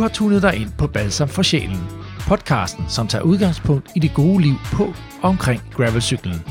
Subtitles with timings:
[0.00, 1.80] har tunet dig ind på Balsam for Sjælen.
[2.20, 4.84] Podcasten, som tager udgangspunkt i det gode liv på
[5.22, 6.42] og omkring gravelcyklen.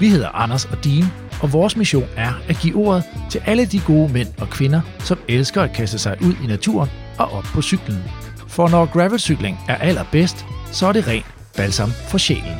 [0.00, 1.04] Vi hedder Anders og Dean,
[1.42, 5.18] og vores mission er at give ordet til alle de gode mænd og kvinder, som
[5.28, 7.98] elsker at kaste sig ud i naturen og op på cyklen.
[8.48, 12.56] For når gravelcykling er allerbedst, så er det rent balsam for sjælen.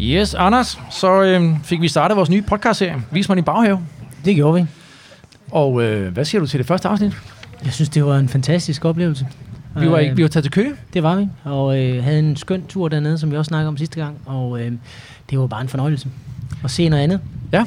[0.00, 3.80] Yes, Anders, så øh, fik vi startet vores nye podcastserie, Vis mig din baghave.
[4.24, 4.66] Det gjorde vi.
[5.50, 7.12] Og øh, hvad siger du til det første afsnit?
[7.64, 9.26] Jeg synes, det var en fantastisk oplevelse.
[9.80, 10.72] Vi var, Øh, ikke, vi var taget til Køge.
[10.94, 13.76] Det var vi, og øh, havde en skøn tur dernede, som vi også snakkede om
[13.76, 14.72] sidste gang, og øh,
[15.30, 16.08] det var bare en fornøjelse
[16.64, 17.20] at se noget andet.
[17.52, 17.64] Ja.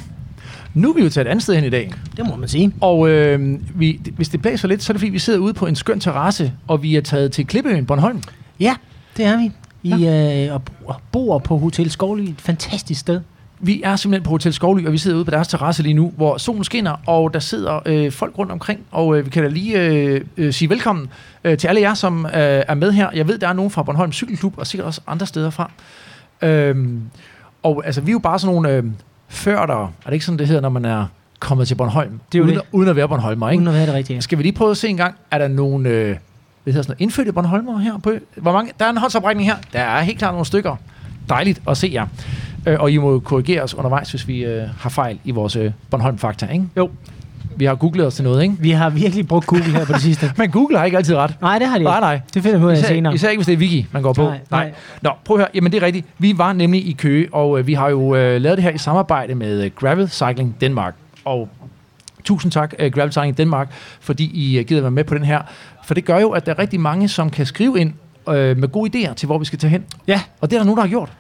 [0.74, 1.94] Nu er vi jo taget et andet sted hen i dag.
[2.18, 2.72] Det må man sige.
[2.82, 5.66] Og øh, vi, hvis det blæser lidt, så er det fordi, vi sidder ude på
[5.66, 8.22] en skøn terrasse, og vi er taget til Klippeøen, Bornholm.
[8.60, 8.76] Ja,
[9.18, 9.52] det er vi.
[9.84, 10.08] I
[10.48, 13.22] øh, og og bor på Hotel Skovly, et fantastisk sted.
[13.60, 16.14] Vi er simpelthen på Hotel Skovly, og vi sidder ude på deres terrasse lige nu,
[16.16, 18.80] hvor solen skinner, og der sidder øh, folk rundt omkring.
[18.92, 21.10] Og øh, vi kan da lige øh, øh, sige velkommen
[21.44, 23.10] øh, til alle jer, som øh, er med her.
[23.14, 25.72] Jeg ved, der er nogen fra Bornholm Cykelklub, og sikkert også andre steder fra.
[26.42, 27.02] Øhm,
[27.64, 28.84] og altså, vi er jo bare sådan nogle øh,
[29.28, 29.84] førter.
[29.84, 31.06] Er det ikke sådan, det hedder, når man er
[31.40, 32.20] kommet til Bornholm?
[32.32, 32.64] Det er jo uden, det.
[32.72, 33.62] uden at være Bornholmer, ikke?
[33.62, 34.22] Uden at være det rigtige.
[34.22, 36.18] Skal vi lige prøve at se en gang, er der nogen øh,
[36.64, 38.72] hvad hedder sådan noget, indfødte Bornholmer her på Hvor mange?
[38.80, 39.56] Der er en håndsoprækning her.
[39.74, 40.76] Der er helt klart nogle stykker.
[41.30, 42.08] Dejligt at se jer.
[42.68, 45.72] Øh, og I må korrigere os undervejs, hvis vi øh, har fejl i vores øh,
[45.90, 46.66] Bornholm-fakta, ikke?
[46.78, 46.90] Jo.
[47.56, 48.56] Vi har googlet os til noget, ikke?
[48.60, 50.32] Vi har virkelig brugt Google her på det sidste.
[50.38, 51.36] Men Google har ikke altid ret.
[51.42, 51.90] Nej, det har de ikke.
[51.90, 52.20] Nej, nej.
[52.34, 53.14] Det finder vi ud af senere.
[53.14, 54.24] især ikke, hvis det er Wiki, man går på.
[54.24, 54.74] Nej, nej.
[55.02, 55.50] Nå, prøv at høre.
[55.54, 56.06] Jamen, det er rigtigt.
[56.18, 58.78] Vi var nemlig i Køge, og øh, vi har jo øh, lavet det her i
[58.78, 60.96] samarbejde med øh, Gravel Cycling Denmark.
[61.26, 61.50] Og
[62.24, 63.68] tusind tak, øh, Gravel Cycling Denmark,
[64.00, 65.42] fordi I øh, gider være med på den her.
[65.86, 67.94] For det gør jo, at der er rigtig mange, som kan skrive ind
[68.30, 69.84] øh, med gode idéer til, hvor vi skal tage hen.
[70.08, 71.12] Ja, Og det er der nogen, der har gjort.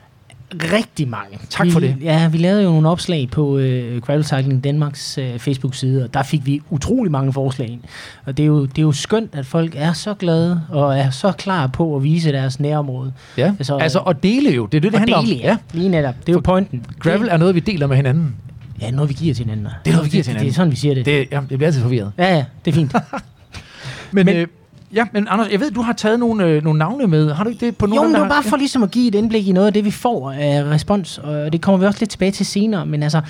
[0.53, 1.39] Rigtig mange.
[1.49, 1.95] Tak vi, for det.
[2.01, 6.23] Ja, vi lavede jo nogle opslag på øh, Gravel Cycling Danmarks øh, Facebook-side, og der
[6.23, 7.79] fik vi utrolig mange forslag ind.
[8.25, 11.09] Og det er, jo, det er jo skønt, at folk er så glade og er
[11.09, 13.13] så klar på at vise deres nærområde.
[13.37, 13.53] Ja.
[13.59, 14.65] Altså, Altså, at dele jo.
[14.65, 15.39] Det er det, det og handler dele, om.
[15.41, 15.57] ja.
[15.73, 16.15] Lige netop.
[16.21, 16.85] Det er jo For pointen.
[16.99, 18.35] Gravel det, er noget, vi deler med hinanden.
[18.81, 19.67] Ja, noget vi giver til hinanden.
[19.85, 20.49] Det er noget, vi giver til Det hinanden.
[20.51, 21.05] er sådan, vi siger det.
[21.05, 22.11] Det, ja, det bliver altid forvirret.
[22.17, 22.93] Ja, ja, det er fint.
[22.93, 23.01] Men,
[24.11, 24.47] Men- men øh,
[24.93, 27.31] ja, men Anders, jeg ved, du har taget nogle, øh, nogle navne med.
[27.33, 28.91] Har du ikke det på nogle jo, men det var har- bare for ligesom at
[28.91, 31.85] give et indblik i noget af det, vi får af respons, og det kommer vi
[31.85, 32.85] også lidt tilbage til senere.
[32.85, 33.21] Men altså,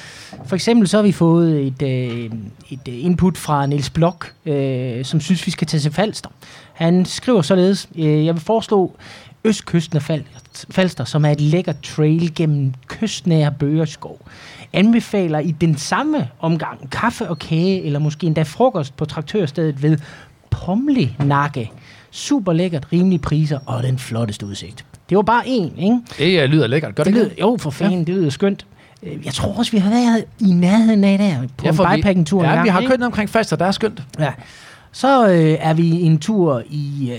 [0.45, 2.29] for eksempel så har vi fået et, øh,
[2.69, 6.29] et øh, input fra Niels Blok, øh, som synes, vi skal tage til Falster.
[6.73, 8.91] Han skriver således, øh, jeg vil foreslå
[9.43, 14.19] Østkysten af Fal- Falster, som er et lækkert trail gennem kystnære bøgerskov.
[14.73, 19.97] Anbefaler i den samme omgang kaffe og kage, eller måske endda frokost på traktørstedet ved
[20.49, 21.71] Pomle Nakke.
[22.11, 24.85] Super lækkert, rimelige priser og den flotteste udsigt.
[25.09, 25.99] Det var bare en, ikke?
[26.17, 26.95] Det øh, lyder lækkert.
[26.95, 28.05] Gør det, Det lyder, jo, for fanden, ja.
[28.05, 28.65] det lyder skønt.
[29.03, 32.43] Øh, Jeg tror også, vi har været i nærheden af der, på ja, en bikepacking-tur
[32.43, 34.03] Ja, gang, vi har kørt omkring Falster, der er skønt.
[34.19, 34.31] Ja.
[34.91, 37.11] Så øh, er vi en tur i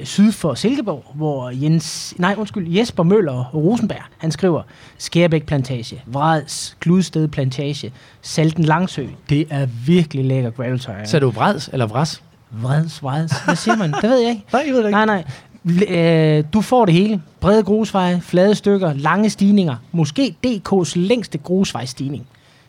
[0.00, 4.62] øh, syd for Silkeborg, hvor Jens, nej, undskyld, Jesper Møller Rosenberg, han skriver
[4.98, 7.92] Skærbæk Plantage, Vreds, Gludsted Plantage,
[8.22, 9.06] Salten Langsø.
[9.28, 11.06] Det er virkelig lækker gravel tire.
[11.06, 12.22] Så er du vreds eller vras?
[12.50, 13.32] Vreds, vreds.
[13.44, 13.92] Hvad siger man?
[13.92, 14.44] det ved jeg ikke.
[14.52, 15.24] Nej, jeg ved det Nej, nej.
[15.66, 17.22] L- øh, du får det hele.
[17.40, 19.76] Brede grusveje, flade stykker, lange stigninger.
[19.92, 22.26] Måske DK's længste grusvejstigning.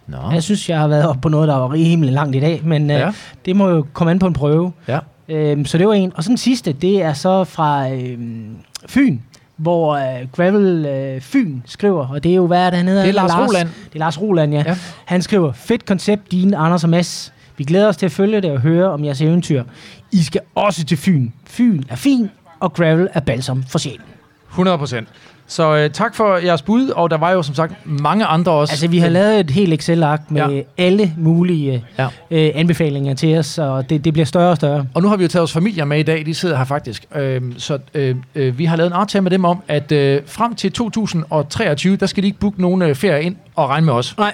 [0.07, 0.17] Nå.
[0.31, 2.91] Jeg synes, jeg har været oppe på noget, der var rimelig langt i dag, men
[2.91, 3.11] øh, Ja.
[3.45, 4.71] det må jo komme an på en prøve.
[4.87, 4.99] Ja.
[5.29, 6.11] Øhm, så det var en.
[6.15, 8.55] Og så den sidste, det er så fra øhm,
[8.89, 9.17] Fyn,
[9.57, 13.01] hvor øh, Gravel øh, Fyn skriver, og det er jo, hvad er det, han hedder?
[13.01, 13.67] Det er Lars Roland.
[13.67, 14.63] Det er Lars Roland, ja.
[14.67, 14.77] Ja.
[15.05, 17.33] Han skriver, fedt koncept, dine Anders og Mads.
[17.57, 19.63] Vi glæder os til at følge det og høre om jeres eventyr.
[20.11, 21.29] I skal også til Fyn.
[21.47, 22.29] Fyn er fin,
[22.59, 24.01] og Gravel er balsam for sjælen.
[24.49, 25.07] 100 procent.
[25.49, 28.71] Så øh, tak for jeres bud, og der var jo som sagt mange andre også.
[28.71, 30.61] Altså, vi har lavet et helt Excel-ark med Ja.
[30.77, 32.07] alle mulige Ja.
[32.31, 34.85] øh, anbefalinger til os, og det, det bliver større og større.
[34.93, 37.05] Og nu har vi jo taget vores familier med i dag, de sidder her faktisk.
[37.15, 40.55] Øhm, så øh, øh, vi har lavet en aftale med dem om, at øh, frem
[40.55, 44.17] til 2023, der skal de ikke booke nogen øh, ferie ind og regne med os.
[44.17, 44.33] Nej.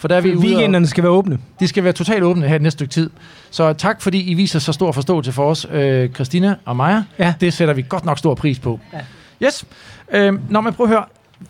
[0.00, 1.38] For der er vi og, Weekenderne skal være åbne.
[1.60, 3.10] de skal være totalt åbne her næste stykke tid.
[3.50, 7.02] Så tak, fordi I viser så stor forståelse for os, øh, Christina og Maja.
[7.18, 7.34] Ja.
[7.40, 8.80] Det sætter vi godt nok stor pris på.
[8.92, 8.98] Ja.
[9.46, 9.64] Yes.
[10.12, 11.04] Øhm, når man prøver at høre,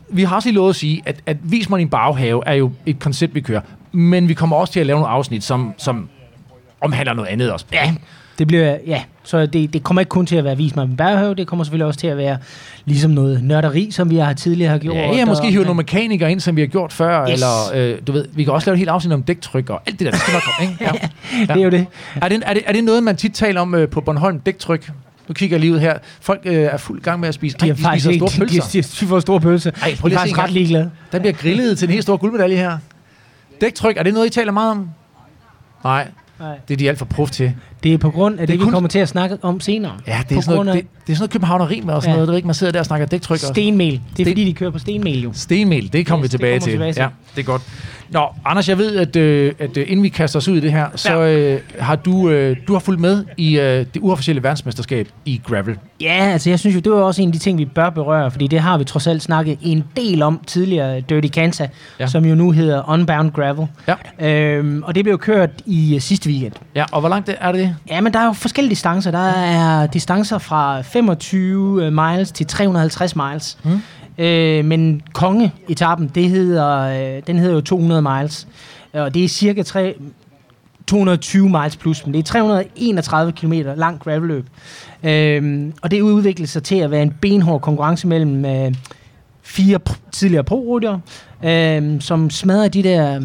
[0.09, 2.73] vi har også lige lovet at sige, at, at Vis mig din baghave er jo
[2.87, 3.61] et koncept, vi kører.
[3.93, 6.09] Men vi kommer også til at lave nogle afsnit, som, som
[6.81, 7.67] omhandler noget andet også.
[7.73, 7.95] Ja,
[8.39, 9.03] det bliver, ja.
[9.25, 11.87] Så det, det kommer ikke kun til at være vis min baghave, det kommer selvfølgelig
[11.87, 12.39] også til at være
[12.85, 14.97] ligesom noget nørderi, som vi har tidligere har gjort.
[14.97, 17.33] Ja, ja måske hive nogle mekanikere ind, som vi har gjort før, Yes.
[17.33, 19.99] eller øh, du ved, vi kan også lave et helt afsnit om dæktryk og alt
[19.99, 20.11] det der.
[20.11, 20.85] Det skal nok komme, ikke?
[21.39, 21.45] Ja.
[21.55, 21.87] Det er jo det.
[22.23, 24.91] Er, det, er, det, er det noget, man tit taler om øh, på Bornholm, dæktryk?
[25.29, 25.99] Nu kigger jeg lige ud her.
[26.21, 27.57] Folk øh, er fuld gang med at spise.
[27.59, 28.63] De Ej, har de faktisk spiser store de, pølser.
[28.73, 29.71] de, de, de får store pølser.
[29.83, 30.91] Ej, prøv de lige er at se faktisk ret ligeglade.
[31.13, 32.79] Der bliver grillet til en helt stor guldmedalje her.
[33.61, 34.89] Dæktryk, er det noget, I taler meget om?
[35.85, 36.09] Nej,
[36.41, 36.57] Nej.
[36.69, 37.53] det er de alt for prof til.
[37.83, 39.61] Det er på grund af det, Det det vi kun- kommer til at snakke om
[39.61, 39.93] senere.
[40.07, 42.11] Ja, det er, sådan noget, af det, det er sådan noget københavneri med og sådan
[42.11, 42.17] Ja.
[42.17, 42.29] noget.
[42.29, 43.35] Det er ikke, man sidder der og snakker dæktryk.
[43.35, 43.87] og- stenmel.
[43.93, 45.31] Det er Sten- fordi, de kører på stenmel jo.
[45.35, 46.73] Stenmel, det kommer Yes, vi det tilbage, kommer vi til.
[46.73, 47.01] tilbage til.
[47.01, 47.63] Ja, det er godt.
[48.11, 50.73] Nå, Anders, jeg ved, at, øh, at øh, inden vi kaster os ud i det
[50.73, 53.65] her, så øh, har du, øh, du har fulgt med i øh,
[53.95, 55.77] det uofficielle verdensmesterskab i gravel.
[56.01, 58.31] Ja, altså jeg synes jo, det var også en af de ting, vi bør berøre,
[58.31, 61.67] fordi det har vi trods alt snakket en del om tidligere, Dirty Kansa,
[62.01, 62.07] Ja.
[62.07, 63.67] som jo nu hedder Unbound Gravel.
[64.21, 64.29] Ja.
[64.29, 66.53] Øhm, og det blev kørt i uh, sidste weekend.
[66.75, 67.77] Ja, og hvor langt er det?
[67.91, 69.11] Ja, men der er jo forskellige distancer.
[69.11, 73.59] Der er distancer fra 25 miles til 350 miles.
[73.65, 73.83] Mm.
[74.21, 78.49] Øh, men kongeetappen, det hedder, øh, den hedder jo 200 miles.
[78.95, 79.95] Øh, og det er cirka 3,
[80.87, 84.47] 220 miles plus, men det er 331 km lang gravelløb.
[85.03, 88.75] Øh, og det udviklede sig til at være en benhård konkurrence mellem øh,
[89.43, 89.79] fire
[90.13, 90.81] tidligere pro
[91.45, 93.21] øh, som smadrer de der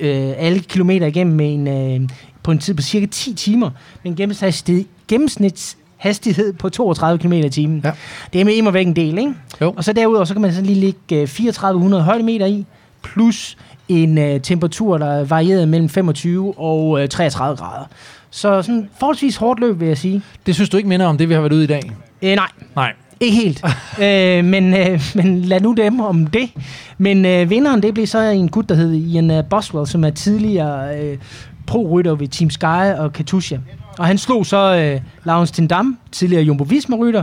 [0.00, 2.08] øh, alle kilometer igennem med en, øh,
[2.42, 3.70] på en tid på cirka 10 timer
[4.04, 7.80] Men en gennemsnits gennemsnitshastighed på 32 km i timen.
[7.84, 7.90] Ja.
[8.32, 9.34] Det er med immer væk en del, ikke?
[9.60, 9.74] Jo.
[9.76, 12.66] Og så derudover, så kan man så lige lægge øh, 3400 højdemeter i,
[13.02, 13.56] plus
[13.88, 17.84] en øh, temperatur, der er varieret mellem 25 og øh, 33 grader.
[18.30, 20.22] Så sådan forholdsvis hårdt løb, vil jeg sige.
[20.46, 21.92] Det synes du ikke minder om det, vi har været ude i dag?
[22.22, 22.92] Øh, nej, Nej.
[23.20, 23.64] ikke helt.
[24.04, 26.50] øh, men, øh, men lad nu dem om det.
[26.98, 30.10] Men øh, vinderen, det blev så en gut, der hed Ian øh, Boswell, som er
[30.10, 31.18] tidligere øh,
[31.66, 33.56] pro-rytter ved Team Sky og Katusha.
[33.98, 37.22] Og han slog så øh, Lawrence Tindam, tidligere Jumbo Visma-rytter,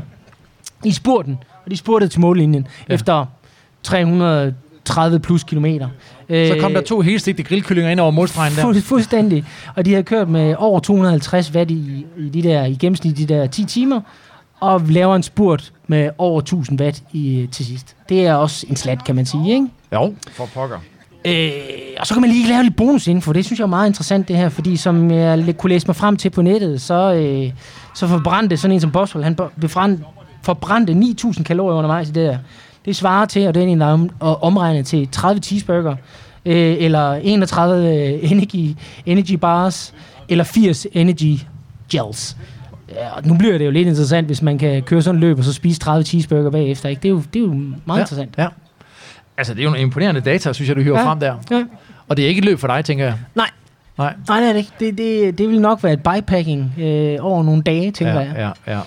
[0.84, 1.38] i spurten.
[1.66, 2.94] Og de spurtede til mållinjen Ja.
[2.94, 3.26] efter
[3.84, 5.90] 330 plus kilometer.
[6.30, 8.62] Så kom der to helstegte grillkyllinger ind over målstregen der.
[8.74, 9.46] Fu- fuldstændig.
[9.76, 13.26] Og de havde kørt med over 250 watt i, i, de der, i gennemsnit de
[13.26, 14.02] der 10 timer,
[14.60, 17.96] og laver en spurt med over 1000 watt i, til sidst.
[18.10, 19.68] Det er også en slat, kan man sige, ikke?
[19.94, 20.78] Jo, for pokker.
[21.26, 21.52] Øh,
[22.00, 23.32] og så kan man lige lave lidt bonusinfo.
[23.32, 24.50] Det synes jeg er meget interessant, det her.
[24.50, 27.52] Fordi som jeg kunne læse mig frem til på nettet, så, øh,
[27.96, 30.00] så forbrændte sådan en som Boswell, han befrand,
[30.44, 32.38] forbrændte 9.000 kalorier undervejs i det der.
[32.86, 35.96] Det svarer til, og det er en, der er omregnet til 30 cheeseburger,
[36.46, 38.76] øh, eller 31 øh, energy,
[39.06, 39.94] energy bars,
[40.30, 41.40] eller 80 energy
[41.92, 42.38] gels.
[42.90, 45.38] Ja, og nu bliver det jo lidt interessant, hvis man kan køre sådan en løb,
[45.38, 46.90] og så spise 30 cheeseburger bagefter.
[46.90, 47.00] Ikke?
[47.00, 47.54] Det, er jo, det er jo
[47.86, 48.04] meget ja.
[48.04, 48.34] interessant.
[48.38, 48.48] Ja.
[49.38, 51.06] Altså, det er jo nogle imponerende data, synes jeg, du hiver Ja.
[51.08, 51.36] frem der.
[51.52, 51.64] Ja.
[52.08, 53.14] Og det er ikke et løb for dig, tænker jeg.
[53.36, 53.50] Nej,
[53.98, 54.14] Nej.
[54.28, 54.72] Nej, det er det ikke.
[54.80, 58.54] Det, det, det vil nok være et bikepacking øh, over nogle dage, tænker ja, jeg.
[58.68, 58.80] Ja, ja.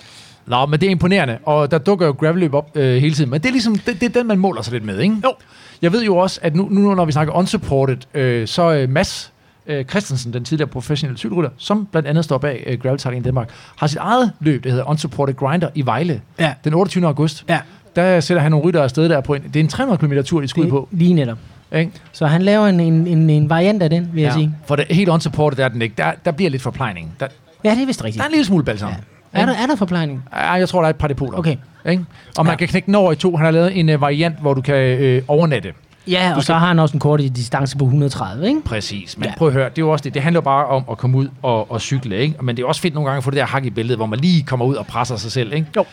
[0.45, 3.29] Nå, men det er imponerende, og der dukker jo gravelløb op øh, hele tiden.
[3.29, 5.15] Men det er ligesom, det, det er den, man måler sig lidt med, ikke?
[5.23, 5.33] Jo.
[5.81, 9.31] Jeg ved jo også, at nu, nu når vi snakker unsupported, øh, så øh, Mads
[9.67, 13.49] øh, Christensen, den tidligere professionelle cykelrytter, som blandt andet står bag øh, Gravel Cycling Danmark,
[13.75, 16.53] har sit eget løb, det hedder Unsupported Grinder i Vejle, Ja.
[16.63, 17.05] den 28.
[17.07, 17.45] august.
[17.49, 17.59] Ja.
[17.95, 20.41] Der sætter han nogle rytter afsted der på en, det er en 300 km tur,
[20.41, 20.87] de skal ud på.
[20.91, 21.37] lige netop.
[21.75, 21.91] Ikke?
[22.11, 24.51] Så han laver en, en, en, en variant af den, vil jeg sige.
[24.65, 25.95] For det helt unsupported der er den ikke.
[25.97, 27.13] Der, der bliver lidt forplejning.
[27.19, 27.27] Der,
[27.63, 28.21] Ja, det er vist der rigtigt.
[28.23, 28.89] er en lille smule balsam.
[29.33, 29.41] Ja.
[29.41, 30.23] Er, der, er der forplejning?
[30.33, 30.51] Ja.
[30.53, 31.37] Jeg tror, der er et par depoter.
[31.37, 31.55] Okay.
[31.89, 32.05] Ikke?
[32.37, 32.57] Og man Ja.
[32.57, 33.35] kan knække den over i to.
[33.35, 35.73] Han har lavet en uh, variant, hvor du kan øh, overnatte.
[36.07, 38.61] Ja, og så har han også en kort distance på 130, ikke?
[38.65, 39.17] Præcis.
[39.17, 39.29] Men ja.
[39.29, 39.37] Ja.
[39.37, 40.13] prøv at høre, det er jo også det.
[40.13, 42.35] Det handler bare om at komme ud og, og cykle, ikke?
[42.41, 44.05] Men det er også fedt nogle gange at få det der hak i bæltet, hvor
[44.05, 45.67] man lige kommer ud og presser sig selv, ikke?
[45.75, 45.85] Jo.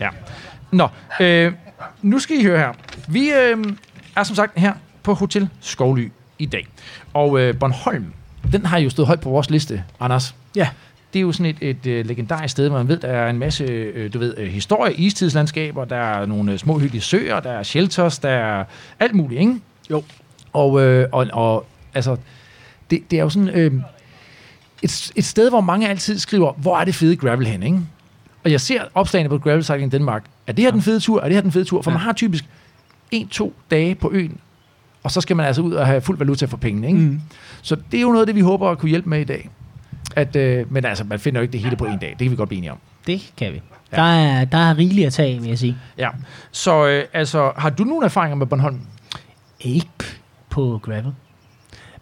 [0.00, 0.08] Ja.
[0.72, 0.88] Nå,
[1.20, 1.52] øh,
[2.02, 2.72] nu skal I høre her.
[3.08, 3.64] Vi øh,
[4.16, 6.66] er som sagt her på Hotel Skovly i dag.
[7.14, 8.06] Og øh, Bornholm,
[8.52, 10.34] den har jo stået højt på vores liste, Anders.
[10.56, 10.68] Ja.
[11.12, 13.38] Det er jo sådan et, et øh, legendarisk sted, hvor man ved, der er en
[13.38, 17.50] masse øh, du ved, øh, historie, istidslandskaber, der er nogle øh, små hyggelige søer, der
[17.52, 18.64] er shelters, der er
[19.00, 19.60] alt muligt, ikke?
[19.90, 20.04] Jo.
[20.52, 22.16] Og, øh, og, og altså,
[22.90, 23.72] det, det er jo sådan øh,
[24.82, 27.78] et, et sted, hvor mange altid skriver, hvor er det fede gravel hen, ikke?
[28.44, 30.24] Og jeg ser opslagene på Gravel Cycling Danmark.
[30.46, 31.20] Er det her den fede tur?
[31.20, 31.82] Er det her den fede tur?
[31.82, 31.96] For Ja.
[31.96, 32.44] man har typisk
[33.10, 34.38] en-to dage på øen,
[35.02, 36.98] og så skal man altså ud og have fuld valuta for pengene, ikke?
[36.98, 37.20] Mm.
[37.62, 39.50] Så det er jo noget af det, vi håber at kunne hjælpe med i dag.
[40.16, 42.08] At, øh, men altså, man finder jo ikke det hele på en dag.
[42.10, 42.78] Det kan vi godt blive enige om.
[43.06, 43.62] Det kan vi.
[43.92, 43.96] Ja.
[43.96, 45.76] Der, er, der er rigeligt at tage, vil jeg sige.
[45.98, 46.08] Ja.
[46.52, 48.80] Så øh, altså, har du nogle erfaringer med Bornholm?
[49.60, 49.88] Ikke
[50.50, 51.12] på gravel.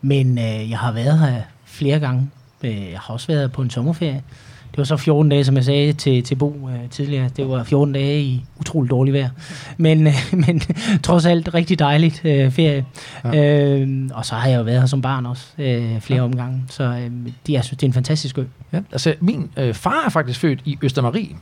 [0.02, 2.30] Men øh, jeg har været her flere gange.
[2.62, 4.22] Øh, jeg har også været på en sommerferie.
[4.70, 7.30] Det var så 14 dage, som jeg sagde til, til Bo øh, tidligere.
[7.36, 9.28] Det var 14 dage i utrolig dårligt vejr.
[9.76, 10.14] Men, øh,
[10.46, 10.60] men
[11.02, 12.84] trods alt rigtig dejligt øh, ferie.
[13.24, 13.78] Ja.
[13.78, 16.24] Øh, og så har jeg jo været her som barn også øh, flere ja.
[16.24, 16.64] omgange.
[16.68, 17.10] Så øh,
[17.46, 18.44] det, jeg synes, det er en fantastisk ø.
[18.72, 18.80] Ja.
[18.92, 21.36] Altså, min øh, far er faktisk født i Østermarie.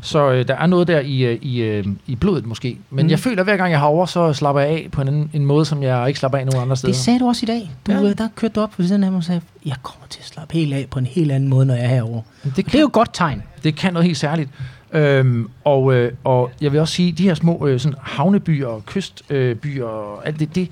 [0.00, 2.78] Så øh, der er noget der i, øh, i, øh, i blodet måske.
[2.90, 3.10] Men mm.
[3.10, 5.46] Jeg føler, at hver gang jeg har over, så slapper jeg af på en, en
[5.46, 6.92] måde, som jeg ikke slapper af nogen andre steder.
[6.92, 7.70] Det sagde du også i dag.
[7.86, 7.98] Du, Ja.
[8.00, 8.12] ja.
[8.12, 10.54] Der kørte du op på siden af mig og sagde, jeg kommer til at slappe
[10.54, 12.22] helt af på en helt anden måde, når jeg er herovre.
[12.42, 13.42] Men det, Det kan, er jo et godt tegn.
[13.64, 14.50] det kan noget helt særligt.
[14.92, 18.86] Øhm, og, øh, og jeg vil også sige, de her små øh, sådan havnebyer og
[18.86, 20.68] kystbyer øh, og alt det, det,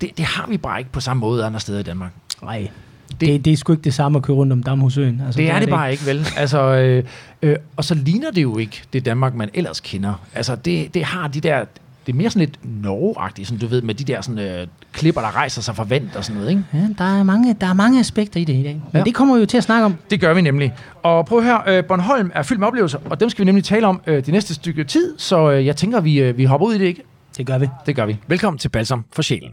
[0.00, 2.10] det, det har vi bare ikke på samme måde andre steder i Danmark.
[2.42, 2.68] Nej.
[3.10, 5.22] Det, det, det er sgu ikke det samme at køre rundt om Damhusøen.
[5.26, 6.26] Altså, det er det bare ikke, vel?
[6.36, 7.04] Altså, øh,
[7.42, 10.14] øh, og så ligner det jo ikke det Danmark, man ellers kender.
[10.34, 11.64] Altså, det, det har de der...
[12.06, 15.20] Det er mere sådan lidt Norge-agtigt, sådan, du ved, med de der sådan, øh, klipper,
[15.20, 16.64] der rejser sig fra vand og sådan noget, ikke?
[16.72, 18.74] Ja, der er, mange, der er mange aspekter i det i dag.
[18.92, 19.04] Men ja.
[19.04, 19.96] det kommer vi jo til at snakke om.
[20.10, 20.74] Det gør vi nemlig.
[21.02, 23.64] Og prøv at høre, øh, Bornholm er fyldt med oplevelser, og dem skal vi nemlig
[23.64, 26.66] tale om øh, det næste stykke tid, så øh, jeg tænker, vi, øh, vi hopper
[26.66, 27.02] ud i det, ikke?
[27.36, 27.68] Det gør vi.
[27.86, 28.16] Det gør vi.
[28.26, 29.50] Velkommen til Balsam for Sjælen.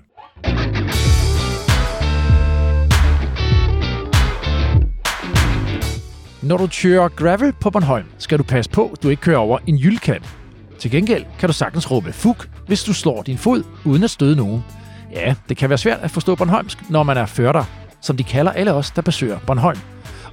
[6.44, 9.60] Når du kører gravel på Bornholm, skal du passe på, at du ikke kører over
[9.68, 10.36] en jyldkant.
[10.80, 14.36] Til gengæld kan du sagtens råbe fuk, hvis du slår din fod uden at støde
[14.36, 14.64] nogen.
[15.12, 17.64] Ja, det kan være svært at forstå Bornholmsk, når man er førter,
[18.02, 19.80] som de kalder alle os, der besøger Bornholm.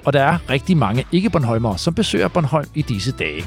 [0.04, 3.44] Og der er rigtig mange ikke-Bornholmere, som besøger Bornholm i disse dage.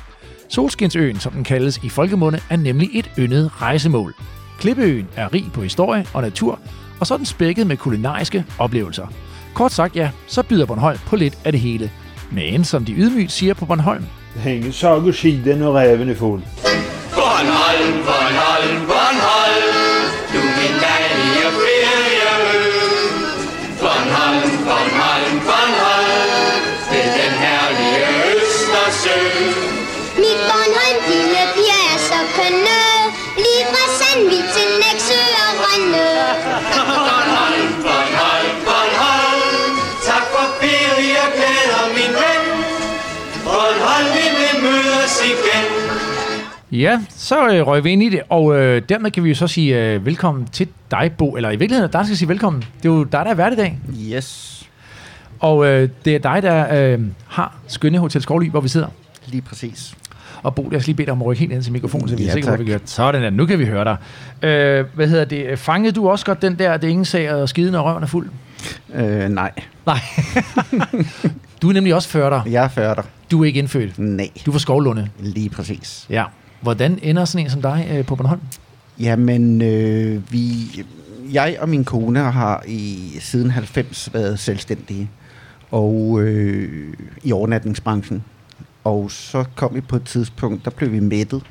[0.50, 4.13] Solskinsøen, som den kaldes i folkemunde, er nemlig et yndet rejsemål.
[4.60, 6.60] Klippeøen er rig på historie og natur,
[7.00, 9.08] og så er den spækket med kulinariske oplevelser.
[9.53, 11.91] Kort sagt, ja, så byder Bornholm på lidt af det hele–
[12.34, 14.06] men som de ydmygt siger på Bornholm.
[14.36, 16.42] Hænge sag og skide, når ræven er fuld.
[17.16, 19.33] Bornholm, Bornholm, Bornholm,
[46.74, 49.48] Ja, så øh, røg vi ind i det, og øh, dermed kan vi jo så
[49.48, 51.36] sige øh, velkommen til dig, Bo.
[51.36, 52.62] Eller i virkeligheden, der skal sige velkommen.
[52.84, 53.80] Det er jo dig, der er vært i dag.
[54.15, 54.60] Yes,
[55.39, 58.88] Og øh, det er dig, der øh, har skønne Hotel Skovly, hvor vi sidder.
[59.27, 59.96] lige præcis.
[60.44, 62.15] Og Bo, lad os lige bede dig om at rykke helt ind til mikrofonen, så
[62.15, 62.77] vi er Ja, sikre på, vi gør.
[62.86, 63.98] Sådan der, nu kan vi høre dig.
[64.50, 65.60] Øh, hvad hedder det?
[65.60, 68.08] Fangede du også godt den der, det er ingen sag at skide, når røven er
[68.08, 68.30] fuld?
[68.96, 69.51] Øh, nej,
[69.86, 70.00] Nej.
[71.62, 72.42] du er nemlig også førter.
[72.46, 73.03] jeg er færdig.
[73.32, 74.00] Du er ikke indfødt.
[74.00, 75.08] Nej, Du er fra Skovlunde.
[75.20, 76.06] lige præcis.
[76.10, 76.24] Ja.
[76.63, 78.41] Hvordan ender sådan en som dig øh, på Bornholm?
[79.00, 80.46] Jamen, øh, vi,
[81.34, 85.10] jeg og min kone har i siden 90 været selvstændige
[85.72, 86.93] og øh,
[87.24, 88.24] i overnatningsbranchen.
[88.84, 91.43] Og så kom vi på et tidspunkt, der blev vi mættet,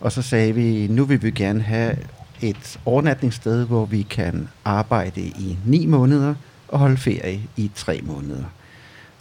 [0.00, 1.96] og så sagde vi, nu vil vi gerne have
[2.42, 6.34] et overnatningssted, hvor vi kan arbejde i ni måneder
[6.68, 8.44] og holde ferie i tre måneder.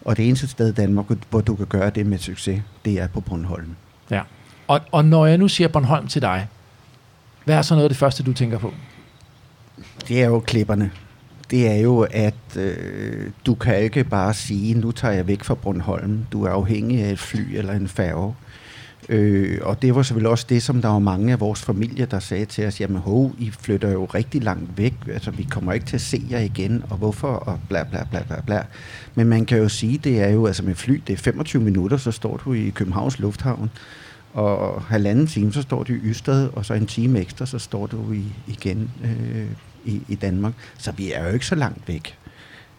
[0.05, 3.07] Og det eneste sted i Danmark, hvor du kan gøre det med succes, det er
[3.07, 3.75] på Bornholm.
[4.67, 6.47] Og, og når jeg nu siger Bornholm til dig,
[7.43, 8.73] hvad er så noget af det første, du tænker på?
[10.07, 10.91] Det er jo klipperne.
[11.51, 15.55] Det er jo, at øh, du kan ikke bare sige, nu tager jeg væk fra
[15.55, 16.25] Bornholm.
[16.31, 18.35] Du er afhængig af et fly eller en færge.
[19.09, 22.19] Øh, og det var selvfølgelig også det, som der var mange af vores familier, der
[22.19, 25.85] sagde til os, jamen hov, I flytter jo rigtig langt væk, altså vi kommer ikke
[25.85, 28.63] til at se jer igen, og hvorfor, og bla bla bla bla bla.
[29.15, 31.97] Men man kan jo sige, det er jo, altså med fly, det er 25 minutter,
[31.97, 33.69] så står du i Københavns Lufthavn,
[34.35, 37.87] og halvanden time, så står du i Ystad, og så en time ekstra, så står
[37.87, 39.51] du i, igen øh,
[39.85, 40.53] i, i Danmark.
[40.77, 42.17] Så vi er jo ikke så langt væk.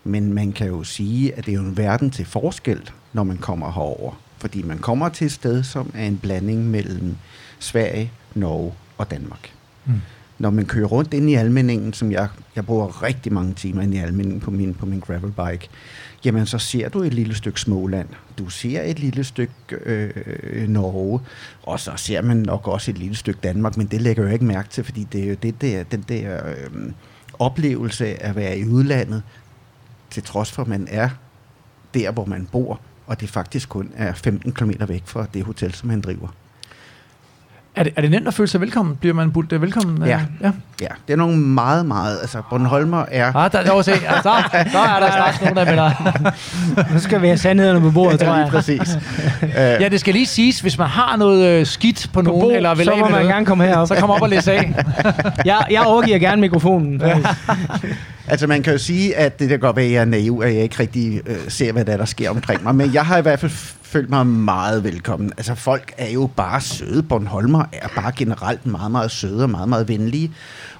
[0.04, 3.36] Men man kan jo sige, at det er jo en verden til forskel, når man
[3.36, 4.20] kommer herover.
[4.38, 7.16] Fordi man kommer til et sted, som er en blanding mellem
[7.58, 9.52] Sverige, Norge og Danmark.
[9.84, 10.00] Mm.
[10.38, 13.94] Når man kører rundt ind i almindingen, som jeg, jeg bruger rigtig mange timer ind
[13.94, 15.68] i almindingen på min, på min gravelbike,
[16.26, 21.20] jamen så ser du et lille stykke Småland, du ser et lille stykke øh, Norge,
[21.62, 24.32] og så ser man nok også et lille stykke Danmark, men det lægger jeg jo
[24.32, 26.92] ikke mærke til, fordi det er jo det der, den der øh,
[27.38, 29.22] oplevelse af at være i udlandet,
[30.10, 31.08] til trods for, at man er
[31.94, 35.74] der, hvor man bor, og det faktisk kun er 15 km væk fra det hotel,
[35.74, 36.28] som man driver.
[37.76, 38.96] Er det, er det nemt at føle sig velkommen?
[38.96, 40.02] Bliver man budt øh, velkommen?
[40.02, 40.08] øh?
[40.08, 40.26] Ja.
[40.40, 40.52] ja.
[40.80, 42.18] Ja, det er nogle meget, meget...
[42.20, 43.36] Altså, Bornholmer er...
[43.36, 43.90] Ah, der, der, se.
[43.90, 44.22] Ja, så,
[44.72, 45.94] så er der straks nogen, der vil dig.
[46.92, 48.50] Nu skal vi have sandhederne på bordet, tror Ja, lige jeg.
[48.50, 48.98] præcis.
[49.80, 52.74] Ja, det skal lige siges, hvis man har noget øh, skidt på, nogen, Bo, eller
[52.74, 53.88] vil så må med man noget, gerne komme herop.
[53.88, 54.74] så kom op og læse af.
[55.44, 57.02] Jeg, jeg overgiver gerne mikrofonen.
[58.28, 60.54] Altså, man kan jo sige, at det kan godt være, at jeg er naiv, at
[60.54, 62.74] jeg ikke rigtig øh, ser, hvad der, er, der sker omkring mig.
[62.74, 63.52] Men jeg har i hvert fald
[63.82, 65.32] følt mig meget velkommen.
[65.36, 67.02] Altså, folk er jo bare søde.
[67.02, 70.30] Bornholmer er bare generelt meget, meget søde og meget, meget venlige.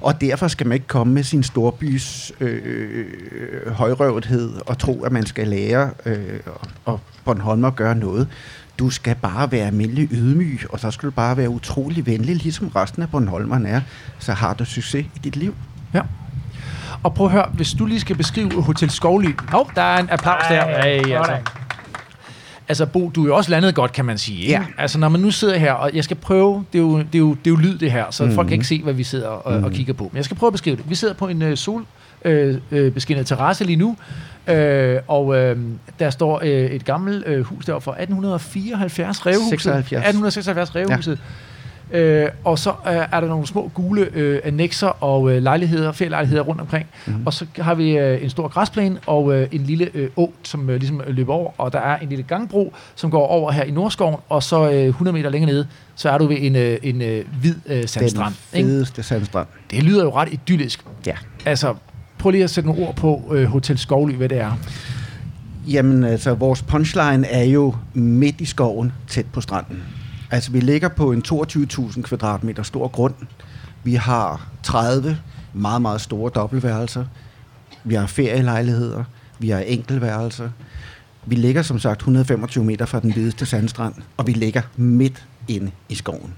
[0.00, 5.12] Og derfor skal man ikke komme med sin storbys øh, øh, højrøvethed og tro, at
[5.12, 6.40] man skal lære øh,
[6.84, 8.28] og Bornholmer gøre noget.
[8.78, 12.68] Du skal bare være almindelig ydmyg, og så skal du bare være utrolig venlig, ligesom
[12.68, 13.80] resten af Bornholmerne er.
[14.18, 15.54] Så har du succes i dit liv.
[15.94, 16.00] Ja.
[17.02, 19.28] Og prøv at høre, hvis du lige skal beskrive Hotel Skovly.
[19.54, 20.82] Åh, oh, der er en applaus der.
[20.82, 21.36] Hey, altså.
[22.68, 24.40] Altså, Bo, du er jo også landet godt, kan man sige.
[24.40, 24.52] Ikke?
[24.52, 24.64] Ja.
[24.78, 27.18] Altså, når man nu sidder her, og jeg skal prøve, det er jo, det er
[27.18, 28.32] jo, det er jo lyd det her, så mm.
[28.32, 29.64] folk kan ikke se, hvad vi sidder og, mm.
[29.64, 30.04] og kigger på.
[30.04, 30.84] Men jeg skal prøve at beskrive det.
[30.88, 31.86] Vi sidder på en uh, sol
[32.24, 33.96] øh, øh, beskinnet terrasse lige nu.
[34.48, 35.58] Øh, og øh,
[35.98, 39.48] der står øh, et gammelt øh, hus der fra 1874, Revehuset.
[39.48, 39.92] 76.
[39.92, 41.12] 1876, Revehuset.
[41.12, 41.16] Ja.
[41.92, 46.42] Øh, og så øh, er der nogle små gule øh, annexer og øh, lejligheder, ferielejligheder
[46.42, 46.86] rundt omkring.
[47.06, 47.26] Mm-hmm.
[47.26, 50.70] Og så har vi øh, en stor græsplæne og øh, en lille øh, å, som
[50.70, 51.50] øh, ligesom løber over.
[51.58, 54.16] Og der er en lille gangbro, som går over her i Nordskoven.
[54.28, 57.24] Og så øh, 100 meter længere nede, så er du ved en, øh, en øh,
[57.40, 58.34] hvid øh, sandstrand.
[58.52, 58.68] Den ikke?
[58.68, 59.46] fedeste sandstrand.
[59.70, 60.84] Det lyder jo ret idyllisk.
[61.06, 61.14] Ja.
[61.44, 61.74] Altså,
[62.18, 64.52] prøv lige at sætte nogle ord på øh, Hotel Skovly, hvad det er.
[65.68, 69.82] Jamen, altså, vores punchline er jo midt i skoven, tæt på stranden.
[70.30, 73.14] Altså, vi ligger på en 22.000 kvadratmeter stor grund.
[73.84, 75.18] Vi har 30
[75.52, 77.04] meget, meget store dobbeltværelser.
[77.84, 79.04] Vi har ferielejligheder.
[79.38, 80.50] Vi har enkeltværelser.
[81.26, 85.70] Vi ligger som sagt 125 meter fra den hvideste sandstrand, og vi ligger midt inde
[85.88, 86.34] i skoven.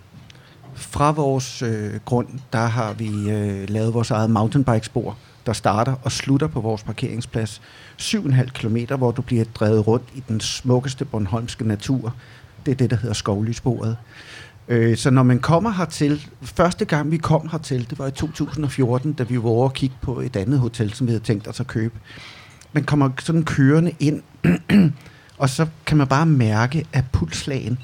[0.75, 5.17] Fra vores øh, grund, der har vi øh, lavet vores eget mountainbikespor,
[5.47, 7.63] der starter og slutter på vores parkeringsplads.
[8.01, 12.15] 7,5 km, hvor du bliver drevet rundt i den smukkeste Bornholmske natur.
[12.69, 13.97] Det er det, der hedder skovlysporet.
[14.69, 19.13] Øh, så når man kommer hertil, første gang vi kom hertil, det var i 2014,
[19.13, 21.61] da vi var over og kigge på et andet hotel, som vi havde tænkt os
[21.61, 21.95] at købe.
[22.73, 24.23] Man kommer sådan kørende ind,
[25.39, 27.79] og så kan man bare mærke, at pulslagen,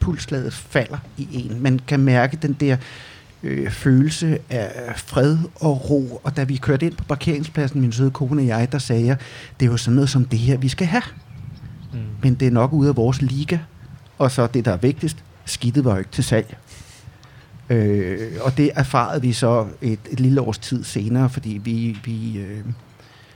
[0.00, 1.62] pulslaget falder i en.
[1.62, 2.76] Man kan mærke den der
[3.42, 6.20] øh, følelse af fred og ro.
[6.24, 9.16] Og da vi kørte ind på parkeringspladsen, min søde kone og jeg, der sagde jeg,
[9.60, 11.02] det er jo sådan noget som det her, vi skal have.
[11.92, 11.98] Mm.
[12.22, 13.58] Men det er nok ude af vores liga.
[14.18, 16.56] Og så det, der er vigtigst, skidtet var jo ikke til salg.
[17.70, 22.38] Øh, og det erfarede vi så et, et lille års tid senere, fordi vi, vi,
[22.38, 22.60] øh,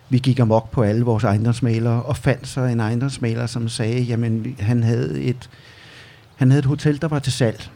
[0.09, 4.57] vi gik amok på alle vores ejendomsmalere og fandt så en ejendomsmaler, som sagde, jamen
[4.61, 5.51] han havde et,
[6.37, 7.69] han havde et hotel, der var til salg.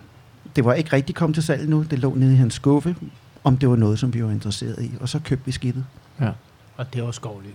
[0.57, 2.97] Det var ikke rigtig kommet til salg nu, det lå nede i hans skuffe,
[3.45, 4.91] om det var noget, som vi var interesseret i.
[5.01, 5.85] Og så købte vi skidtet.
[6.21, 6.31] Ja.
[6.77, 7.47] Og det var skovly.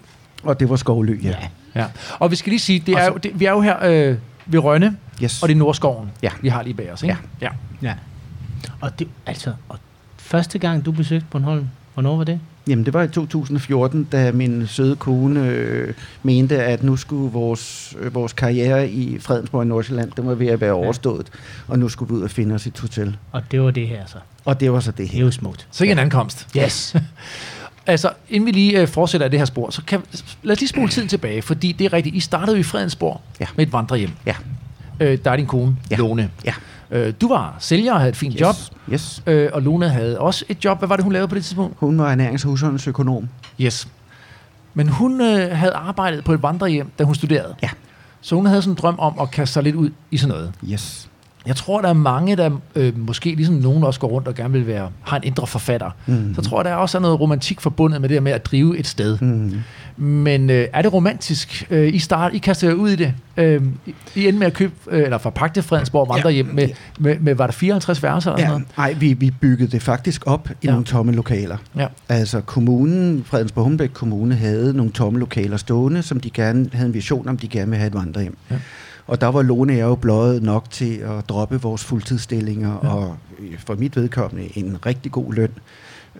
[0.43, 1.30] Og det var Skovlø, ja.
[1.30, 1.48] Ja.
[1.82, 1.86] ja.
[2.19, 4.17] Og vi skal lige sige, det er så- jo, det, vi er jo her øh,
[4.45, 5.41] ved Rønne, Yes.
[5.43, 6.29] og det er Nordskoven, Ja.
[6.41, 7.03] vi har lige bag os.
[7.03, 7.17] Ikke?
[7.41, 7.49] Ja.
[7.81, 7.93] Ja.
[8.81, 9.79] Og det, altså, og
[10.17, 12.39] første gang du besøgte Bornholm, hvornår var det?
[12.67, 17.95] Jamen, det var i 2014, da min søde kone øh, mente, at nu skulle vores,
[17.99, 21.27] øh, vores karriere i Fredensborg i Nordsjælland, den var ved at være overstået,
[21.67, 23.17] og nu skulle vi ud og finde os et hotel.
[23.31, 24.17] Og det var det her så.
[24.45, 25.19] Og det var så det Det er her.
[25.23, 25.67] jo smukt.
[25.71, 26.47] Så ikke en ankomst.
[26.58, 26.95] Yes.
[27.88, 30.02] Altså, inden vi lige øh, fortsætter af det her spor, så kan,
[30.43, 32.15] lad os lige spole tiden tilbage, fordi det er rigtigt.
[32.15, 33.45] I startede jo i Fredensborg Ja.
[33.56, 34.12] med et vandrehjem.
[34.26, 34.36] Ja.
[35.00, 35.95] Øh, der er din kone, Ja.
[35.95, 36.30] Lone.
[36.45, 36.54] Ja.
[36.91, 38.41] Øh, du var sælger og havde et fint Yes.
[38.41, 38.56] job,
[38.93, 39.24] Yes.
[39.28, 40.78] øh, og Lone havde også et job.
[40.78, 41.78] Hvad var det, hun lavede på det tidspunkt?
[41.80, 43.30] Hun var ernærings- og husholdningsøkonom.
[43.62, 43.88] Yes.
[44.74, 47.56] Men hun øh, havde arbejdet på et vandrehjem, da hun studerede.
[47.63, 47.69] Ja.
[48.21, 50.54] Så hun havde sådan en drøm om at kaste sig lidt ud i sådan noget.
[50.71, 51.08] Yes.
[51.47, 54.53] Jeg tror, der er mange, der øh, måske ligesom nogen også går rundt og gerne
[54.53, 55.89] vil være, har en indre forfatter.
[56.05, 56.36] Mhm.
[56.36, 58.45] Så tror jeg, der er også er noget romantik forbundet med det her med at
[58.45, 59.17] drive et sted.
[59.19, 59.53] Mm.
[59.97, 61.67] Men øh, er det romantisk?
[61.69, 63.13] Øh, I start, I kaster jer ud i det.
[63.38, 63.62] Øh,
[64.15, 67.51] I, endte med at købe, øh, eller forpagte Fredensborg vandrehjem med, med, med, var der
[67.53, 70.55] 54 værelser eller Ja, sådan nej, vi, vi byggede det faktisk op i Ja.
[70.67, 70.71] ja.
[70.71, 71.58] nogle tomme lokaler.
[71.73, 71.89] noget?
[72.10, 72.15] Ja.
[72.15, 76.93] Altså kommunen, Fredensborg Humlebæk Kommune, havde nogle tomme lokaler stående, som de gerne havde en
[76.93, 78.38] vision om, de gerne ville have et vandrehjem.
[78.51, 78.55] Ja.
[79.08, 82.89] Og der var Lone og jeg jo bløjet nok til at droppe vores fuldtidsstillinger, Ja.
[82.89, 85.50] og øh, for mit vedkommende en rigtig god løn,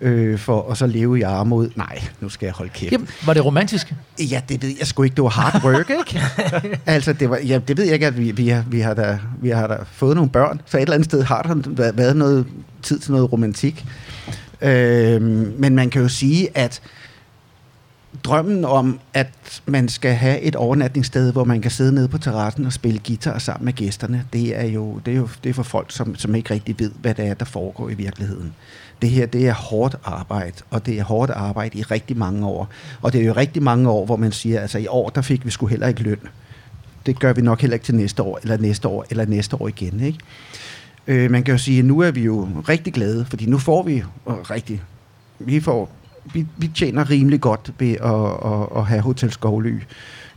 [0.02, 1.68] øh, for at så leve i armod.
[1.76, 2.92] Nej, nu skal jeg holde kæft.
[2.92, 3.94] Jamen, var det romantisk?
[4.20, 5.14] Ja, det ved jeg sgu ikke.
[5.16, 6.22] Det var hard work, ikke?
[6.86, 9.18] altså, det, var, ja, det ved jeg ikke, at vi, vi, har, vi, har da,
[9.40, 12.16] vi har da fået nogle børn, så et eller andet sted har der væ- været
[12.16, 12.46] noget
[12.82, 13.84] tid til noget romantik.
[14.62, 16.80] Øhm, men man kan jo sige, at
[18.26, 22.66] drømmen om, at man skal have et overnatningssted, hvor man kan sidde nede på terrassen
[22.66, 25.62] og spille guitar sammen med gæsterne, det er jo, det er jo det er for
[25.62, 28.54] folk, som, som ikke rigtig ved, hvad det er, der foregår i virkeligheden.
[29.02, 32.68] Det her, det er hårdt arbejde, og det er hårdt arbejde i rigtig mange år.
[33.02, 35.44] Og det er jo rigtig mange år, hvor man siger, altså i år, der fik
[35.44, 36.20] vi sgu heller ikke løn.
[37.06, 39.68] Det gør vi nok heller ikke til næste år, eller næste år, eller næste år
[39.68, 40.18] igen, ikke?
[41.06, 43.82] Øh, man kan jo sige, at nu er vi jo rigtig glade, fordi nu får
[43.82, 44.82] vi rigtig,
[45.38, 45.90] vi får,
[46.32, 49.80] vi, vi tjener rimelig godt ved at, at, at have Hotel Skovly.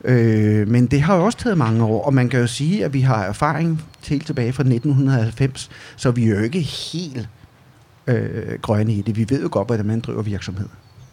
[0.04, 2.93] Øh, men det har jo også taget mange år, og man kan jo sige, at
[2.93, 7.30] vi har erfaring helt tilbage fra 1990, så vi er jo ikke helt
[8.08, 9.15] øh, grønne i det.
[9.17, 10.67] Vi ved jo godt, hvordan man driver virksomhed.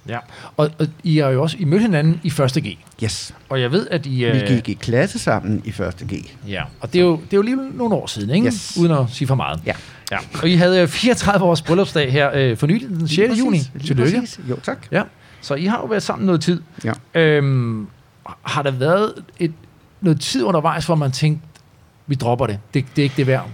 [0.09, 0.19] Ja.
[0.57, 2.35] Og, og I er jo også, I mødte hinanden i 1.
[2.37, 2.79] G.
[3.05, 3.35] Yes.
[3.49, 4.25] Og jeg ved, at I...
[4.25, 6.07] Vi gik i klasse sammen i 1.
[6.13, 6.35] G.
[6.49, 8.47] Ja, og det er jo, det er jo lige nogle år siden, ikke?
[8.47, 8.77] Yes.
[8.81, 9.61] Uden at sige for meget.
[9.67, 9.73] Ja.
[10.11, 10.19] Ja.
[10.43, 13.39] Og I havde øh, 34 års bryllupsdag her øh, for nylig, den 6.
[13.39, 13.59] juni.
[13.75, 14.21] Lige Tillykke.
[14.21, 14.41] præcis.
[14.51, 14.79] Jo, tak.
[14.91, 15.03] Ja,
[15.41, 16.61] så I har jo været sammen noget tid.
[16.85, 16.93] Ja.
[17.15, 17.87] Øhm,
[18.43, 19.53] har der været et,
[20.01, 21.47] noget tid undervejs, hvor man tænkte,
[22.07, 22.59] vi dropper det.
[22.75, 22.85] det.
[22.97, 23.49] Det er ikke det værd.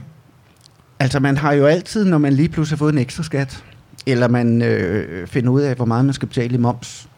[1.01, 3.65] Altså, man har jo altid, når man lige pludselig har fået en ekstra skat,
[4.07, 7.09] eller man øh, finder ud af, hvor meget man skal betale i moms,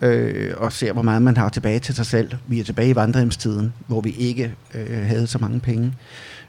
[0.00, 2.30] øh, og ser, hvor meget man har tilbage til sig selv.
[2.46, 5.86] Vi er tilbage i vandrehjemstiden, hvor vi ikke øh, havde så mange penge.
[5.86, 5.92] Øh,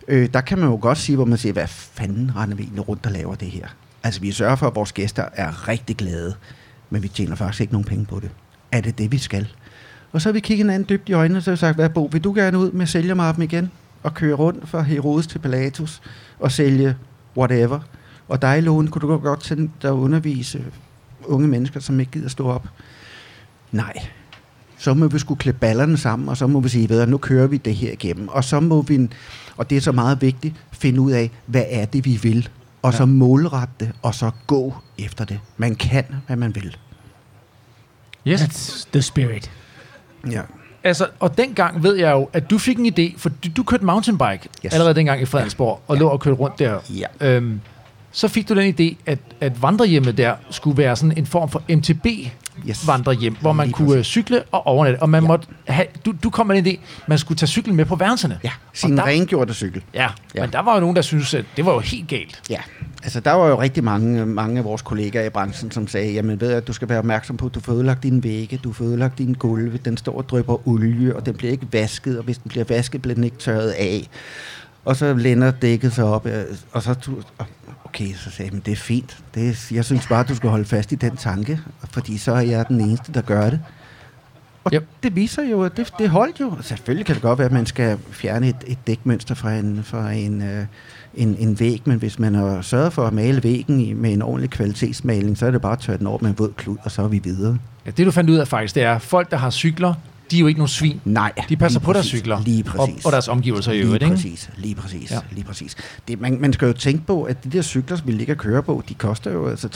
[0.07, 2.89] øh, der kan man jo godt sige, hvor man siger, hvad fanden render vi egentlig
[2.89, 3.67] rundt og laver det her?
[4.03, 6.35] Altså, vi sørger for, at vores gæster er rigtig glade,
[6.89, 8.29] men vi tjener faktisk ikke nogen penge på det.
[8.71, 9.47] Er det det, vi skal?
[10.11, 11.89] Og så har vi kigget hinanden dybt i øjnene, og så har vi sagt, hvad
[11.89, 13.71] Bo, vil du gerne ud med sælgermappen igen?
[14.03, 16.01] Og køre rundt fra Herodes til Pilatus
[16.39, 16.95] og sælge
[17.37, 17.79] whatever?
[18.27, 20.65] Og dig, Lone, kunne du godt tænke dig at undervise
[21.23, 22.67] unge mennesker, som ikke gider stå op?
[23.71, 23.93] Nej.
[24.85, 27.17] Så må vi skulle klippe ballerne sammen, og så må vi sige, ved du, nu
[27.17, 28.27] kører vi det her igennem.
[28.27, 29.09] Og så må vi,
[29.57, 32.49] og det er så meget vigtigt, finde ud af, hvad er det, vi vil.
[32.81, 35.39] Og så målrette det, og så gå efter det.
[35.57, 36.77] Man kan, hvad man vil.
[38.27, 38.41] Yes.
[38.41, 39.51] That's the spirit.
[40.31, 40.41] Ja.
[40.83, 43.85] Altså, og dengang ved jeg jo, at du fik en idé, for du, du kørte
[43.85, 44.73] mountainbike yes.
[44.73, 46.79] Allerede dengang i Fredensborg, og lå og kørte rundt der.
[46.89, 47.35] Ja.
[47.35, 47.61] Øhm,
[48.11, 51.63] så fik du den idé, at, at vandrehjemmet der skulle være sådan en form for
[51.69, 52.05] MTB
[52.69, 52.87] Yes.
[52.87, 53.97] vandrehjem, hvor man Lige kunne præcis.
[53.99, 54.11] præcis.
[54.11, 55.01] cykle og overnatte.
[55.01, 55.27] Og man Ja.
[55.27, 58.39] måtte have, du, du kom med en idé, man skulle tage cyklen med på værelserne.
[58.43, 59.81] Ja, sin der- rengjorte cykel.
[59.93, 60.07] Ja, Ja.
[60.35, 62.41] ja, men der var jo nogen, der syntes, at det var jo helt galt.
[62.49, 62.59] Ja,
[63.03, 66.41] altså der var jo rigtig mange, mange af vores kollegaer i branchen, som sagde, jamen
[66.41, 68.85] ved at du skal være opmærksom på, at du får ødelagt dine vægge, du får
[68.85, 72.37] ødelagt dine gulve, den står og drypper olie, og den bliver ikke vasket, og hvis
[72.37, 74.07] den bliver vasket, bliver den ikke tørret af.
[74.85, 76.95] Og så lænder dækket sig op, øh, og så
[77.85, 79.17] okay, så sagde jeg, men det er fint.
[79.35, 81.59] Det er, jeg synes bare, du skal holde fast i den tanke,
[81.91, 83.59] fordi så er jeg den eneste, der gør det.
[84.63, 84.71] Og.
[84.73, 84.87] Yep.
[85.03, 86.53] det viser jo, at det, det holdt jo.
[86.61, 90.11] Selvfølgelig kan det godt være, at man skal fjerne et, et dækmønster fra en, fra
[90.11, 90.65] en, øh,
[91.15, 94.21] en, en væg, men hvis man har sørget for at male væggen i, med en
[94.21, 96.91] ordentlig kvalitetsmaling, så er det bare at tørre den over med en våd klud, og
[96.91, 97.57] så er vi videre.
[97.85, 99.93] Ja, det du fandt ud af faktisk, det er, at folk, der har cykler,
[100.31, 101.01] de er jo ikke nogen svin.
[101.05, 101.31] Nej.
[101.49, 102.41] De passer på deres cykler.
[102.41, 103.05] Lige og, præcis.
[103.05, 104.15] og deres omgivelser i Lige øvrigt, ikke?
[104.15, 105.11] præcis, lige præcis.
[105.11, 105.19] Ja.
[105.31, 105.75] lige præcis.
[106.07, 108.37] Det, man, man skal jo tænke på, at de der cykler, som vi ligger og
[108.37, 109.67] kører på, de koster jo altså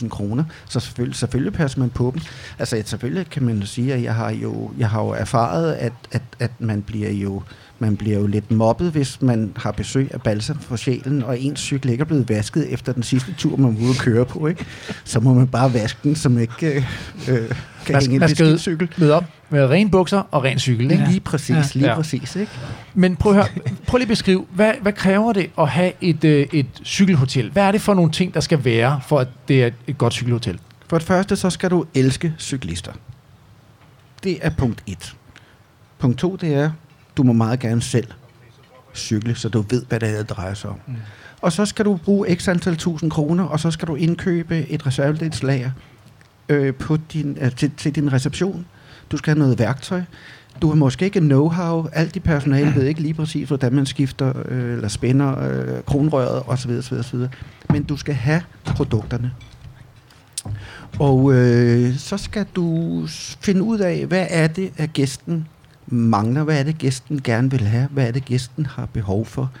[0.00, 2.22] 30-40.000 kroner, så selvfølgelig, selvfølgelig passer man på dem.
[2.58, 5.92] Altså selvfølgelig kan man jo sige, at jeg har jo, jeg har jo erfaret, at,
[6.12, 7.42] at, at man bliver jo
[7.78, 11.60] man bliver jo lidt mobbet, hvis man har besøg af balsam for sjælen, og ens
[11.60, 14.46] cykel ikke er blevet vasket efter den sidste tur, man var ude at køre på.
[14.46, 14.64] Ikke?
[15.04, 16.76] Så må man bare vaske den, som ikke øh,
[17.28, 17.48] øh,
[17.86, 18.88] kan Man, hænge man skal beskidt cykel.
[18.98, 21.04] møde op med rene bukser og ren cykel, ikke?
[21.04, 21.10] Ja.
[21.10, 21.62] Lige præcis, Ja.
[21.74, 21.94] lige Ja.
[21.94, 22.36] præcis.
[22.36, 22.52] Ikke?
[22.94, 23.46] Men prøv at høre,
[23.86, 27.50] prøv lige at beskrive, hvad, hvad kræver det at have et, øh, et cykelhotel?
[27.50, 30.12] Hvad er det for nogle ting, der skal være, for at det er et godt
[30.12, 30.58] cykelhotel?
[30.88, 32.92] For det første, så skal du elske cyklister.
[34.24, 35.14] Det er punkt 1.
[35.98, 36.70] Punkt 2, det er,
[37.18, 38.06] du må meget gerne selv
[38.94, 40.80] cykle, så du ved, hvad det er, det drejer sig om.
[40.86, 40.94] Mm.
[41.40, 44.86] Og så skal du bruge x antal tusind kroner, og så skal du indkøbe et
[44.86, 45.70] reservedelslager
[46.48, 48.66] øh, på din, øh, til, til din reception.
[49.10, 50.02] Du skal have noget værktøj.
[50.62, 51.88] Du har måske ikke know-how.
[51.92, 56.42] Alt de personale ved ikke lige præcis, hvordan man skifter øh, eller spænder øh, kronrøret
[56.46, 56.70] osv.
[56.70, 57.18] osv., osv.
[57.70, 59.32] Men du skal have produkterne.
[60.98, 63.02] Og øh, så skal du
[63.40, 65.46] finde ud af, hvad er det, at gæsten
[65.92, 69.52] mangler, hvad er det, gæsten gerne vil have, hvad er det, gæsten har behov for.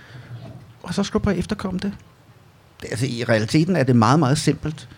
[0.82, 1.92] Og så skal du bare efterkomme det.
[2.82, 4.88] det altså, I realiteten er det meget, meget simpelt.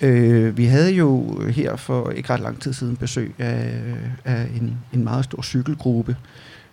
[0.00, 3.80] Øh, vi havde jo her for ikke ret lang tid siden besøg af,
[4.24, 6.16] af en, en meget stor cykelgruppe,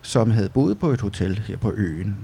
[0.02, 2.18] som havde boet på et hotel her på øen,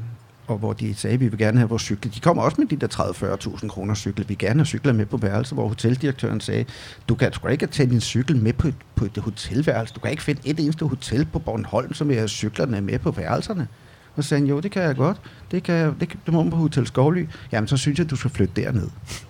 [0.49, 2.11] og hvor de sagde, at vi vil gerne have vores cykler.
[2.11, 4.25] De kommer også med de der 30-40.000 kroner cykler.
[4.25, 6.65] Vi vil gerne have cykler med på værelset, hvor hoteldirektøren sagde,
[7.09, 9.93] du kan sgu ikke tage din cykel med på et, på et hotelværelse.
[9.93, 13.11] Du kan ikke finde et eneste hotel på Bornholm, som vil have cyklerne med på
[13.11, 13.67] værelserne.
[14.15, 15.17] Og så sagde han, jo, det kan jeg godt.
[15.51, 17.25] Det, kan jeg, det, kan, det må man på Hotel Skovly.
[17.51, 18.89] Jamen, så synes jeg, du skal flytte derned.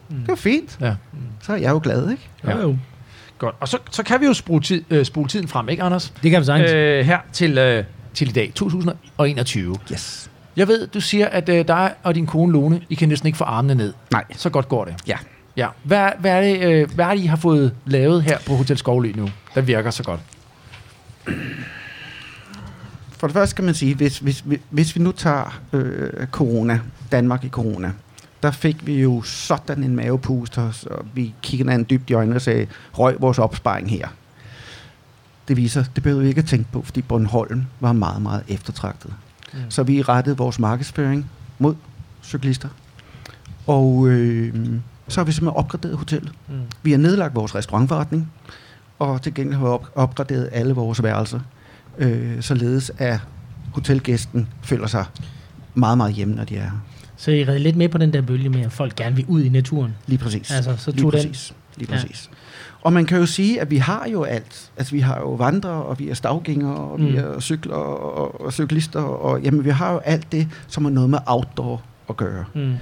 [0.10, 0.16] Mm.
[0.20, 0.78] Det var fint.
[0.82, 0.96] Ja.
[1.42, 2.30] Så er jeg jo glad, ikke?
[2.44, 2.58] Ja.
[2.58, 2.78] Jo, jo.
[3.38, 3.56] Godt.
[3.60, 6.14] Og så, så kan vi jo spole, tid, øh, spole tiden frem, ikke Anders?
[6.24, 6.72] Det kan vi sagtens.
[6.72, 9.76] Øh, her til, øh, til i dag, 2021.
[9.92, 10.29] Yes.
[10.60, 13.38] Jeg ved, du siger, at øh, dig og din kone Lone, I kan næsten ikke
[13.38, 13.94] få armene ned.
[14.12, 14.24] Nej.
[14.36, 14.96] Så godt går det.
[15.08, 15.18] Ja.
[15.58, 15.68] Ja.
[15.84, 18.78] Hvad, hvad, er det, øh, hvad er det, I har fået lavet her på Hotel
[18.78, 20.20] Skovly nu, der virker så godt?
[23.12, 26.80] For det første skal man sige, hvis, hvis, hvis- hvis vi nu tager øh, corona,
[27.12, 27.92] Danmark i corona,
[28.44, 32.42] der fik vi jo sådan en mavepuster, og vi kiggede hinanden dybt i øjnene og
[32.42, 34.08] sagde, røg vores opsparing her.
[35.48, 39.14] Det viser, det behøver vi ikke at tænke på, fordi Bornholm var meget, meget eftertragtet.
[39.54, 39.60] Mm.
[39.70, 41.76] Så vi rettede vores markedsføring mod
[42.24, 42.70] cyklister.
[43.68, 44.54] Og øh,
[45.08, 46.32] så har vi simpelthen opgraderet hotellet.
[46.48, 46.54] Mm.
[46.84, 48.32] Vi har nedlagt vores restaurantforretning,
[49.00, 51.40] og til gengæld har vi op- opgraderet alle vores værelser,
[51.98, 53.20] øh, således at
[53.74, 55.06] hotelgæsten føler sig
[55.76, 56.72] meget, meget hjemme, når de er her.
[57.18, 59.44] Så I redde lidt med på den der bølge med, at folk gerne vil ud
[59.44, 59.96] i naturen.
[60.08, 60.52] Lige præcis.
[60.52, 61.20] Altså, så Lige tog den.
[61.20, 61.54] præcis.
[61.78, 61.96] Lige Ja.
[62.02, 62.30] præcis.
[62.82, 64.72] Og man kan jo sige, at vi har jo alt.
[64.78, 67.08] Altså, vi har jo vandrere, og vi er stavgængere, og mm.
[67.08, 70.92] vi er cykler og, og cyklister, og jamen, vi har jo alt det, som har
[70.92, 72.46] noget med outdoor at gøre.
[72.56, 72.74] Mm.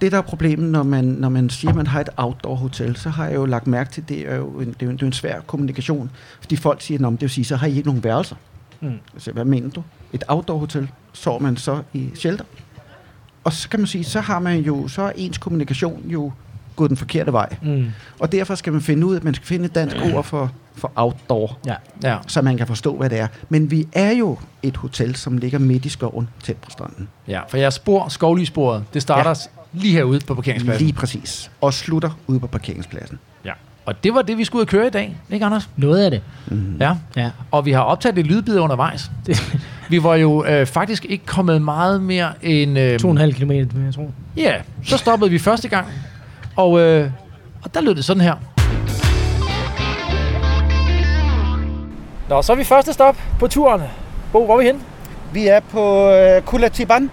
[0.00, 3.10] det, der er problemet, når man, når man siger, at man har et outdoor-hotel, så
[3.10, 5.02] har jeg jo lagt mærke til, det er jo en, det er jo en, det
[5.02, 6.10] er en svær kommunikation.
[6.40, 8.36] Fordi folk siger, men det vil sige, så har I ikke nogen værelser.
[8.80, 8.92] Mm.
[9.14, 9.82] Altså, hvad mener du?
[10.12, 12.44] Et outdoor-hotel, sover man så i shelter.
[13.44, 16.32] Og så kan man sige, så har man jo, så er ens kommunikation jo
[16.76, 17.48] gået den forkerte vej.
[17.62, 17.86] Mm.
[18.20, 20.52] Og derfor skal man finde ud af, at man skal finde et dansk ord for,
[20.76, 21.74] for outdoor, Ja.
[22.02, 22.16] Ja.
[22.26, 23.26] så man kan forstå, hvad det er.
[23.48, 27.08] Men vi er jo et hotel, som ligger midt i skoven, tæt på stranden.
[27.28, 29.80] ja, for jeres spor, skovlysporet, det starter ja.
[29.80, 30.86] lige herude på parkeringspladsen.
[30.86, 31.50] Lige præcis.
[31.60, 33.18] Og slutter ude på parkeringspladsen.
[33.44, 33.52] Ja.
[33.86, 35.68] Og det var det, vi skulle ud og køre i dag, ikke Anders?
[35.76, 36.22] Noget af det.
[36.46, 36.76] Mm.
[36.80, 36.94] Ja.
[37.16, 37.30] Ja.
[37.50, 39.10] Og vi har optaget lidt lydbid undervejs.
[39.26, 39.58] Det,
[39.90, 42.78] Vi var jo øh, faktisk ikke kommet meget mere end...
[42.78, 44.10] Øh, to og en halv kilometer, jeg tror.
[44.36, 45.86] Ja, så stoppede vi første gang.
[46.56, 47.10] Og, øh,
[47.64, 48.34] og der lød det sådan her.
[52.28, 53.82] Nå, så er vi første stop på turen.
[54.32, 54.80] Bo, hvor er vi henne?
[55.32, 57.10] Vi er på øh, Kulatiban,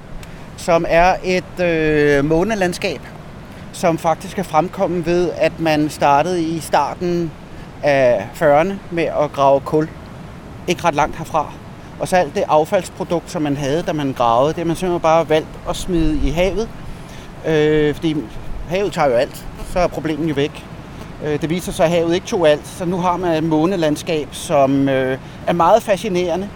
[0.57, 3.01] som er et øh, månelandskab,
[3.71, 7.31] som faktisk er fremkommet ved, at man startede i starten
[7.83, 9.89] af 40'erne med at grave kul.
[10.67, 11.51] Ikke ret langt herfra.
[11.99, 15.01] Og så alt det affaldsprodukt, som man havde, da man gravede, det har man simpelthen
[15.01, 16.69] bare valgt at smide i havet.
[17.47, 18.15] Øh, fordi
[18.69, 20.65] havet tager jo alt, så er problemet jo væk.
[21.25, 24.27] Øh, det viser sig, at havet ikke tog alt, så nu har man et månelandskab,
[24.31, 26.49] som øh, er meget fascinerende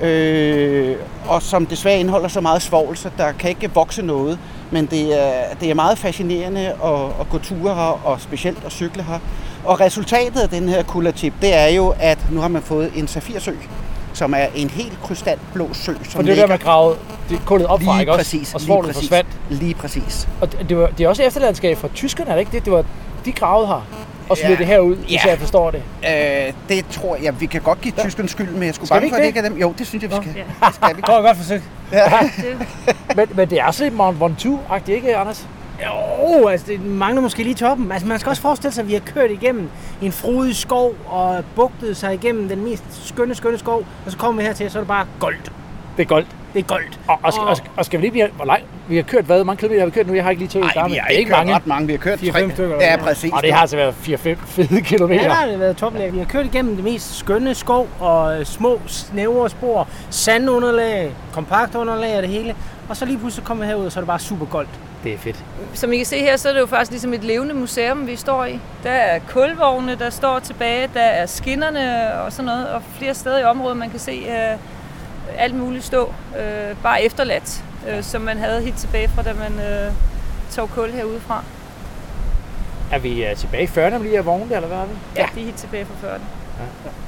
[0.00, 0.96] øh,
[1.28, 4.38] og som desværre indeholder så meget svovl, så der kan ikke vokse noget.
[4.70, 8.72] Men det er, det er meget fascinerende at, at gå ture her, og specielt at
[8.72, 9.18] cykle her.
[9.64, 13.08] Og resultatet af den her kulatip, det er jo, at nu har man fået en
[13.08, 13.52] safirsø,
[14.18, 16.96] som er en helt krystalblå sø, som For det er der, man gravede
[17.30, 18.18] det kullet op fra, lige ikke også?
[18.24, 19.28] præcis, Og lige svovlet forsvandt.
[19.50, 20.28] lige præcis.
[20.40, 22.64] Og det, var, det er også efterlandskab fra tyskerne, er det ikke det?
[22.64, 22.84] Det var,
[23.24, 23.86] de gravede her
[24.28, 24.56] og smed Ja.
[24.56, 25.30] det herud, hvis Ja.
[25.30, 25.82] jeg forstår det.
[26.04, 29.10] Øh, det tror jeg, vi kan godt give tyskerne skyld, men jeg skulle Skal bange
[29.10, 29.58] for, ikke at det ikke er dem.
[29.58, 30.34] Jo, det synes jeg, vi skal.
[30.36, 30.66] Ja.
[30.66, 31.00] Det skal vi.
[31.00, 31.62] Det var godt forsøgt.
[31.92, 32.04] Ja.
[33.16, 35.46] Men, men det er også lidt Mount Ventoux-agtigt, ikke, Anders?
[35.86, 37.92] Jo, altså det mangler måske lige toppen.
[37.92, 39.68] Altså man skal også forestille sig, at vi har kørt igennem
[40.02, 43.82] en frodig skov og bugtet sig igennem den mest skønne, skønne skov.
[44.06, 45.52] Og så kommer vi hertil, så er det bare goldt.
[45.96, 46.28] Det er goldt.
[46.54, 47.00] Det er goldt.
[47.08, 48.28] Og, og, skal, og, og skal vi lige blive...
[48.36, 48.64] Hvor langt?
[48.88, 49.36] Vi har kørt hvad?
[49.36, 50.14] Hvor mange kilometer har vi kørt nu?
[50.14, 51.54] Jeg har ikke lige tjekket Nej, vi har Det er ikke mange.
[51.54, 51.86] ret mange.
[51.86, 52.50] Vi har kørt 4-5 tre.
[52.50, 53.32] stykker, Ja, præcis.
[53.32, 55.22] Og det har altså været 4-5 fede kilometer.
[55.22, 56.12] Ja, der har det været toplag.
[56.12, 62.16] Vi har kørt igennem det mest skønne skov og små snævre spor, sandunderlag, kompakt underlag
[62.16, 62.54] og det hele.
[62.88, 64.70] Og så lige pludselig kommer vi herud, og så er det bare super goldt.
[65.04, 65.44] Det er fedt.
[65.74, 68.16] Som I kan se her, så er det jo faktisk ligesom et levende museum, vi
[68.16, 68.60] står i.
[68.82, 73.38] Der er kulvogne, der står tilbage, der er skinnerne og sådan noget, og flere steder
[73.38, 74.58] i området, man kan se øh,
[75.38, 79.60] alt muligt stå, øh, bare efterladt, øh, som man havde helt tilbage fra, da man
[79.66, 79.92] øh,
[80.50, 81.44] tog kul herudefra.
[82.92, 84.94] Er vi uh, tilbage i 40'erne lige af vogne, eller hvad er vi?
[85.16, 86.14] Ja, de er helt tilbage fra før.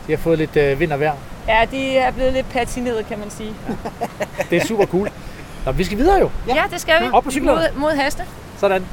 [0.06, 1.14] De har fået lidt uh, vind og vejr.
[1.48, 3.54] Ja, de er blevet lidt patineret, kan man sige.
[4.50, 5.10] Det er super cool.
[5.66, 6.30] Nå, vi skal videre jo.
[6.48, 7.08] Ja, ja det skal vi.
[7.12, 7.60] Op på cyklerne.
[7.74, 8.22] Mod, mod Haste.
[8.58, 8.84] Sådan.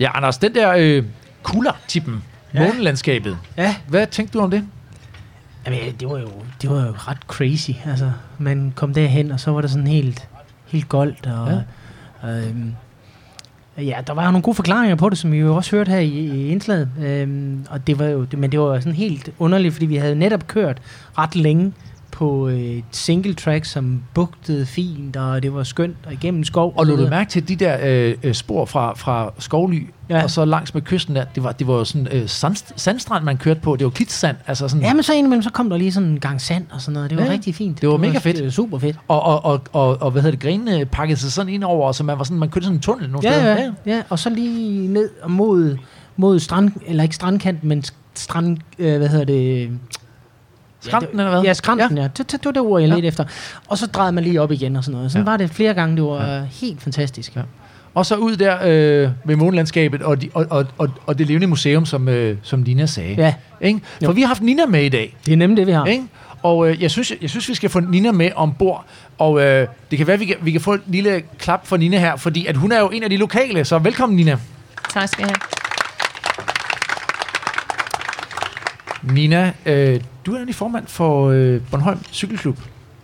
[0.00, 1.04] Ja, Anders, den der øh,
[1.42, 2.24] kuldertippen,
[2.54, 2.66] ja.
[2.66, 3.38] Månelandskabet.
[3.56, 4.64] Ja, Hvad tænkte du om det?
[5.66, 6.28] Jamen, ja, det var jo,
[6.62, 7.70] det var jo ret crazy.
[7.86, 10.28] Altså, man kom derhen, og så var det sådan helt,
[10.66, 11.26] helt goldt.
[11.26, 11.62] Og,
[12.22, 12.28] ja.
[12.28, 12.74] Øhm,
[13.78, 15.98] ja, der var jo nogle gode forklaringer på det, som vi jo også hørte her
[15.98, 16.88] i, i indslaget.
[17.00, 20.14] Øhm, og det var jo, det, men det var sådan helt underligt, fordi vi havde
[20.14, 20.78] netop kørt
[21.18, 21.72] ret længe
[22.16, 26.72] på øh, et single track, som bugtede fint, og det var skønt, og igennem skov.
[26.76, 30.16] Og lå du mærke til de der øh, øh, spor fra, fra Skovly, ja.
[30.16, 30.22] Ja.
[30.22, 33.24] og så langs med kysten der, det var, det var jo sådan øh, sand, sandstrand,
[33.24, 33.76] man kørte på.
[33.76, 34.82] Det var klitsand, altså sådan...
[34.84, 37.10] Ja, men så indimellem, så kom der lige sådan en gang sand og sådan noget.
[37.10, 37.80] Det var Ja, ja, rigtig fint.
[37.80, 38.36] det var mega fedt.
[38.36, 38.96] Det var super fedt.
[39.08, 42.04] Og, og, og, og, og hvad hedder det, grenene pakkede sig sådan ind over, så
[42.04, 43.54] man var sådan, man kørte sådan en tunnel nogle Ja, steder.
[43.56, 45.76] ja, ja, og så lige ned mod,
[46.16, 49.70] mod strand, eller ikke strandkanten, men strand, øh, hvad hedder det?
[50.90, 51.42] Skrænten, ja, eller hvad?
[51.42, 52.02] Ja, skrænten, ja.
[52.02, 52.08] ja.
[52.08, 52.94] Det, det, det var det ord, jeg Ja.
[52.94, 53.24] ledte efter.
[53.68, 55.12] Og så drejede man lige op igen og sådan noget.
[55.12, 55.30] Sådan Ja.
[55.30, 55.96] var det flere gange.
[55.96, 56.42] Det var ja.
[56.60, 57.36] helt fantastisk.
[57.36, 57.40] Ja.
[57.94, 61.46] Og så ud der øh, med månelandskabet og, de, og, og, og, og det levende
[61.46, 63.14] museum, som, øh, som Nina sagde.
[63.14, 63.80] Ja, Ikke?
[63.98, 64.10] For Jo.
[64.10, 65.16] vi har haft Nina med i dag.
[65.26, 65.84] det er nemlig det, vi har.
[65.86, 66.04] Ikke?
[66.42, 68.84] Og øh, jeg, synes, jeg synes, vi skal få Nina med ombord.
[69.18, 71.98] Og øh, det kan være, vi kan, vi kan få et lille klap for Nina
[71.98, 73.64] her, fordi at hun er jo en af de lokale.
[73.64, 74.38] Så velkommen, Nina.
[74.92, 75.65] Tak skal I have.
[79.12, 82.58] Nina, øh, du er nemlig formand for øh, Bornholm Cykelklub.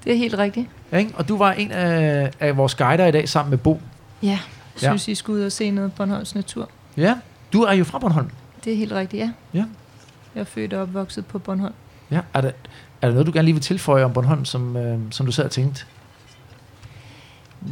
[0.04, 0.68] Det er helt rigtigt.
[0.98, 1.10] Ikke?
[1.14, 3.80] Og du var en af, af vores guider i dag sammen med Bo.
[4.22, 4.38] Ja,
[4.76, 6.68] synes I skulle ud og se noget Bornholms natur.
[6.96, 7.16] Ja.
[7.52, 8.30] Du er jo fra Bornholm.
[8.64, 9.30] Det er helt rigtigt, ja.
[9.54, 9.64] Ja.
[10.34, 11.74] Jeg er født og opvokset på Bornholm.
[12.10, 12.20] Ja.
[12.34, 12.50] Er, der,
[13.02, 15.44] er der noget, du gerne lige vil tilføje om Bornholm, som, øh, som du sad
[15.44, 15.84] og tænkte?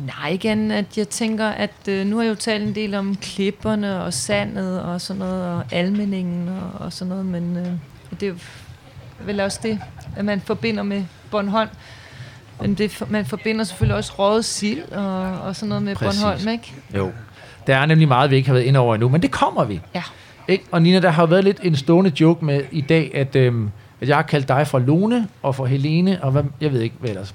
[0.07, 3.17] Nej, igen, at jeg tænker, at øh, nu har jeg jo talt en del om
[3.17, 7.73] klipperne og sandet og sådan noget, og almeningen og, og sådan noget, men øh,
[8.21, 8.35] det er
[9.21, 9.79] vel også det,
[10.17, 11.69] at man forbinder med Bornholm.
[12.61, 16.23] Men det, man forbinder selvfølgelig også røget sild og, og sådan noget med Præcis.
[16.23, 16.75] Bornholm, ikke?
[16.97, 17.13] Jo.
[17.67, 19.81] Der er nemlig meget, vi ikke har været inde over endnu, men det kommer vi.
[19.95, 20.03] Ja.
[20.49, 20.65] Ikke?
[20.71, 23.71] Og Nina, der har jo været lidt en stående joke med i dag, at, øhm,
[24.01, 26.97] at jeg har kaldt dig for Lone og for Helene, og hvad, jeg ved ikke,
[26.99, 27.35] hvad ellers.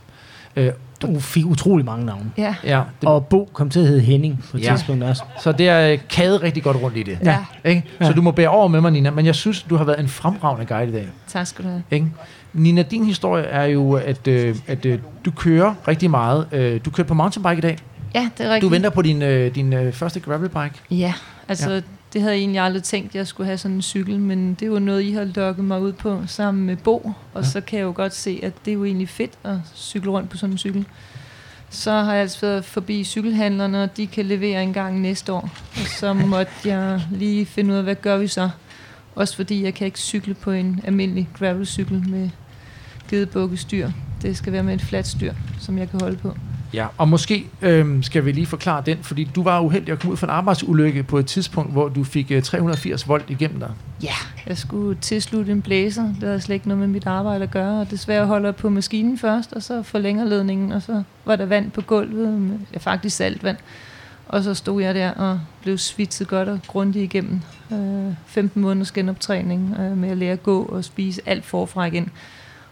[0.56, 2.32] Øh, Du fik utrolig mange navne.
[2.38, 2.56] Ja.
[2.64, 4.70] ja, det, Og Bo kom til at hedde Henning på et Ja.
[4.76, 5.24] tidspunkt også.
[5.42, 7.18] så det er øh, kædet rigtig godt rundt i det.
[7.24, 7.38] Ja.
[7.66, 7.84] Ikke?
[8.02, 8.12] Så Ja.
[8.14, 10.66] du må bære over med mig, Nina, men jeg synes, du har været en fremragende
[10.66, 11.08] guide i dag.
[11.28, 11.84] Tak skal du have.
[11.92, 12.08] Ikke?
[12.54, 16.48] Nina, din historie er jo, at, øh, at øh, du kører rigtig meget.
[16.52, 17.78] Øh, du kører på mountainbike i dag.
[18.16, 18.62] Ja, det er rigtigt.
[18.62, 20.72] Du venter på din, øh, din øh, første gravelbike.
[20.92, 21.14] Ja,
[21.48, 21.82] altså Ja.
[22.16, 24.72] Det havde jeg egentlig aldrig tænkt, at jeg skulle have sådan en cykel, men det
[24.72, 27.50] var noget, I har lokket mig ud på sammen med Bo, og ja.
[27.50, 30.30] så kan jeg jo godt se, at det er jo egentlig fedt at cykle rundt
[30.30, 30.86] på sådan en cykel.
[31.70, 35.50] Så har jeg altså været forbi cykelhandlerne, og de kan levere en gang næste år.
[35.72, 38.50] Og så måtte jeg lige finde ud af, hvad gør vi så?
[39.16, 42.30] Også fordi jeg kan ikke cykle på en almindelig gravelcykel med
[43.10, 43.90] gedebukkestyr.
[44.22, 46.36] Det skal være med et fladt styr, som jeg kan holde på.
[46.76, 50.12] Ja, og måske øhm, skal vi lige forklare den, fordi du var uheldig at komme
[50.12, 53.72] ud for en arbejdsulykke på et tidspunkt, hvor du fik øh, 380 volt igennem dig.
[54.04, 54.16] Ja,
[54.48, 56.04] jeg skulle tilslutte en blæser.
[56.04, 57.82] Det havde slet ikke noget med mit arbejde at gøre.
[57.82, 61.46] Og desværre holder jeg på maskinen først, og så forlænger ledningen, og så var der
[61.46, 62.28] vand på gulvet.
[62.34, 63.58] Med, ja, faktisk saltvand.
[64.28, 67.42] Og så stod jeg der og blev svitset godt og grundigt igennem.
[67.72, 72.12] Øh, 15 måneders genoptræning øh, med at lære at gå og spise alt forfra igen.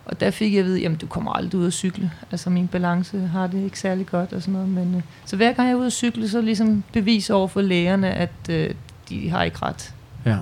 [0.05, 2.11] Og der fik jeg at vide, jamen du kommer aldrig ud at cykle.
[2.31, 4.69] Altså min balance har det ikke særlig godt og sådan noget.
[4.69, 7.61] Men, øh, så hver gang jeg er ude at cykle, så ligesom bevis over for
[7.61, 8.69] lægerne, at øh,
[9.09, 9.93] de har ikke ret.
[10.25, 10.37] Ja.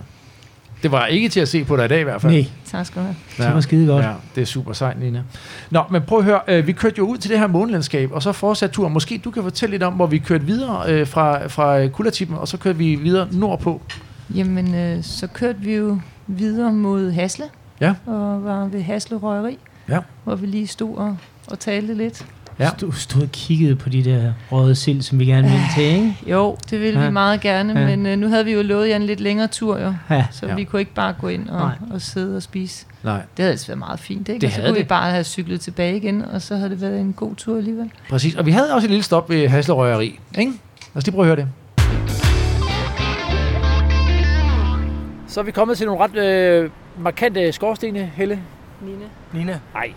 [0.83, 2.33] Det var ikke til at se på dig i dag i hvert fald.
[2.33, 3.47] Nej, Tak skal du have.
[3.47, 4.05] det var skide godt.
[4.05, 5.23] Ja, det er super sejt, Nina.
[5.69, 6.39] Nå, men prøv at høre.
[6.47, 8.93] Øh, vi kørte jo ud til det her månelandskab, og så fortsatte turen.
[8.93, 12.47] Måske du kan fortælle lidt om, hvor vi kørte videre øh, fra, fra Kullertippen, og
[12.47, 13.81] så kørte vi videre nordpå.
[14.35, 17.45] Jamen, øh, så kørte vi jo videre mod Hasle.
[17.81, 17.93] Ja.
[18.05, 19.57] Og var ved Hasle Røgeri.
[19.89, 19.99] Ja.
[20.23, 21.17] Hvor vi lige stod og,
[21.51, 22.25] og talte lidt.
[22.59, 22.69] Ja.
[22.81, 26.17] Du stod og kiggede på de der røde sild, som vi gerne ville til, ikke?
[26.27, 27.05] Jo, det ville Ja.
[27.05, 27.85] vi meget gerne, Ja.
[27.87, 29.93] men øh, nu havde vi jo lovet jer en lidt længere tur, jo.
[30.09, 30.25] Ja.
[30.31, 30.55] Så Ja.
[30.55, 31.75] vi kunne ikke bare gå ind og, Nej.
[31.91, 32.85] og sidde og spise.
[33.03, 34.41] Nej, Det havde altså været meget fint, ikke?
[34.41, 34.85] Det og så havde kunne det.
[34.85, 37.91] vi bare have cyklet tilbage igen, og så havde det været en god tur alligevel.
[38.09, 38.35] præcis.
[38.35, 40.51] Og vi havde også et lille stop ved Haslerøgeri, ikke?
[40.51, 41.47] Lad os lige prøve at høre det.
[45.31, 48.39] Så er vi kommet til nogle ret øh, markante skorstene, Helle.
[48.81, 49.05] Nina.
[49.33, 49.91] Nina, Nej,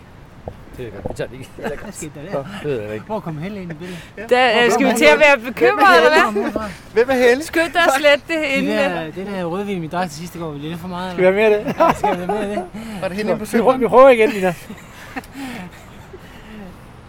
[0.77, 1.09] det er godt.
[1.09, 1.49] Vi tager det ikke.
[1.91, 2.43] skete der der?
[2.63, 3.05] Det ved jeg ikke.
[3.05, 4.29] Hvor kom Helle ind i billedet?
[4.29, 6.61] Der, øh, skal vi til at være bekymrede, eller hvad?
[6.93, 7.43] Hvem er Helle?
[7.43, 8.77] Skynd dig at slette det Det inden.
[8.77, 11.11] der, det der rødvin, vi drak til sidste går, lidt for meget.
[11.11, 11.73] Skal vi have mere af det?
[11.73, 11.93] eller?
[11.93, 12.63] Skal vi have med af det?
[13.01, 14.53] Var det hende på Vi prøver, vi prøver igen, Nina.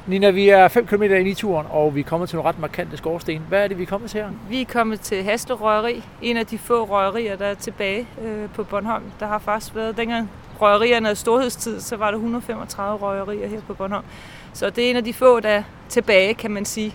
[0.08, 2.58] Nina, vi er 5 km ind i turen, og vi er kommet til nogle ret
[2.58, 3.42] markante skorsten.
[3.48, 4.30] Hvad er det, vi er kommet til her?
[4.48, 8.48] Vi er kommet til Hasle Røgeri, en af de få røgerier, der er tilbage øh,
[8.54, 9.04] på Bornholm.
[9.20, 13.74] Der har faktisk været, dengang røgerierne havde storhedstid, så var der 135 røgerier her på
[13.74, 14.04] Bornholm.
[14.52, 16.94] Så det er en af de få, der er tilbage, kan man sige.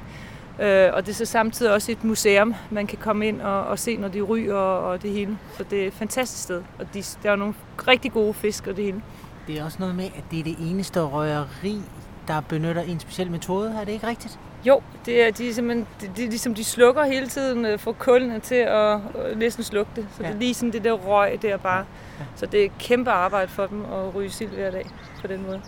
[0.59, 3.79] Øh, og det er så samtidig også et museum, man kan komme ind og, og
[3.79, 5.37] se, når de ryger og, og det hele.
[5.57, 7.53] Så det er et fantastisk sted, og de, der er nogle
[7.87, 9.01] rigtig gode fisk og det hele.
[9.47, 11.81] Det er også noget med, at det er det eneste røgeri,
[12.27, 13.75] der benytter en speciel metode.
[13.81, 14.39] Er det ikke rigtigt?
[14.65, 17.79] Jo, det er, de er simpelthen, det, det er ligesom, de slukker hele tiden, øh,
[17.79, 20.05] får kulene til at øh, næsten slukke det.
[20.17, 20.27] Så ja.
[20.27, 21.77] Det er lige sådan det der røg der bare.
[21.77, 21.83] Ja.
[22.19, 22.25] Ja.
[22.35, 24.89] Så det er et kæmpe arbejde for dem at ryge sild hver dag
[25.21, 25.61] på den måde.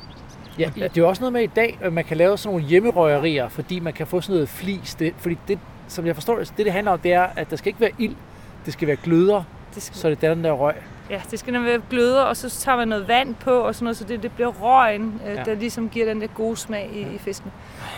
[0.60, 2.70] Ja, det er jo også noget med i dag, at man kan lave sådan nogle
[2.70, 4.96] hjemmerøgerier, fordi man kan få sådan noget flis.
[4.96, 7.56] Det, fordi det, som jeg forstår det, det, det handler om, det er, at der
[7.56, 8.16] skal ikke være ild.
[8.66, 9.44] Det skal være gløder,
[9.76, 10.76] Det skal, så det er den der røg.
[11.10, 13.84] Ja, det skal nemlig være gløder, og så tager man noget vand på, og sådan
[13.84, 15.38] noget, så det, det bliver røgen, øh, Ja.
[15.39, 15.44] ja.
[15.44, 17.52] der ligesom giver den der gode smag i, i fisken.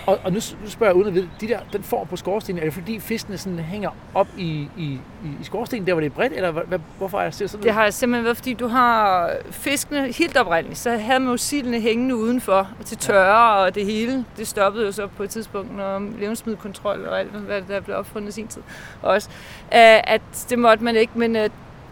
[0.05, 2.59] Og, og nu, nu spørger jeg uden at vide, de der, den form på skorstenen,
[2.59, 6.13] er det fordi fiskene sådan hænger op i, i, i, skorstenen, der hvor det er
[6.15, 10.11] bredt, eller hvad, hvorfor er det sådan Det har simpelthen været, fordi du har fiskene
[10.11, 14.25] helt oprindeligt, så havde man jo sildene hængende udenfor til tørre og det hele.
[14.37, 18.29] Det stoppede jo så på et tidspunkt, når levnedsmiddelkontrol og alt, hvad der blev opfundet
[18.29, 18.61] i sin tid.
[19.01, 19.29] Også,
[19.63, 21.49] øh, at det måtte man ikke, men øh,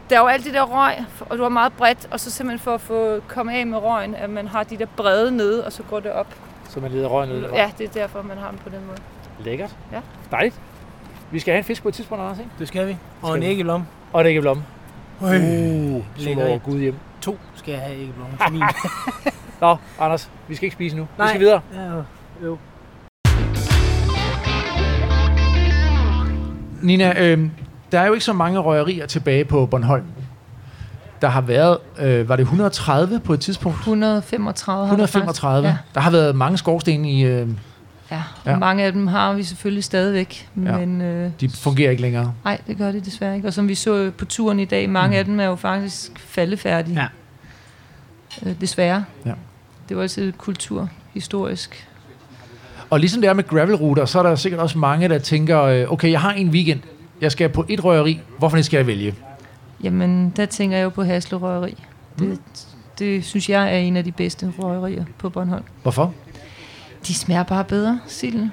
[0.10, 2.60] der er jo alt det der røg, og du har meget bredt, og så simpelthen
[2.64, 5.72] for at få komme af med røgen, at man har de der brede nede, og
[5.74, 6.28] så går det op.
[6.70, 7.50] Så man leder røgen ud.
[7.54, 8.98] Ja, det er derfor, man har dem på den måde.
[9.40, 9.76] Lækkert.
[9.92, 10.00] Ja.
[10.32, 10.56] Dejligt.
[11.32, 12.52] Vi skal have en fisk på et tidspunkt, Anders, ikke?
[12.60, 12.98] Det skal vi.
[13.22, 13.84] Og Skal en æggelom.
[14.14, 14.58] Og det er ikke blom.
[14.58, 14.64] Øh,
[15.22, 16.60] Uh, over en.
[16.60, 16.96] Gud hjem.
[17.22, 18.64] To skal jeg have æggelom til min.
[19.62, 21.08] Nå, Anders, vi skal ikke spise nu.
[21.18, 21.28] Nej.
[21.28, 21.62] Vi skal videre.
[21.76, 22.02] ja,
[22.48, 22.58] jo.
[26.82, 27.50] Nina, øh,
[27.94, 30.04] der er jo ikke så mange røgerier tilbage på Bornholm.
[31.22, 33.78] Der har været, øh, var det 130 på et tidspunkt?
[33.78, 35.68] 135 har der 135.
[35.68, 35.94] faktisk.
[35.96, 37.48] Der har været mange skorsten i, øh,
[38.12, 38.22] Ja, ja.
[38.46, 38.54] Ja.
[38.54, 40.78] Og mange af dem har vi selvfølgelig stadigvæk, Ja.
[40.78, 41.02] men...
[41.02, 42.34] Øh, de fungerer ikke længere.
[42.46, 43.48] Nej, det gør det desværre ikke.
[43.48, 45.14] Og som vi så på turen i dag, mange Mm.
[45.14, 45.18] mm.
[45.20, 47.02] af dem er jo faktisk faldefærdige.
[47.02, 47.08] Ja.
[48.50, 49.06] Øh, desværre.
[49.26, 49.34] Ja.
[49.90, 51.88] Det var altid kulturhistorisk
[52.90, 55.92] Og ligesom det er med gravelruter, så er der sikkert også mange, der tænker, øh,
[55.92, 56.80] okay, jeg har en weekend,
[57.24, 59.16] jeg skal på et røgeri, hvorfor skal jeg vælge?
[59.84, 61.78] Jamen, der tænker jeg jo på Hasle Røgeri.
[62.20, 62.40] Det,
[63.00, 65.64] det synes jeg er en af de bedste røgerier på Bornholm.
[65.82, 66.14] Hvorfor?
[67.08, 68.52] De smager bare bedre, silden.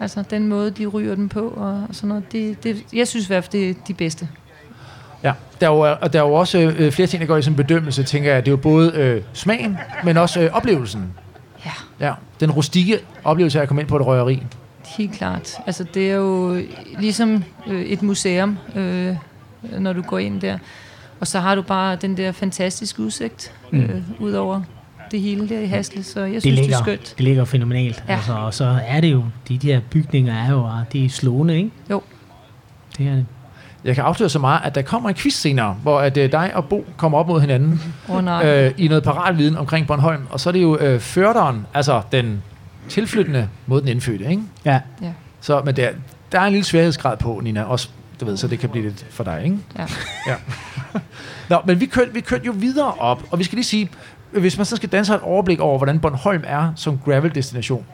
[0.00, 2.32] Altså den måde, de ryger den på og sådan noget.
[2.32, 4.28] Det, det, jeg synes i hvert fald, det er de bedste.
[5.22, 7.42] Ja, der er jo, og der er jo også øh, flere ting, der går i
[7.42, 8.46] sådan en bedømmelse, tænker jeg.
[8.46, 11.12] Det er jo både øh, smagen, men også øh, oplevelsen.
[11.64, 12.06] Ja.
[12.06, 14.42] Ja, den rustikke oplevelse af at komme ind på et røgeri.
[14.98, 15.54] Helt klart.
[15.66, 16.60] Altså, det er jo
[16.98, 19.14] ligesom øh, et museum, øh,
[19.78, 20.58] når du går ind der.
[21.20, 24.60] Og så har du bare den der fantastiske udsigt øh, ud over
[25.10, 27.14] det hele der i Hasle, så jeg Det synes, det, ligger, er skønt.
[27.18, 28.04] det ligger fænomenalt.
[28.08, 28.14] Ja.
[28.14, 31.56] Altså, og så er det jo, de der bygninger er jo bare- det er slående,
[31.56, 31.70] ikke?
[31.90, 32.02] Jo.
[32.98, 33.26] Det er det.
[33.84, 36.50] Jeg kan afsløre så meget, at der kommer en quiz senere, hvor at, øh, dig
[36.54, 38.46] og Bo kommer op mod hinanden oh, nej.
[38.66, 40.22] øh, i noget paratviden omkring Bornholm.
[40.30, 42.42] Og så er det jo øh, førderen, altså den
[42.90, 44.42] tilflyttende mod den indfødte, ikke?
[44.64, 44.80] Ja.
[45.02, 45.12] Ja.
[45.40, 45.90] Så, men der,
[46.32, 47.88] der er en lille sværhedsgrad på, Nina, også,
[48.20, 49.58] du ved, så det kan blive lidt for dig, ikke?
[49.78, 49.86] Ja.
[50.26, 50.34] ja.
[51.48, 53.90] Nå, men vi kørte, vi kørte jo videre op, og vi skal lige sige,
[54.30, 57.86] hvis man så skal danse et overblik over, hvordan Bornholm er som gravel-destination.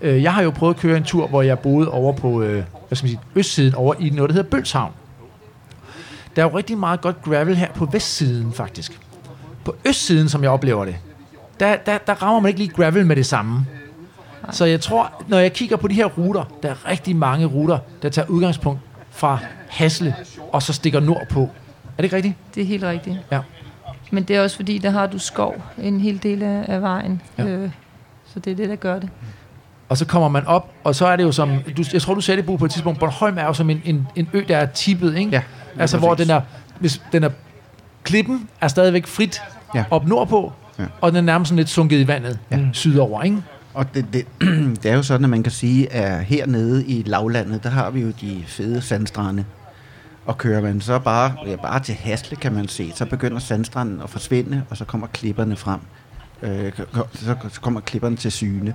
[0.00, 2.64] Øh, jeg har jo prøvet at køre en tur, hvor jeg boede over på, øh,
[2.88, 4.92] hvad skal man sige, østsiden, over i noget, der hedder Bølshavn.
[6.36, 9.00] Der er jo rigtig meget godt gravel her på vestsiden, faktisk.
[9.64, 10.96] På østsiden, som jeg oplever det,
[11.60, 13.66] der, der, der rammer man ikke lige gravel med det samme.
[14.50, 17.78] Så jeg tror, når jeg kigger på de her ruter, der er rigtig mange ruter,
[18.02, 18.80] der tager udgangspunkt
[19.10, 19.38] fra
[19.68, 20.14] Hasle,
[20.52, 21.42] og så stikker nordpå.
[21.42, 21.48] Er
[21.96, 22.34] det ikke rigtigt?
[22.54, 23.16] Det er helt rigtigt.
[23.32, 23.40] Ja.
[24.10, 27.22] Men det er også fordi, der har du skov en hel del af, vejen.
[27.38, 27.44] Ja.
[27.44, 27.70] Øh,
[28.34, 29.08] så det er det, der gør det.
[29.88, 32.20] Og så kommer man op, og så er det jo som, du, jeg tror du
[32.20, 34.56] sagde det Bo, på et tidspunkt, Bornholm er jo som en, en, en ø, der
[34.56, 35.30] er tippet, ikke?
[35.30, 35.42] Ja,
[35.78, 36.40] Altså hvor den er,
[36.78, 37.30] hvis den er,
[38.02, 39.42] klippen er stadigvæk frit
[39.74, 39.84] Ja.
[39.90, 40.84] op nordpå, Ja.
[41.00, 42.58] og den er nærmest sådan lidt sunket i vandet Ja.
[42.72, 43.36] sydover, ikke?
[43.74, 44.26] Og det, det,
[44.82, 48.00] det er jo sådan, at man kan sige, at hernede i lavlandet, der har vi
[48.00, 49.44] jo de fede sandstrande.
[50.26, 54.00] Og kører man så bare, ja, bare til Hasle, kan man se, så begynder sandstranden
[54.02, 55.80] at forsvinde, og så kommer klipperne frem.
[56.42, 56.72] Øh,
[57.14, 58.74] så, så kommer klipperne til syne.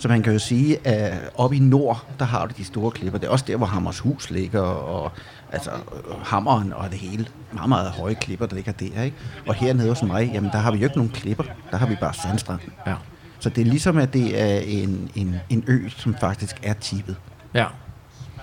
[0.00, 3.18] Så man kan jo sige, at oppe i nord, der har du de store klipper.
[3.18, 5.12] Det er også der, hvor Hammershus ligger, og
[5.52, 7.26] altså øh, hammeren og det hele.
[7.52, 9.16] Meget, meget høje klipper, der ligger der, ikke?
[9.46, 11.44] Og hernede hos mig, jamen der har vi jo ikke nogen klipper.
[11.70, 12.60] Der har vi bare sandstrand.
[12.86, 12.94] Ja.
[13.40, 17.16] Så det er ligesom, at det er en, en, en ø, som faktisk er tippet.
[17.54, 17.64] Ja.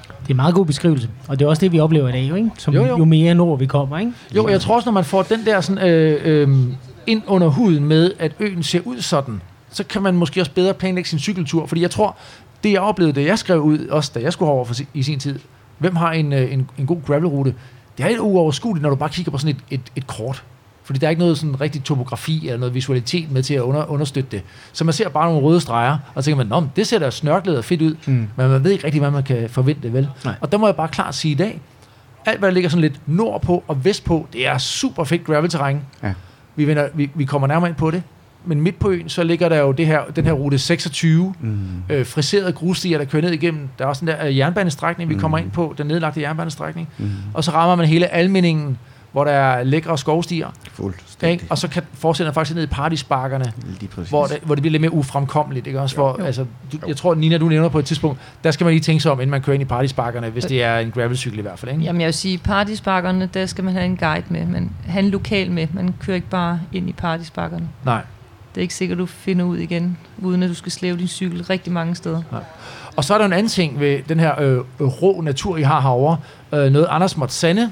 [0.08, 1.10] Det er en meget god beskrivelse.
[1.28, 2.52] Og det er også det, vi oplever i dag, jo, ikke?
[2.58, 3.06] Som Jo, jo, jo.
[3.06, 4.12] mere nord vi kommer, ikke?
[4.36, 6.68] Jo, jeg tror også, når man får den der sådan, øh, øh,
[7.08, 10.74] ind under huden med, at øen ser ud sådan, så kan man måske også bedre
[10.74, 11.66] planlægge sin cykeltur.
[11.66, 12.18] Fordi jeg tror,
[12.64, 15.20] det jeg oplevede, da jeg skrev ud, også da jeg skulle over for, i sin
[15.20, 15.40] tid,
[15.78, 17.54] hvem har en, øh, en, en god gravelrute,
[17.98, 20.44] det er lidt uoverskueligt, når du bare kigger på sådan et, et, et kort.
[20.84, 23.92] Fordi der er ikke noget sådan rigtig topografi eller noget visualitet med til at under,
[23.92, 24.42] understøtte det.
[24.74, 27.10] Så man ser bare nogle røde streger, og så tænker man, Nå, det ser da
[27.10, 28.14] snørklet og fedt ud, mm.
[28.14, 30.10] men man ved ikke rigtig, hvad man kan forvente, vel?
[30.26, 30.36] Nej.
[30.42, 31.62] Og der må jeg bare klart sige i dag,
[32.26, 35.82] alt hvad der ligger sådan lidt nordpå og vestpå, det er super fedt gravelterræn.
[36.04, 36.14] Ja.
[36.56, 38.04] Vi, vender, vi, vi kommer nærmere ind på det.
[38.46, 41.58] Men midt på øen, så ligger der jo det her, den her rute 26, Mm.
[41.90, 43.70] øh, friserede grusstier, der kører ned igennem.
[43.80, 46.90] Der er også den der øh, jernbanestrækning, vi kommer ind på, den nedlagte jernbanestrækning.
[46.98, 47.10] Mm.
[47.34, 48.78] Og så rammer man hele almeningen,
[49.14, 50.48] hvor der er lækre skovstier.
[50.72, 51.32] Fuldstændig.
[51.34, 51.46] Ikke?
[51.50, 53.54] Og så kan fortsætter faktisk ned i partysparkerne,
[54.10, 55.68] hvor det, hvor det bliver lidt mere ufremkommeligt.
[55.68, 55.82] Ikke?
[55.82, 58.74] Også hvor, altså, du, jeg tror, Nina, du nævner på et tidspunkt, der skal man
[58.74, 61.40] lige tænke sig om, inden man kører ind i partysparkerne, hvis det er en gravelcykel
[61.40, 61.72] i hvert fald.
[61.72, 61.84] Ikke?
[61.84, 64.46] Jamen jeg vil sige, partysparkerne, der skal man have en guide med.
[64.46, 65.68] Man have en lokal med.
[65.74, 67.70] Man kører ikke bare ind i partysparkerne.
[67.86, 68.02] Nej.
[68.56, 71.44] Det er ikke sikkert, du finder ud igen, uden at du skal slæve din cykel
[71.44, 72.22] rigtig mange steder.
[72.96, 75.82] Og så er der en anden ting ved den her øh, rå natur, I har
[75.82, 76.18] herovre.
[76.54, 77.72] Øh, noget Anders måtte sande.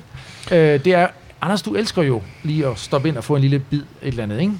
[0.52, 1.08] Øh, det er,
[1.42, 4.24] Anders, du elsker jo lige at stoppe ind og få en lille bid et eller
[4.24, 4.54] andet, ikke?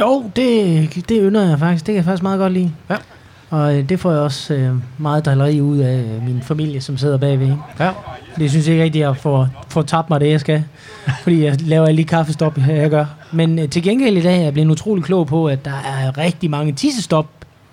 [0.00, 1.86] Jo, det, det ynder jeg faktisk.
[1.86, 2.72] Det kan jeg faktisk meget godt lide.
[2.90, 2.96] Ja.
[3.50, 6.96] Og øh, det får jeg også øh, meget drilleri ud af øh, min familie, som
[6.98, 7.46] sidder bagved.
[7.46, 7.58] ikke?
[7.80, 7.90] Ja.
[8.38, 10.64] Det synes jeg ikke rigtig, at jeg får, får tabt mig det, jeg skal.
[11.22, 13.04] Fordi jeg laver de kaffestop, jeg gør.
[13.32, 16.18] Men øh, til gengæld i dag er jeg blevet utrolig klog på, at der er
[16.18, 17.26] rigtig mange tissestop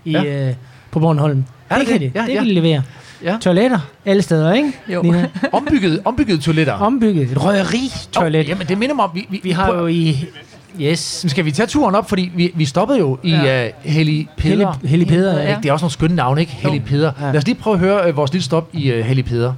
[0.06, 0.22] i, Ja.
[0.24, 0.48] ja.
[0.50, 0.56] øh,
[0.92, 1.46] på Bornholm.
[1.70, 2.14] Er det der kan det?
[2.14, 2.20] det.
[2.20, 2.38] Ja, det ja.
[2.40, 2.82] kan de levere.
[3.24, 3.38] Ja.
[3.42, 4.72] Toiletter alle steder, ikke?
[4.94, 5.02] Jo.
[5.02, 5.28] Nina?
[5.52, 6.74] Ombygget, ombygget toiletter.
[6.74, 7.32] Ombygget.
[7.32, 8.40] Et røgeri-toilet.
[8.42, 10.26] Oh, jamen, det minder mig om, vi, vi, Vi har jo i...
[10.82, 11.26] Yes.
[11.28, 13.66] Skal vi tage turen op, fordi vi, vi stoppede jo i Ja.
[13.68, 14.72] uh, Hellig Peder.
[14.72, 15.56] Hellig- Hellig Peder, ja.
[15.64, 16.52] Det er også nogle skønne navne, ikke?
[16.54, 17.12] Hellig Peder.
[17.22, 17.26] Ja.
[17.26, 19.54] Lad os lige prøve at høre uh, vores lille stop i uh, Hellig Peder.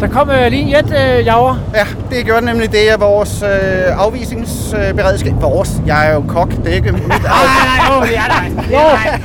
[0.00, 1.56] Der kom øh, lige en jet, øh, Javer.
[1.74, 5.32] Ja, det gjorde nemlig det, at vores øh, afvisningsberedskab...
[5.40, 5.70] Vores?
[5.86, 8.64] Jeg er jo kok, det er ikke mit Nej, nej, jo, det er dig.
[8.72, 8.80] Jo,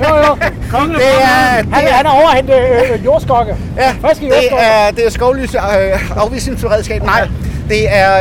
[0.08, 0.38] jo, jo.
[0.72, 3.56] Kongen Det er, det han, er, han er overhentet øh, jordskokke.
[3.78, 7.04] ja, friske det er, det er skovlys øh, afvisningsberedskab.
[7.04, 7.28] Nej,
[7.70, 8.14] det er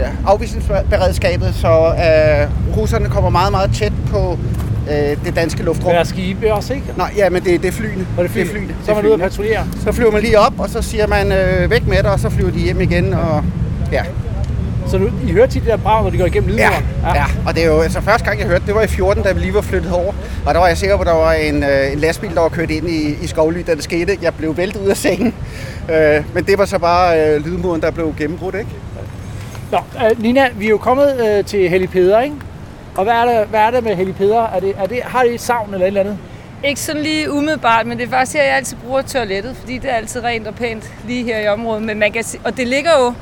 [0.00, 4.38] øh, afvisningsberedskabet, så øh, russerne kommer meget, meget tæt på
[4.90, 5.90] øh, det danske luftrum.
[5.92, 6.86] Der er skibe også, ikke?
[6.96, 8.06] Nej, ja, men det, det er flyene.
[8.16, 8.50] Og det er flyene.
[8.50, 8.74] flyene.
[8.84, 9.30] Så er Det man ude flyene.
[9.30, 9.66] patruljere.
[9.84, 12.30] Så flyver man lige op, og så siger man øh, væk med dig, og så
[12.30, 13.14] flyver de hjem igen.
[13.14, 13.44] Og,
[13.92, 14.02] ja.
[14.86, 17.16] Så du, I hører tit det der brag, når de går igennem Ja, lydmuren?
[17.16, 19.32] ja, og det er jo altså første gang, jeg hørte, det var i 14, da
[19.32, 20.12] vi lige var flyttet over.
[20.46, 22.48] Og der var jeg sikker på, at der var en, øh, en lastbil, der var
[22.48, 24.18] kørt ind i, i skovly, da det skete.
[24.22, 25.34] Jeg blev væltet ud af sengen.
[25.94, 28.70] Øh, men det var så bare øh, lydmuren, der blev gennembrudt, ikke?
[29.72, 32.36] Nå, øh, Nina, vi er jo kommet øh, til Hellig Peder, ikke?
[32.96, 34.42] Og hvad er det, hvad er det med Hellig Peder?
[34.42, 36.18] Er det, er det, har det et savn eller et eller andet?
[36.64, 39.90] Ikke sådan lige umiddelbart, men det er faktisk her, jeg altid bruger toilettet, fordi det
[39.90, 41.82] er altid rent og pænt lige her i området.
[41.82, 43.14] Men man kan se, og det ligger jo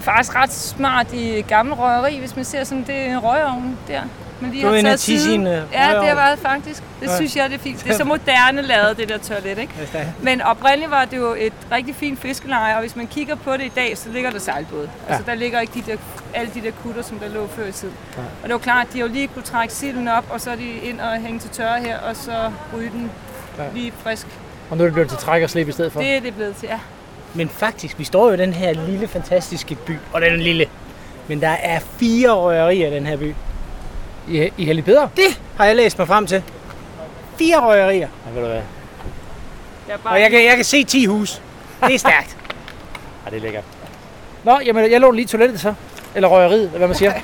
[0.00, 4.00] faktisk ret smart i gammel røgeri, hvis man ser sådan, det er en røgovn der.
[4.40, 5.40] Man lige Du er har taget og tisse siden.
[5.40, 5.58] en, Ja,
[6.00, 6.82] det har været faktisk.
[7.00, 7.16] Det Ja.
[7.16, 7.84] synes jeg, det er fint.
[7.84, 9.72] Det er så moderne lavet, det der toilet, ikke?
[10.22, 13.62] Men oprindeligt var det jo et rigtig fint fiskeleje, og hvis man kigger på det
[13.64, 14.90] i dag, så ligger der sejlbåde.
[15.08, 15.12] Ja.
[15.14, 15.96] Altså der ligger ikke de der,
[16.34, 17.94] alle de der kutter, som der lå før i tiden.
[18.16, 18.22] Ja.
[18.22, 20.56] Og det var klart, at de jo lige kunne trække silden op, og så er
[20.56, 22.32] de ind og hænge til tørre her, og så
[22.76, 23.10] ryge den
[23.58, 23.62] ja.
[23.74, 24.26] lige frisk.
[24.70, 26.00] Og nu er det blevet til træk og slip i stedet for.
[26.00, 26.78] Det er det blevet til, ja.
[27.34, 29.92] Men faktisk, vi står jo i den her lille, fantastiske by.
[30.12, 30.66] Og den er lille.
[31.28, 33.34] Men der er fire røgerier i den her by.
[34.28, 35.08] I, i Hellig Peder?
[35.16, 36.42] Det har jeg læst mig frem til.
[37.38, 38.08] Fire røgerier.
[38.26, 38.62] Ja, ved du hvad?
[39.88, 41.42] Jeg bare Og jeg kan, jeg kan se 10 hus.
[41.86, 42.36] Det er stærkt.
[43.26, 43.64] Ja, det er lækkert.
[44.44, 45.74] Nå, jamen, jeg låner lige toilettet så.
[46.14, 47.12] Eller røgeriet, eller hvad man siger.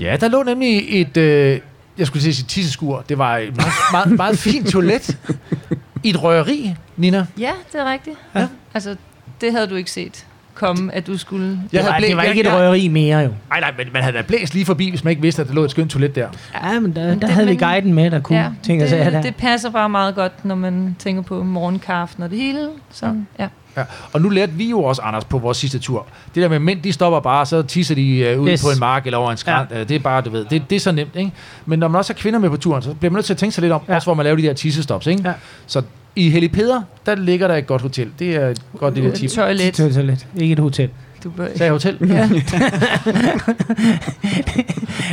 [0.00, 1.60] Ja, der lå nemlig et, øh,
[1.98, 3.04] jeg skulle sige tisseskur.
[3.08, 5.18] Det var et meget, meget, meget fint toilet
[6.04, 7.26] i et røgeri, Nina.
[7.38, 8.16] Ja, det er rigtigt.
[8.34, 8.46] Ja.
[8.74, 8.96] Altså,
[9.40, 10.26] det havde du ikke set
[10.60, 11.60] komme, at du skulle...
[11.72, 13.28] Jeg Det var, det var ikke et jeg- røgeri mere jo.
[13.48, 15.54] Nej, nej, men man havde da blæst lige forbi, hvis man ikke vidste, at der
[15.54, 16.28] lå et skønt toilet der.
[16.64, 19.10] Ja, men der, der det- havde vi guiden med, der kunne ja, tænke sig der.
[19.10, 22.68] det, det passer bare meget godt, når man tænker på morgenkaffen og det hele.
[22.90, 23.48] Sådan, ja.
[23.76, 23.82] Ja.
[24.12, 26.06] Og nu lærte vi jo også, Anders, på vores sidste tur.
[26.34, 28.62] Det der med mænd, de stopper bare, så tisser de uh, ud Yes.
[28.62, 29.70] på en mark eller over en skrant.
[29.70, 29.84] Ja.
[29.84, 31.32] Det er bare, du ved, det, det er så nemt, ikke?
[31.66, 33.38] Men når man også har kvinder med på turen, så bliver man nødt til at
[33.38, 33.94] tænke sig lidt om, ja.
[33.94, 35.22] også hvor man laver de der tissestops, ikke?
[35.24, 35.32] Ja.
[35.66, 35.82] Så
[36.16, 38.08] i Hellig Peder, der ligger der et godt hotel.
[38.18, 39.24] Det er et godt lille tip.
[39.24, 39.74] Et toilet.
[39.74, 40.26] Toilet.
[40.36, 40.88] Ikke et hotel.
[41.24, 41.46] Du bør...
[41.56, 41.96] Sagde hotel?
[42.08, 42.28] Ja.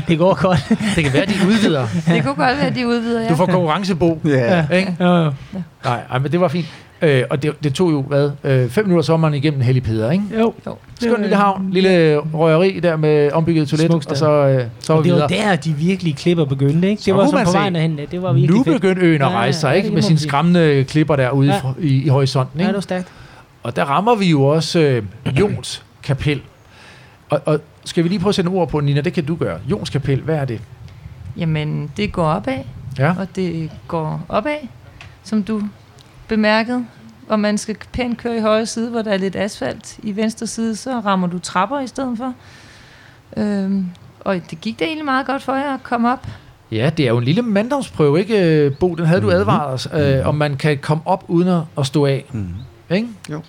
[0.08, 0.70] Det går godt.
[0.96, 1.88] Det kan være, de udvider.
[2.08, 3.30] Det kunne godt være, at de udvider, ja.
[3.30, 4.22] Du får konkurrencebo.
[4.26, 4.66] Ja.
[4.74, 4.96] Ikke?
[5.00, 5.32] Jo, jo.
[5.84, 6.66] Nej, ej, men det var fint.
[7.02, 10.24] Øh, og det, det tog jo, hvad, øh, fem minutter sommeren igennem Hellig Peder, ikke?
[10.40, 10.54] jo.
[11.00, 14.12] Skøn lille havn, lille røgeri der med ombygget toilet, Smukt sted.
[14.12, 15.30] og så, øh, så var Og vi det videre.
[15.32, 17.02] var der, de virkelig klipper begyndte, ikke?
[17.02, 17.58] Så Det var så man på se.
[17.58, 18.00] vejen derhen.
[18.12, 19.90] Det var virkelig Nu begyndte øen at Ja, rejse sig, ja, ikke?
[19.92, 21.56] Med sine skræmmende klipper der ude Ja.
[21.64, 21.72] ja.
[21.88, 22.68] i, i horisonten, Ja, ikke?
[22.68, 23.08] det var stærkt.
[23.64, 25.04] Og der rammer vi jo også øh,
[25.40, 26.42] Jons kapel.
[27.30, 29.02] Og, og skal vi lige prøve at sætte ord på, Nina?
[29.02, 29.58] Det kan du gøre.
[29.72, 30.62] Jons kapel, hvad er det?
[31.38, 32.58] Jamen, det går opad,
[33.00, 33.14] Ja.
[33.20, 34.56] og det går opad,
[35.24, 35.62] som du
[36.28, 36.86] bemærkede.
[37.30, 39.98] Og man skal pænt køre i højre side, hvor der er lidt asfalt.
[40.04, 42.34] I venstre side, så rammer du trapper i stedet for.
[43.38, 43.86] Øhm,
[44.20, 46.28] og det gik da egentlig meget godt for jer at komme op.
[46.72, 48.96] Ja, det er jo en lille manddomsprøve, ikke, øh, Bo?
[48.96, 52.06] Den havde du advaret os, øh, om man kan komme op uden at- at stå
[52.06, 52.26] af.
[52.32, 52.54] Mhm.
[52.92, 53.08] Ikke?
[53.32, 53.42] Jo.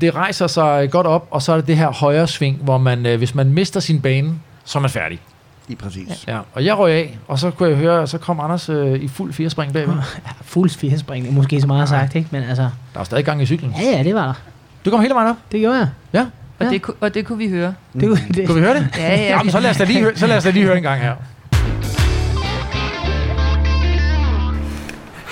[0.00, 3.06] Det rejser sig godt op, og så er det det her højre sving, hvor man,
[3.06, 4.30] øh, hvis man mister sin bane,
[4.64, 5.20] så er man færdig.
[5.68, 6.24] Lige præcis.
[6.26, 6.34] Ja.
[6.34, 9.08] Ja, og jeg røg af, og så kunne jeg høre, så kom Anders øh, i
[9.08, 9.94] fuld firespring bagved.
[9.94, 12.28] Ja, fuld firespring, er måske så meget sagt, ikke?
[12.30, 13.74] Men altså, Der var stadig gang i cyklen.
[13.80, 14.34] ja, ja, det var der.
[14.84, 15.36] Du kom hele vejen op.
[15.52, 15.88] Det gjorde jeg.
[16.12, 16.20] Ja.
[16.58, 16.70] Og, Ja.
[16.70, 17.74] det, og det kunne vi høre.
[17.92, 18.88] Det, kunne- det, Kan vi høre det?
[18.98, 19.22] Ja, ja.
[19.36, 21.00] Jamen, så lad os da lige høre, så lad os da lige høre en gang
[21.00, 21.14] her.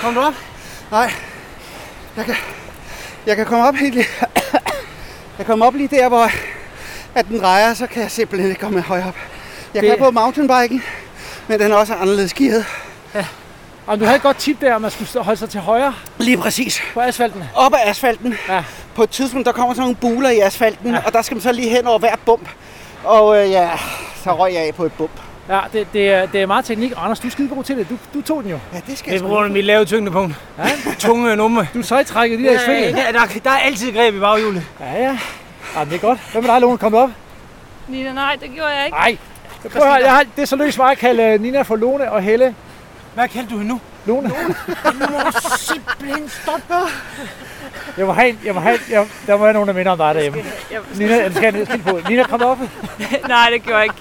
[0.02, 0.32] Kom du op?
[0.90, 1.10] Nej.
[2.16, 2.34] Jeg kan,
[3.26, 4.06] jeg kan komme op helt lige.
[5.38, 6.28] Jeg kommer op lige der, hvor
[7.14, 9.14] at den drejer, så kan jeg simpelthen ikke komme højere op.
[9.74, 10.82] Jeg Det- kan på mountainbiken,
[11.48, 12.64] men den er også anderledes gearet.
[13.86, 16.36] Om du havde et godt tip der, om man skulle holde sig til højre Lige
[16.36, 16.82] præcis.
[16.94, 17.44] på asfalten.
[17.54, 18.34] Op ad asfalten.
[18.48, 18.64] Ja.
[18.94, 20.98] På et tidspunkt, der kommer sådan nogle buler i asfalten, ja.
[21.06, 22.48] og der skal man så lige hen over hver bump.
[23.04, 23.70] Og øh, ja,
[24.24, 25.10] så røg jeg af på et bump.
[25.48, 26.92] Ja, det, det, er, det er meget teknik.
[26.96, 27.88] Anders, du er skide god til det.
[27.90, 28.58] Du, du tog den jo.
[28.72, 30.34] Ja, det skal det jeg er grund af mit lave tyngdepunkt.
[30.58, 30.70] Ja.
[30.98, 31.64] Tunge nummer.
[31.74, 32.94] Du sejtrækker de der i Ja, svinget.
[32.96, 34.62] der, der, der er altid greb i baghjulet.
[34.80, 35.18] Ja, ja.
[35.76, 36.18] Ja, det er godt.
[36.32, 36.78] Hvad med dig, Lone?
[36.78, 37.10] Kom du op?
[37.88, 38.96] Nina, nej, det gjorde jeg ikke.
[38.98, 39.16] Nej.
[39.70, 42.12] Prøv at jeg har, det er så løst mig at kalde øh, Nina for Lone
[42.12, 42.54] og Helle.
[43.14, 43.80] Hvad kaldte du hende nu?
[44.06, 44.28] Lone.
[44.28, 44.34] Nu
[45.10, 46.74] må du simpelthen stoppe.
[47.96, 49.98] Jeg må have, en- jeg må have, jeg, der må være nogen, der minder om
[49.98, 50.44] dig derhjemme.
[50.94, 52.00] Nina, jeg skal en på.
[52.08, 52.58] Nina, kom op.
[53.28, 53.96] Nej, det gjorde jeg ikke.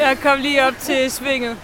[0.00, 1.56] Jeg kom lige op til svinget.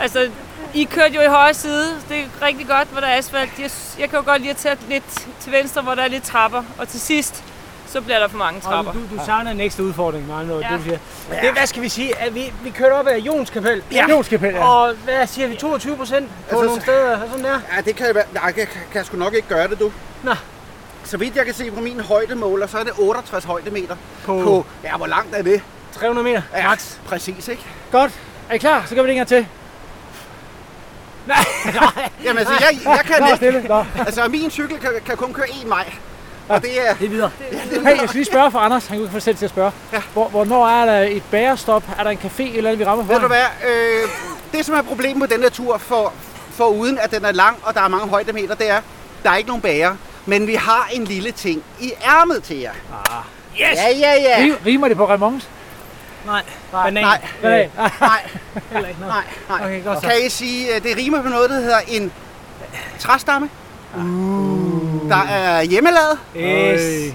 [0.00, 0.30] Altså,
[0.74, 1.86] I kørte jo i højre side.
[2.08, 3.50] Det er rigtig godt, hvor der er asfalt.
[3.58, 6.24] Jeg, jeg kan jo godt lide at tage lidt til venstre, hvor der er lidt
[6.24, 6.62] trapper.
[6.78, 7.44] Og til sidst,
[7.94, 8.92] så bliver der for mange trapper.
[8.92, 10.68] Og du, du savner en ekstra udfordring, med andre Ja.
[10.70, 10.98] det du siger.
[11.42, 12.18] Det, hvad skal vi sige?
[12.18, 13.82] At vi, vi kørte op ad Jons Kapel.
[13.92, 14.06] Ja.
[14.10, 14.64] Jons Kapel, ja.
[14.68, 15.56] Og hvad siger vi?
[15.56, 17.20] 22 procent på Altså, nogle steder?
[17.22, 17.60] og Sådan der?
[17.76, 19.80] Ja, det kan jeg, være- nej, jeg kan, kan jeg sgu nok ikke gøre det,
[19.80, 19.92] du.
[20.22, 20.34] Nå.
[21.04, 23.96] Så vidt jeg kan se på min højdemåler, så er det 68 højdemeter.
[24.24, 25.62] På, På, ja, hvor langt er det?
[25.92, 26.42] 300 meter.
[26.56, 26.94] Ja, Max.
[27.06, 27.62] præcis, ikke?
[27.92, 28.12] Godt.
[28.50, 28.84] Er I klar?
[28.88, 29.46] Så gør vi det en gang til.
[31.26, 31.36] Nej,
[31.96, 32.08] nej.
[32.24, 33.68] Jamen, altså, jeg, jeg kan ikke.
[33.68, 35.92] Nå, Altså, min cykel kan, kan kun køre en maj.
[36.48, 36.94] Og det er...
[36.94, 37.30] det er videre.
[37.70, 38.86] Hey, jeg skal lige spørge for Anders.
[38.86, 39.72] Han kunne ikke få selv til at spørge.
[39.92, 40.02] Ja.
[40.12, 41.82] Hvor, hvornår er der et bærestop?
[41.98, 43.12] Er der en café eller andet, vi rammer for?
[43.12, 43.44] Ved du hvad?
[43.68, 44.08] Øh,
[44.52, 46.12] det, som er problemet med den her tur, for,
[46.50, 48.80] for uden at den er lang, og der er mange højdemeter, det er,
[49.22, 49.96] der er ikke nogen bager.
[50.26, 52.72] Men vi har en lille ting i ærmet til jer.
[52.92, 53.22] Ah.
[53.60, 53.78] Yes!
[53.78, 54.36] Ja, ja, ja.
[54.46, 55.48] Rim- Rimer det på Ramones?
[56.26, 56.42] Nej.
[56.72, 57.04] Banan.
[57.04, 57.20] Nej.
[57.42, 57.70] Banan.
[58.00, 58.30] Nej,
[58.72, 59.14] Heller ikke noget.
[59.14, 59.66] nej, nej.
[59.66, 60.06] Okay, godt så.
[60.08, 62.12] Kan I sige, at det rimer på noget, der hedder en
[62.98, 63.50] træstamme?
[63.96, 64.73] Uh.
[65.08, 66.18] Der er hjemmelavet.
[66.36, 67.14] Yes.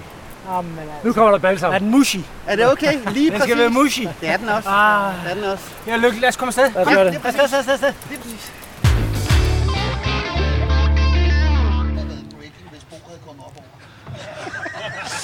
[0.49, 0.71] Jamen,
[1.03, 1.73] nu kommer der balsam.
[1.73, 2.17] Er den mushy?
[2.47, 2.97] Er det okay?
[3.11, 3.43] Lige Den præcis.
[3.43, 4.01] skal være mushy.
[4.21, 4.69] Det er den også.
[4.69, 5.13] Ah.
[5.23, 5.63] Det er den også.
[5.87, 6.19] Ja, lykke.
[6.19, 6.63] Lad os komme afsted.
[6.73, 7.21] Lad os Ja, gøre det det.
[7.21, 7.93] er Afsted, afsted, afsted, afsted.
[8.09, 8.51] Lige præcis.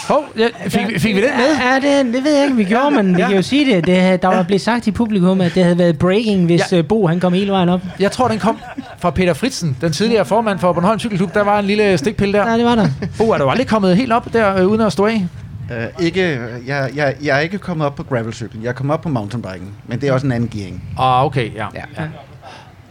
[0.08, 1.46] Hov, ja, fik, vi- fik vi den med?
[1.62, 3.88] Ja, det, det ved jeg ikke, vi gjorde, men vi kan jo sige det.
[3.88, 6.76] det der var blevet sagt i publikum, at det havde været breaking, hvis Ja.
[6.78, 6.82] ja.
[6.82, 7.82] Bo han kom hele vejen op.
[8.00, 8.58] Jeg tror, den kom
[9.00, 11.34] fra Peter Fritsen, den tidligere formand for Bornholm Cykelklub.
[11.34, 12.50] Der var en lille stikpille der.
[12.52, 12.88] Ja, det var der.
[13.18, 15.26] Bo, er du aldrig kommet helt op der, øh, uden at stå af?
[15.70, 18.64] Uh, ikke, jeg, jeg, jeg er ikke kommet op på gravelcyklen.
[18.64, 19.68] Jeg er kommet op på mountainbiken.
[19.88, 20.84] Men det er også en anden gearing.
[21.00, 21.66] Ah, okay, ja.
[21.76, 21.82] Ja.
[21.98, 22.08] ja.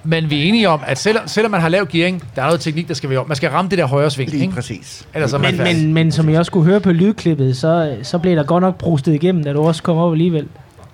[0.05, 2.61] Men vi er enige om, at selvom, selvom man har lav gearing, der er noget
[2.61, 3.29] teknik, der skal være om.
[3.29, 4.55] Man skal ramme det der højre sving, Lige ikke?
[4.55, 5.09] præcis.
[5.15, 5.83] Ellers er man Men, færdig.
[5.85, 8.79] men, men som jeg også kunne høre på lydklippet, så, så blev der godt nok
[8.79, 10.47] brustet igennem, da du også kom op alligevel.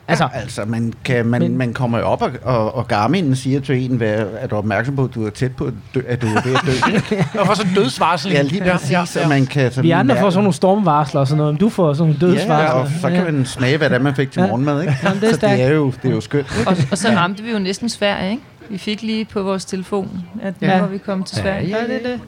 [0.08, 3.36] Altså, Altså, altså man, kan, man, Men- man kommer jo op, og, og, og Garmin
[3.36, 6.00] siger til en, hvad, er du opmærksom på, at du er tæt på, at, dø,
[6.08, 7.16] at du er ved at dø.
[7.40, 8.32] Og for sådan en dødsvarsel.
[8.32, 8.90] ja, lige præcis.
[8.90, 11.61] Ja, ja, Man kan sådan vi andre får sådan nogle stormvarsler og sådan noget, men
[11.61, 12.70] du får sådan nogle Ja, dødsvarsler.
[12.70, 14.46] og så kan man smage, hvad det er, man fik til Ja.
[14.46, 14.96] morgenmad, ikke?
[15.04, 16.46] Jamen, det er så det er jo, det er jo skønt.
[16.66, 18.42] Og, og så ramte vi jo næsten Sverige, ikke?
[18.70, 20.80] Vi fik lige på vores telefon, at nu Ja.
[20.80, 21.68] var vi kommet til Sverige.
[21.68, 22.20] Ja, det er det.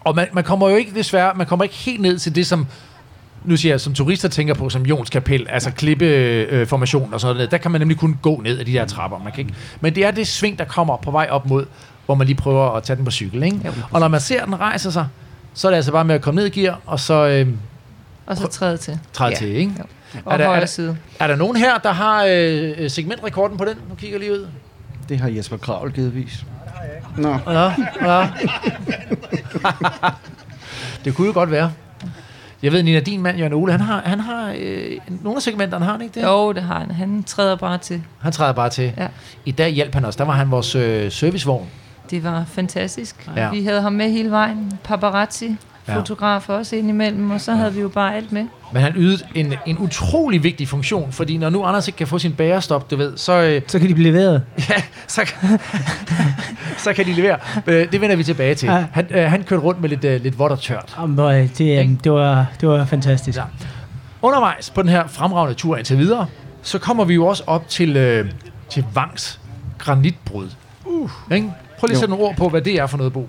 [0.00, 2.66] Og man, man kommer jo ikke, desværre, man kommer ikke helt ned til det, som
[3.44, 7.50] nu siger jeg, som turister tænker på, som Jons Kapel, altså klippeformation og sådan noget.
[7.50, 9.18] Der kan man nemlig kun gå ned ad de der trapper.
[9.18, 9.54] Man kan ikke.
[9.80, 11.66] Men det er det sving, der kommer på vej op mod,
[12.06, 13.42] hvor man lige prøver at tage den på cykel.
[13.42, 13.60] Ikke?
[13.64, 13.72] Jo.
[13.90, 15.06] Og når man ser, at den rejser sig,
[15.54, 17.48] så er det altså bare med at komme ned i gear, og så øh,
[18.26, 18.98] Og så træde til.
[19.12, 19.36] træde Ja.
[19.36, 19.48] til.
[19.56, 19.72] Ikke?
[20.24, 20.96] Og Er der- er der- side.
[21.20, 23.74] Er der nogen her, der har øh, segmentrekorden på den?
[23.88, 24.46] Nu kigger lige ud.
[25.08, 26.44] Det har Jesper Kravl givetvis.
[27.16, 28.28] Nå, Ja, ja.
[31.04, 31.72] det kunne jo godt være.
[32.62, 34.90] Jeg ved, Nina, din mand, Jørgen Ole, han har, han har øh,
[35.22, 36.26] nogle af segmenterne, har han ikke det?
[36.26, 36.90] Jo, det har han.
[36.90, 38.02] Han træder bare til.
[38.20, 38.92] Han træder bare til.
[38.96, 39.06] Ja.
[39.44, 40.16] I dag hjalp han os.
[40.16, 41.66] Der var han vores øh, servicevogn.
[42.10, 43.30] Det var fantastisk.
[43.36, 43.50] Ja.
[43.50, 44.78] Vi havde ham med hele vejen.
[44.84, 45.56] Paparazzi,
[45.88, 45.96] Ja.
[45.98, 48.46] fotograf også indimellem, og så havde vi jo bare alt med.
[48.72, 52.18] Men han ydede en, en utrolig vigtig funktion, fordi når nu Anders ikke kan få
[52.18, 54.42] sin bærestop, du ved, så, øh, Så kan de blive leveret.
[54.70, 55.58] ja, så, kan-
[56.84, 57.38] så kan de levere.
[57.66, 58.66] Øh, det vender vi tilbage til.
[58.68, 58.84] Ja.
[58.92, 60.96] Han, øh, han kørte rundt med lidt, øh, lidt vådt og tørt.
[61.08, 61.08] Øh,
[61.58, 63.38] det, øh, det, var, det var fantastisk.
[63.38, 63.44] Ja.
[64.22, 66.26] Undervejs på den her fremragende tur indtil videre,
[66.62, 68.30] så kommer vi jo også op til, øh,
[68.70, 69.40] til Vangs
[69.78, 70.48] granitbrud.
[70.84, 71.10] Uh.
[71.32, 71.52] Ikke?
[71.78, 73.28] Prøv lige at sætte nogle ord på, hvad det er for noget, Bo.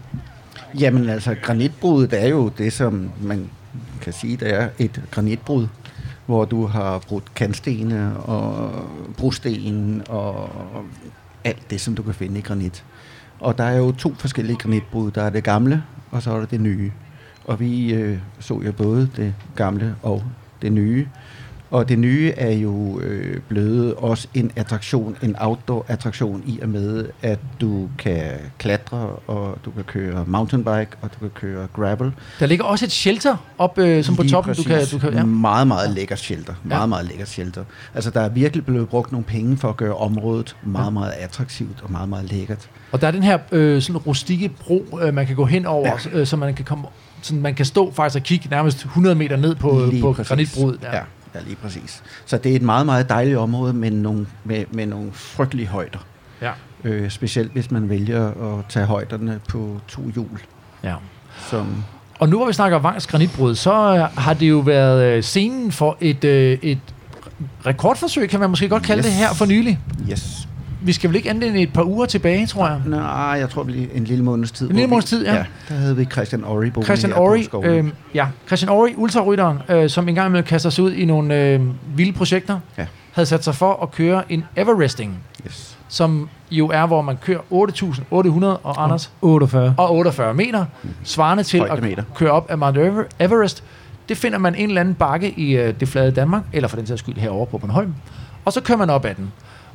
[0.79, 3.49] Jamen altså, granitbruddet er jo det, som man
[4.01, 5.67] kan sige, det er et granitbrud,
[6.25, 8.71] hvor du har brudt kantstene og
[9.17, 10.49] brosten og
[11.43, 12.83] alt det, som du kan finde i granit.
[13.39, 15.11] Og der er jo to forskellige granitbrud.
[15.11, 16.91] Der er det gamle, og så er der det nye.
[17.45, 20.23] Og vi øh, så jo både det gamle og
[20.61, 21.07] det nye.
[21.71, 27.05] Og det nye er jo øh, blevet også en attraktion, en outdoor-attraktion i og med,
[27.21, 28.21] at du kan
[28.57, 28.97] klatre,
[29.27, 32.11] og du kan køre mountainbike, og du kan køre gravel.
[32.39, 34.55] Der ligger også et shelter op øh, som på Lige toppen.
[34.55, 35.23] Du kan, du kan, ja.
[35.25, 36.53] Meget, meget lækker shelter.
[36.63, 36.85] Meget, Ja.
[36.85, 37.63] meget lækker shelter.
[37.95, 41.81] Altså, der er virkelig blevet brugt nogle penge for at gøre området meget, meget attraktivt
[41.83, 42.69] og meget, meget lækkert.
[42.91, 45.97] Og der er den her øh, sådan rustikke bro, øh, man kan gå hen over,
[46.13, 46.19] ja.
[46.19, 46.85] øh, så man kan komme
[47.21, 50.27] sådan man kan stå faktisk og kigge nærmest 100 meter ned på, Lige på præcis.
[50.29, 50.79] granitbruddet.
[50.93, 50.99] Ja.
[51.37, 52.03] Ja, lige præcis.
[52.25, 55.99] Så det er et meget, meget dejligt område med nogle, med, med nogle frygtelige højder.
[56.41, 56.51] Ja.
[56.83, 60.39] Øh, specielt hvis man vælger at tage højderne på to hjul.
[60.83, 60.93] ja.
[61.49, 61.83] Som,
[62.19, 65.71] Og nu hvor vi snakker Vangs granitbrud, så øh, har det jo været øh, scenen
[65.71, 66.79] for et, øh, et
[67.65, 68.99] rekordforsøg, kan man måske godt kalde.
[68.99, 69.05] Yes.
[69.05, 69.79] det her for nylig.
[70.11, 70.46] yes.
[70.81, 72.81] Vi skal vel ikke andet end et par uger tilbage, tror jeg.
[72.85, 74.69] Nej, jeg tror vi en lille måneds tid.
[74.69, 75.35] En lille måneds tid, ja.
[75.35, 75.45] ja.
[75.69, 79.89] Der havde vi Christian Ori boende Christian på Ori, øh, ja, Christian Ori, ultrarytteren, øh,
[79.89, 81.61] som engang med kaster sig ud i nogle øh,
[81.97, 82.85] vilde projekter, Ja.
[83.13, 85.17] havde sat sig for at køre en Everesting.
[85.47, 85.77] yes.
[85.87, 89.75] som jo er, hvor man kører 8.800 og Anders 48.
[89.77, 90.65] og 48 meter,
[91.03, 92.03] svarende til at Højdemeter.
[92.15, 93.63] køre op af Mount Ever- Everest.
[94.09, 96.87] Det finder man en eller anden bakke i øh, det flade Danmark, eller for den
[96.87, 97.93] sags skyld herovre på Bornholm.
[98.45, 99.31] Og så kører man op ad den,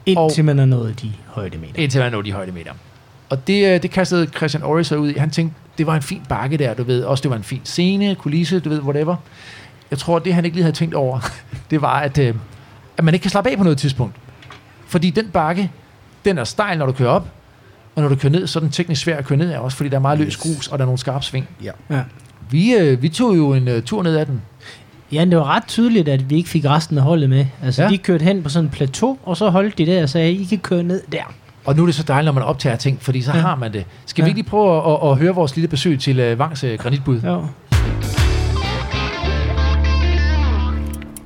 [0.06, 1.72] Indtil man er nået de højdemeter.
[1.82, 2.72] indtil man når de højdemeter.
[3.30, 5.18] Og det, øh, det kastede Christian Aarhus sig ud i.
[5.18, 7.04] Han tænkte, det var en fin bakke der, du ved.
[7.04, 9.16] Også det var en fin scene, kulisse, du ved, whatever.
[9.90, 11.20] Jeg tror, det han ikke lige havde tænkt over,
[11.70, 12.34] det var, at, øh,
[12.96, 14.14] at man ikke kan slappe af på noget tidspunkt.
[14.86, 15.70] Fordi den bakke,
[16.24, 17.28] den er stejl, når du kører op,
[17.94, 19.76] og når du kører ned, så er den teknisk svær at køre ned af også,
[19.76, 21.48] fordi der er meget løs grus, og der er nogle skarpe sving.
[21.62, 21.70] Ja.
[21.90, 22.02] Ja.
[22.50, 24.42] Vi, øh, vi tog jo en øh, tur ned ad den.
[25.12, 27.46] Ja, det var ret tydeligt, at vi ikke fik resten af holdet med.
[27.64, 27.88] Altså, Ja.
[27.88, 30.44] de kørte hen på sådan et plateau, og så holdt de der og sagde, I
[30.44, 31.34] kan køre ned der.
[31.64, 33.38] Og nu er det så dejligt, når man optager ting, fordi så ja.
[33.40, 33.84] Har man det.
[34.06, 34.30] Skal vi Ja.
[34.30, 37.20] ikke lige prøve at, at, at høre vores lille besøg til øh, Vangs øh, granitbud?
[37.20, 37.36] Ja.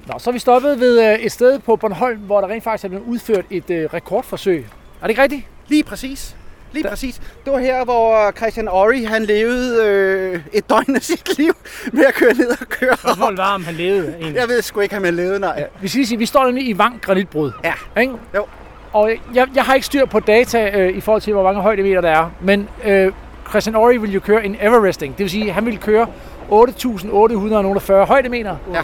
[0.07, 2.85] Nå, så er vi stoppet ved øh, et sted på Bornholm, hvor der rent faktisk
[2.85, 4.67] er blevet udført et øh, rekordforsøg.
[5.01, 5.43] Er det ikke rigtigt?
[5.69, 6.37] Lige præcis.
[6.73, 7.21] Lige præcis.
[7.45, 11.53] Det var her, hvor Christian Ori, han levede øh, et døgn af sit liv
[11.93, 12.99] med at køre ned og køre op.
[12.99, 14.37] Spørgsmålet var, om han levede egentlig.
[14.37, 15.55] Jeg ved sgu ikke, om han levede, nej.
[15.59, 17.53] Ja, vi skal sige, vi står nemlig i Vang Granitbrud.
[17.65, 18.01] Ja.
[18.01, 18.13] Ikke?
[18.35, 18.47] Jo.
[18.93, 22.01] Og jeg, jeg har ikke styr på data øh, i forhold til, hvor mange højdemeter
[22.01, 22.31] der er.
[22.41, 23.13] Men øh,
[23.49, 25.13] Christian Ori vil jo køre en Everesting.
[25.13, 26.07] Det vil sige, at han vil køre
[26.51, 28.57] 8.840 højdemeter.
[28.75, 28.83] Ja.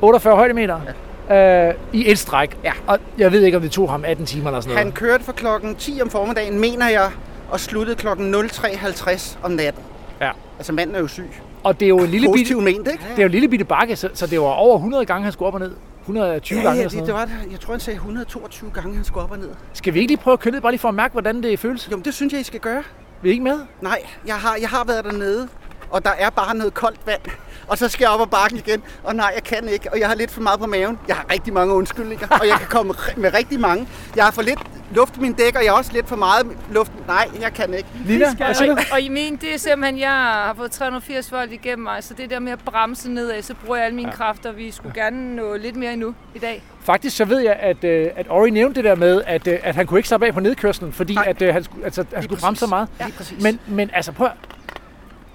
[0.00, 0.80] 48 højdemeter.
[0.86, 0.92] Ja.
[1.30, 2.56] Øh, I et stræk.
[2.64, 2.72] Ja.
[2.86, 4.98] Og jeg ved ikke, om det tog ham 18 timer eller sådan Han noget.
[4.98, 7.10] kørte fra klokken 10 om formiddagen, mener jeg,
[7.50, 9.82] og sluttede klokken 03.50 om natten.
[10.20, 10.30] Ja.
[10.58, 11.30] Altså manden er jo syg.
[11.64, 13.04] Og det er jo en lille bitte, ment, ikke?
[13.10, 15.32] det er jo en lille bitte bakke, så, så det var over 100 gange, han
[15.32, 15.72] skulle op og ned.
[16.02, 17.52] 120 Ja, gange ja, eller sådan det, det var det.
[17.52, 19.48] Jeg tror, han sagde 122 gange, han skulle op og ned.
[19.72, 21.58] Skal vi ikke lige prøve at køre ned, bare lige for at mærke, hvordan det
[21.58, 21.88] føles?
[21.92, 22.82] Jo, det synes jeg, I skal gøre.
[23.22, 23.58] Vi er ikke med?
[23.80, 25.48] Nej, jeg har, jeg har været dernede,
[25.90, 27.20] og der er bare noget koldt vand.
[27.68, 30.08] Og så skal jeg op ad bakken igen, og nej, jeg kan ikke, og jeg
[30.08, 30.98] har lidt for meget på maven.
[31.08, 33.88] Jeg har rigtig mange undskyldninger, og jeg kan komme med rigtig mange.
[34.16, 34.58] Jeg har for lidt
[34.94, 36.92] luft i mine dæk, og jeg har også lidt for meget luft.
[37.06, 37.88] Nej, jeg kan ikke.
[38.06, 38.80] Nina, hvad siger du?
[38.92, 42.30] Og i min, det er simpelthen, jeg har fået 380 volt igennem mig, så det
[42.30, 44.14] der med at bremse nedad, så bruger jeg alle mine ja.
[44.14, 44.52] kræfter.
[44.52, 46.62] Vi skulle gerne nå lidt mere endnu i dag.
[46.80, 49.74] Faktisk så ved jeg, at, øh, at Ori nævnte det der med, at, øh, at
[49.74, 51.24] han kunne ikke slappe af på nedkørslen, fordi Nej.
[51.26, 52.88] at, øh, han, skulle, altså, han skulle bremse så meget.
[53.00, 53.06] Ja.
[53.40, 54.28] Men, men altså prøv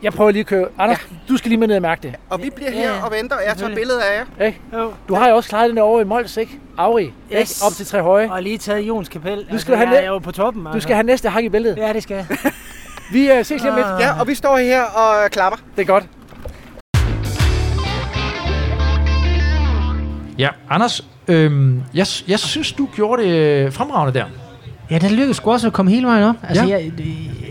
[0.04, 0.68] Jeg prøver lige at køre.
[0.80, 1.16] Anders, ja.
[1.30, 2.16] du skal lige med ned og mærke det.
[2.30, 4.46] Og vi bliver her ja, og venter, og jeg tager billeder af jer.
[4.46, 4.60] Ikke?
[4.74, 4.94] Jo.
[5.08, 6.60] Du har jo også klaret den der over i Mols, ikke?
[6.78, 7.12] Auri, Yes.
[7.32, 7.52] ikke?
[7.66, 8.32] Op til tre høje.
[8.32, 9.32] Og lige taget Jons kapel.
[9.32, 10.68] Altså, Du skal have jeg ned- er jo på toppen.
[10.74, 11.78] Du skal have næste hak i billedet.
[11.78, 12.26] Ja, det skal.
[13.14, 13.88] Vi øh, ses lige om lidt.
[14.00, 15.58] Ja, og vi står her og klapper.
[15.76, 16.04] Det er godt.
[20.38, 24.26] Ja, Anders, øhm, jeg, jeg synes, du gjorde det øh, fremragende der.
[24.92, 26.36] Ja, det lykkedes sgu også at komme hele vejen op.
[26.44, 26.70] Altså, ja.
[26.70, 26.92] jeg,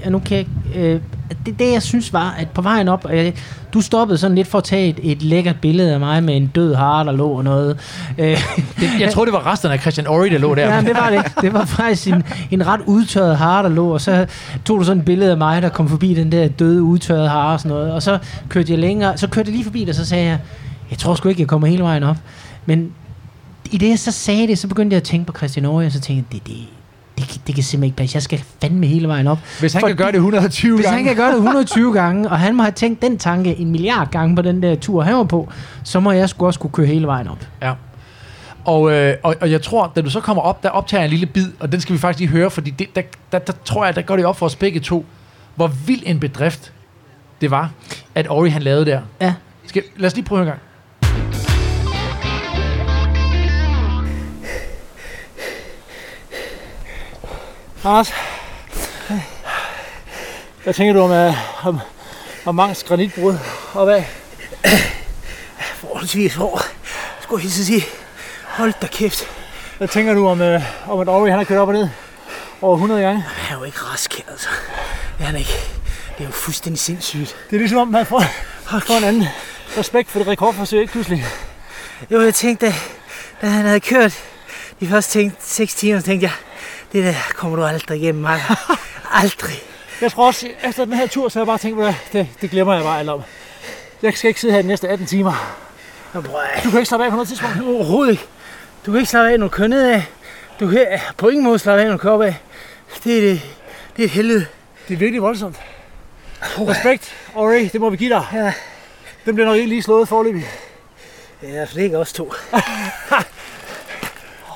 [0.02, 0.46] jeg, nu kan jeg,
[0.76, 1.00] øh,
[1.46, 3.32] det, det, jeg synes var, at på vejen op, øh,
[3.74, 6.46] du stoppede sådan lidt for at tage et, et lækkert billede af mig med en
[6.46, 7.78] død hare, der lå og noget.
[8.18, 8.38] Øh,
[8.80, 10.74] Det, jeg troede, det var resterne af Christian Ori, der lå der.
[10.74, 11.42] Ja, det var det.
[11.42, 14.26] Det var faktisk en, en ret udtørret hare, der lå, og så
[14.64, 17.52] tog du sådan et billede af mig, der kom forbi den der døde, udtørrede hare
[17.52, 18.18] og sådan noget, og så
[18.48, 20.38] kørte jeg længere, så kørte jeg lige forbi det, og så sagde jeg,
[20.90, 22.16] jeg tror sgu ikke, jeg kommer hele vejen op.
[22.66, 22.92] Men
[23.70, 25.92] i det, jeg så sagde det, så begyndte jeg at tænke på Christian Aarhus, og
[25.92, 26.66] så tænkte jeg, det, det,
[27.20, 28.16] det, kan- det kan simpelthen ikke passe.
[28.16, 29.38] Jeg skal fandme hele vejen op.
[29.60, 30.96] Hvis han Fordi- kan gøre det 120 Hvis gange.
[30.96, 34.10] han kan gøre det 120 gange, og han må have tænkt den tanke en milliard
[34.10, 35.48] gange på den der tur, han var på,
[35.84, 37.46] så må jeg sgu også kunne køre hele vejen op.
[37.62, 37.72] Ja.
[38.64, 41.10] Og, øh, og, og jeg tror, da du så kommer op, der optager jeg en
[41.10, 43.02] lille bid, og den skal vi faktisk lige høre, fordi det, der,
[43.32, 45.04] der, der tror jeg, der går det op for os begge to,
[45.54, 46.72] hvor vild en bedrift
[47.40, 47.70] det var,
[48.14, 49.00] at Ori han lavede der.
[49.20, 49.34] Ja.
[49.66, 50.58] Skal, lad os lige prøve en gang.
[57.84, 58.12] Anders,
[60.64, 61.80] hvad tænker du om, uh, om,
[62.44, 63.38] om Mangs granitbrud
[63.74, 64.02] opad?
[65.74, 66.62] Forholdsvis hård.
[67.20, 67.84] Skulle jeg sige.
[68.44, 69.24] Hold da kæft.
[69.78, 71.88] Hvad tænker du om, uh, om at Ori han har kørt op og ned
[72.62, 73.20] over 100 gange?
[73.20, 74.48] Han er jo ikke rask, altså.
[75.18, 75.52] Det er han ikke.
[76.18, 77.36] Det er jo fuldstændig sindssygt.
[77.50, 78.24] Det er ligesom om, man får,
[78.62, 79.26] får en anden
[79.78, 81.24] respekt for det rekordforsøg, ikke pludselig?
[82.10, 82.74] Jo, jeg tænkte, da,
[83.40, 84.24] da han havde kørt
[84.80, 86.32] de første tænkt, 6 timer, tænkte jeg,
[86.92, 88.40] det der kommer du aldrig igennem, mig.
[89.22, 89.54] aldrig.
[90.00, 92.50] Jeg tror også, efter den her tur, så har jeg bare tænkt, at det, det
[92.50, 93.22] glemmer jeg bare alt om.
[94.02, 95.56] Jeg skal ikke sidde her de næste 18 timer.
[96.14, 96.20] Nå,
[96.64, 97.56] Du kan ikke slappe af på noget tidspunkt.
[97.62, 98.24] overhovedet ikke.
[98.86, 100.02] Du kan ikke slappe af, når du kører nedad.
[100.60, 100.86] Du kan
[101.16, 102.34] på ingen måde slappe af, når du kører opad.
[103.04, 103.42] Det er, det,
[103.96, 104.46] det er et helvede.
[104.88, 105.56] Det er virkelig voldsomt.
[106.42, 108.26] Respekt, Ori, det må vi give dig.
[108.32, 108.52] Ja.
[109.24, 110.46] Den bliver nok ikke lige slået forløbig.
[111.40, 112.32] Det er i hvert fald ikke os to.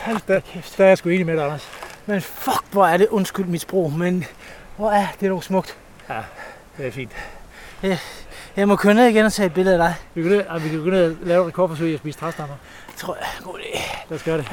[0.04, 0.78] Hold da kæft.
[0.78, 1.68] Der er jeg sgu enig med dig, Anders.
[2.06, 4.24] Men fuck, hvor er det, undskyld mit sprog, men
[4.76, 5.76] hvor er det dog smukt.
[6.08, 6.20] Ja,
[6.78, 7.10] det er fint.
[7.82, 7.98] Jeg,
[8.56, 9.94] jeg må køre ned igen og tage et billede af dig.
[10.14, 12.18] Vi kan, ned, ah, vi kan gå ned og lave et rekordforsøg i at spise
[12.18, 12.54] træstammer.
[12.90, 13.78] Det tror jeg er god idé.
[14.10, 14.46] Lad os gøre det.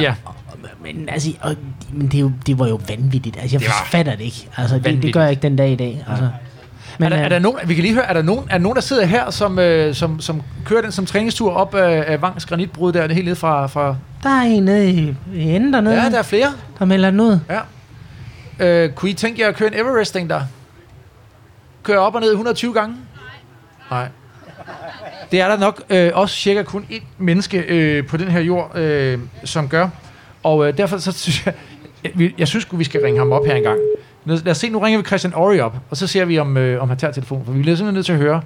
[0.00, 0.14] Ja.
[0.80, 1.30] Men altså,
[1.92, 3.36] men det, jo, det var jo vanvittigt.
[3.36, 4.48] Altså, jeg forfatter det ikke.
[4.56, 6.04] Altså, det, det gør jeg ikke den dag i dag.
[6.08, 6.24] Altså.
[6.24, 6.30] Ja.
[6.98, 8.52] Men, er, der, øh, er der nogen, vi kan lige høre, er der nogen, er
[8.52, 12.04] der, nogen der sidder her, som, øh, som, som kører den som træningstur op af,
[12.06, 13.66] af Vangs granitbrud der, er helt ned fra...
[13.66, 16.52] fra Der er en nede i, i enden dernede, ja, der er flere.
[16.78, 17.38] der melder den ud.
[17.50, 17.60] Ja.
[18.66, 20.40] Øh, kunne I tænke jer at køre en Everesting der?
[21.82, 22.96] Køre op og ned 120 gange?
[23.90, 24.08] Nej.
[25.30, 28.78] Det er der nok øh, også cirka kun et menneske øh, på den her jord,
[28.78, 29.88] øh, som gør.
[30.42, 31.54] Og øh, derfor så synes jeg,
[32.04, 33.78] jeg, jeg synes, vi skal ringe ham op her en gang.
[34.24, 36.82] Lad os, se, nu ringer vi Christian Ori op, og så ser vi, om, øh,
[36.82, 38.40] om han tager telefonen, for vi bliver simpelthen nødt til at høre.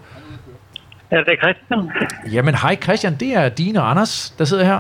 [1.11, 1.91] Ja, det er Christian.
[2.33, 4.79] Jamen, hej Christian, det er Dine og Anders, der sidder her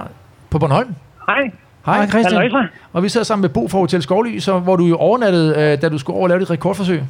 [0.51, 0.95] på Bornholm.
[1.27, 1.51] Hej.
[1.87, 2.43] Hej Christian.
[2.43, 2.69] Halløjsa.
[2.93, 5.83] Og vi sidder sammen med Bo fra Hotel Skovly, så, hvor du jo overnattede, øh,
[5.83, 6.97] da du skulle over og lave dit rekordforsøg.
[6.97, 7.07] Yes,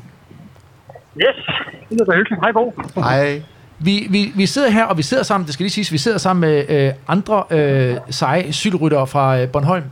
[1.88, 2.40] det lyder hyggeligt.
[2.42, 2.74] Hej, Bo.
[2.94, 3.42] Hej.
[3.78, 6.18] Vi, vi, vi sidder her, og vi sidder sammen, det skal lige siges, vi sidder
[6.18, 9.84] sammen med øh, andre øh, seje cykelryttere fra øh, Bornholm.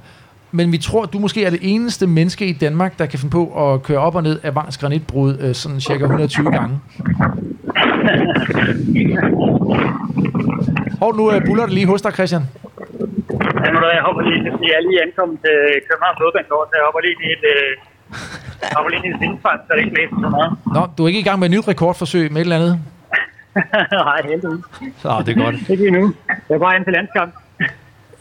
[0.53, 3.73] Men vi tror, du måske er det eneste menneske i Danmark, der kan finde på
[3.73, 6.81] at køre op og ned af Vangs granitbrud øh, sådan cirka 120 gange.
[11.01, 12.43] Og nu øh, buller det lige hos dig, Christian.
[13.65, 15.57] Ja, nu er jeg hopper lige, jeg er lige ankommet til
[15.89, 17.69] Københavns Hovedbanegård, så jeg hopper lige i et, øh,
[18.63, 20.51] jeg hopper lige i et vindfang, så det ikke blæser så meget.
[20.77, 22.75] Nå, du er ikke i gang med et nyt rekordforsøg med et eller andet?
[24.07, 24.65] Nej, heldigvis.
[25.03, 25.57] Så det er godt.
[25.73, 26.05] Ikke endnu.
[26.49, 27.33] Jeg er bare ind til landskamp.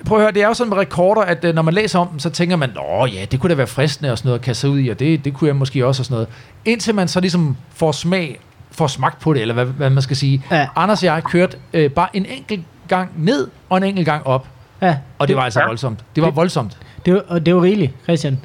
[0.06, 2.08] Prøv at høre, det er jo sådan med rekorder, at øh, når man læser om
[2.08, 4.46] dem, så tænker man, åh ja, det kunne da være fristende og sådan noget at
[4.46, 6.28] kaste ud i, og det, det kunne jeg måske også og sådan noget.
[6.66, 8.40] Indtil man så ligesom får smag,
[8.72, 10.44] får smagt på det, eller hvad, hvad man skal sige.
[10.52, 10.68] Ja.
[10.76, 14.48] Anders og jeg kørte øh, bare en enkelt gang ned, og en enkelt gang op.
[14.82, 15.66] Ja, Og det var altså Ja.
[15.66, 16.00] voldsomt.
[16.16, 16.78] Det var voldsomt.
[17.06, 18.40] det var, og det var rigeligt, Christian.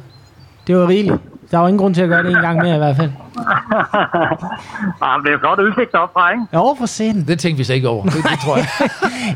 [0.66, 1.16] Det var rigeligt.
[1.50, 3.10] Der var ingen grund til at gøre det en gang mere i hvert fald.
[5.02, 6.44] Ah, det er jo flot udsigt opfra, ikke?
[6.54, 7.24] Jo, for satan.
[7.28, 8.04] Det tænkte vi så ikke over.
[8.04, 8.66] Det, det tror jeg.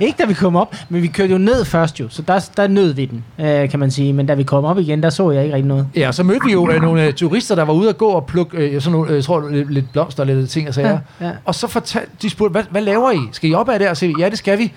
[0.06, 2.66] Ikke da vi kom op, men vi kørte jo ned først jo, så der, der
[2.66, 4.12] nød vi den, øh, kan man sige.
[4.12, 5.88] Men da vi kom op igen, der så jeg ikke rigtig noget.
[5.96, 8.26] Ja, så mødte vi jo øh, nogle øh, turister, der var ude at gå og
[8.26, 10.98] plukke øh, sådan nogle, øh, jeg tror, lidt, lidt blomster og lidt ting og sager.
[11.20, 11.32] Ja, ja.
[11.44, 13.18] Og så fortalte, de spurgte, hvad, hvad laver I?
[13.32, 13.90] Skal I op ad der?
[13.90, 14.72] Og så ja, det skal vi.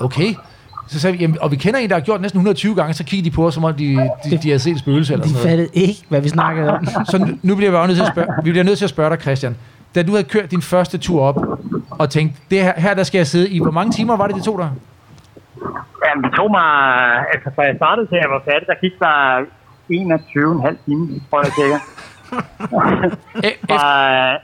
[0.00, 0.34] Okay.
[0.88, 3.04] Så sagde vi, jamen, og vi kender en, der har gjort næsten 120 gange, så
[3.04, 5.30] kiggede de på os, som om de, de, de havde set et spøgelse eller De
[5.30, 5.68] sådan noget.
[5.68, 6.86] fattede ikke, hvad vi snakkede om.
[7.10, 9.10] Så nu, nu bliver vi nødt til at spørge, vi bliver nødt til at spørge
[9.10, 9.56] dig, Christian.
[9.94, 11.36] Da du havde kørt din første tur op,
[11.90, 14.36] og tænkte, det her, her der skal jeg sidde i, hvor mange timer var det,
[14.36, 14.70] det tog dig?
[16.06, 16.68] Jamen, det tog mig,
[17.32, 19.40] altså fra jeg startede til jeg var færdig, der gik der
[19.90, 21.78] 21,5 timer, tror jeg cirka.
[23.50, 24.36] Efter,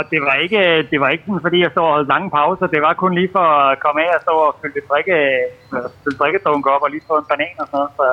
[0.00, 2.66] Og, det var ikke, det var ikke sådan, fordi jeg stod og holdt lange pauser.
[2.74, 5.16] Det var kun lige for at komme af og stå og fylde drikke,
[5.74, 7.90] øh, fylde drikkedunk op og lige få en banan og sådan noget.
[7.98, 8.04] Så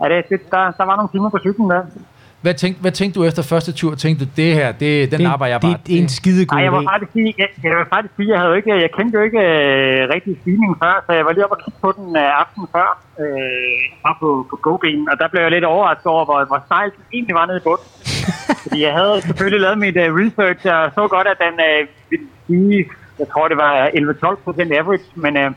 [0.00, 1.82] ja, det, det, der, der var nogle timer på cyklen der.
[2.44, 3.92] hvad, tænkte, hvad tænkte du efter første tur?
[4.04, 5.70] Tænkte du, det her, det, den Det, arbejder jeg bare.
[5.78, 6.92] det, det er en skide god Nej, jeg var idé.
[6.92, 10.00] faktisk sige, jeg, jeg, vil faktisk sige, jeg havde ikke, jeg kendte jo ikke øh,
[10.14, 12.88] rigtig stigningen før, så jeg var lige oppe og kigge på den øh, aften før,
[13.22, 16.94] øh, bare på, på GoBen, og der blev jeg lidt overrasket over, hvor, hvor stejlt
[16.96, 17.86] den egentlig var nede i bunden.
[18.62, 22.10] Fordi jeg havde selvfølgelig lavet mit uh, research, og så godt, at den øh, uh,
[22.10, 22.78] ville sige,
[23.18, 25.52] jeg tror det var 11-12% average, men, uh,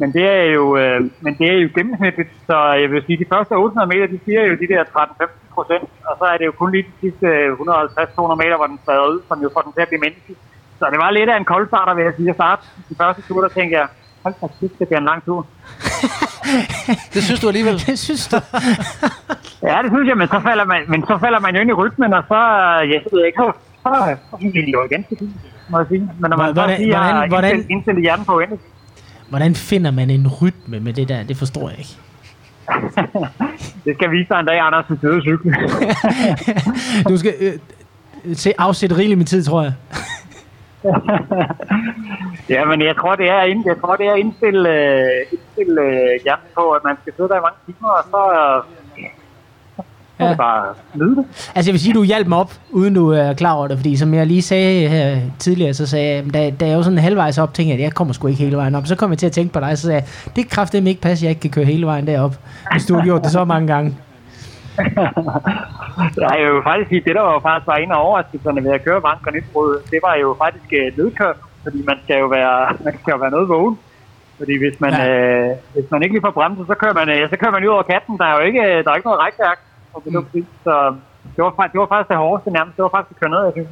[0.00, 3.32] men det er jo uh, men det er jo gennemsnitligt, så jeg vil sige, de
[3.32, 5.26] første 800 meter, de siger jo de der 13-15
[5.56, 9.08] procent, og så er det jo kun lige de sidste 150-200 meter, hvor den spadrer
[9.12, 10.36] ud, som jo får den til at blive menneskelig.
[10.78, 13.40] Så det var lidt af en koldstarter, vil jeg sige, at starte den første tur,
[13.40, 13.86] der tænkte jeg,
[14.22, 15.46] hold da kæft, det bliver en lang tur.
[17.14, 17.82] Det synes du alligevel?
[17.86, 18.36] Det synes du?
[19.68, 21.72] Ja, det synes jeg, men så falder man, men så falder man jo ind i
[21.72, 22.34] rytmen, og så,
[22.92, 23.52] jeg ved ikke, så,
[23.82, 25.04] så, så bliver det jo igen,
[25.68, 26.00] må jeg sige.
[26.20, 28.58] Men når man Hvordan- så siger, hvordan- hvordan- indstillet, indstillet hjernen på ventet,
[29.28, 31.22] Hvordan finder man en rytme med det der?
[31.22, 31.96] Det forstår jeg ikke.
[33.84, 35.54] det skal vise dig en dag, Anders, til sidde cykle.
[37.08, 37.52] Du skal øh,
[38.34, 39.72] se, afsætte rigeligt med tid, tror jeg.
[42.54, 46.20] Ja, men jeg tror, det er, ind, jeg tror, det er indstille, øh, indstille øh,
[46.24, 48.62] hjernen på, at man skal sidde der i mange timer, og så, øh,
[50.20, 50.34] Ja.
[50.36, 50.64] bare
[50.94, 51.24] nyde det.
[51.54, 53.96] Altså jeg vil sige, du hjalp mig op, uden du er klar over det, fordi
[53.96, 57.38] som jeg lige sagde her tidligere, så sagde jeg, da, da jeg var sådan halvvejs
[57.38, 58.86] op, tænkte jeg, at jeg kommer sgu ikke hele vejen op.
[58.86, 61.00] Så kom jeg til at tænke på dig, så sagde jeg, det kan kraftedeme ikke
[61.02, 62.34] passe, at jeg ikke kan køre hele vejen derop,
[62.72, 63.96] hvis du har gjort det så mange gange.
[66.22, 68.84] Jeg vil jo faktisk sige, det der var faktisk var en af overraskelserne ved at
[68.84, 72.94] køre Vang Granitbrud, det var jo faktisk øh, nedkørt, fordi man skal jo være, man
[73.00, 73.78] skal jo være noget vågen.
[74.38, 75.08] Fordi hvis man, Ja.
[75.08, 77.68] øh, hvis man ikke lige får bremset, så kører man, øh, så kører man ud
[77.68, 78.18] over katten.
[78.18, 79.58] Der er jo ikke, der er ikke noget rækværk.
[80.06, 80.26] Mm.
[80.64, 80.94] Så
[81.36, 82.76] det var, faktisk, det var faktisk det hårdeste nærmest.
[82.76, 83.68] Det var faktisk at køre ned, jeg synes.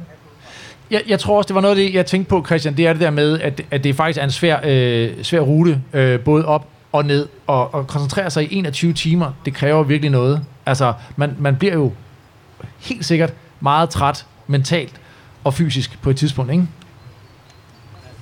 [0.91, 2.93] Jeg, jeg tror også, det var noget af det, jeg tænkte på, Christian, det er
[2.93, 6.45] det der med, at, at det faktisk er en svær, øh, svær rute, øh, både
[6.45, 10.45] op og ned, og, og koncentrere sig i 21 timer, det kræver virkelig noget.
[10.65, 11.91] Altså, man, man bliver jo
[12.79, 15.01] helt sikkert meget træt mentalt
[15.43, 16.67] og fysisk på et tidspunkt, ikke?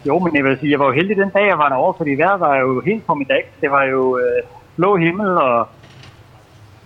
[0.05, 2.11] Jo, men jeg vil sige, jeg var jo heldig den dag, jeg var derovre, fordi
[2.11, 3.51] vejret var jo helt på mit dag.
[3.61, 4.43] Det var jo øh,
[4.75, 5.67] blå himmel, og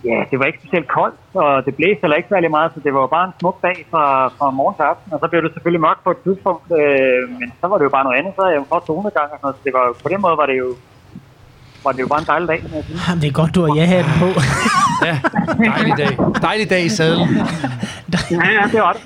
[0.04, 2.94] ja, det var ikke specielt koldt, og det blæste heller ikke særlig meget, så det
[2.94, 5.52] var jo bare en smuk dag fra, fra morgen til aften, og så blev det
[5.52, 8.42] selvfølgelig mørkt på et tidspunkt, øh, men så var det jo bare noget andet, så
[8.46, 10.68] jeg for solnedgang og sådan noget, så det var, på den måde var det jo
[11.84, 12.64] var det jo bare en dejlig dag.
[13.08, 14.26] Jamen, det er godt, du har ja-hatten på.
[15.06, 15.18] Ja,
[15.70, 16.18] dejlig dag.
[16.42, 17.28] Dejlig dag i sadlen.
[18.30, 19.00] Ja, ja, det var det.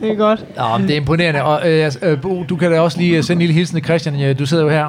[0.00, 0.44] det er godt.
[0.56, 1.42] Nå, men det er imponerende.
[1.42, 3.76] Og øh, altså, øh, Bo, du kan da også lige øh, sende en lille hilsen
[3.76, 4.36] til Christian.
[4.36, 4.88] Du sidder jo her.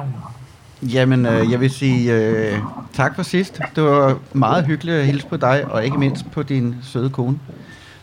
[0.82, 2.58] Jamen, øh, jeg vil sige øh,
[2.94, 3.60] tak for sidst.
[3.76, 7.38] Det var meget hyggeligt at hilse på dig, og ikke mindst på din søde kone.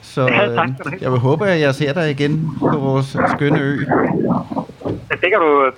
[0.01, 0.57] Så øh,
[1.01, 3.77] jeg vil håbe, at jeg ser dig igen på vores skønne ø.
[5.09, 5.71] Det kan du øh,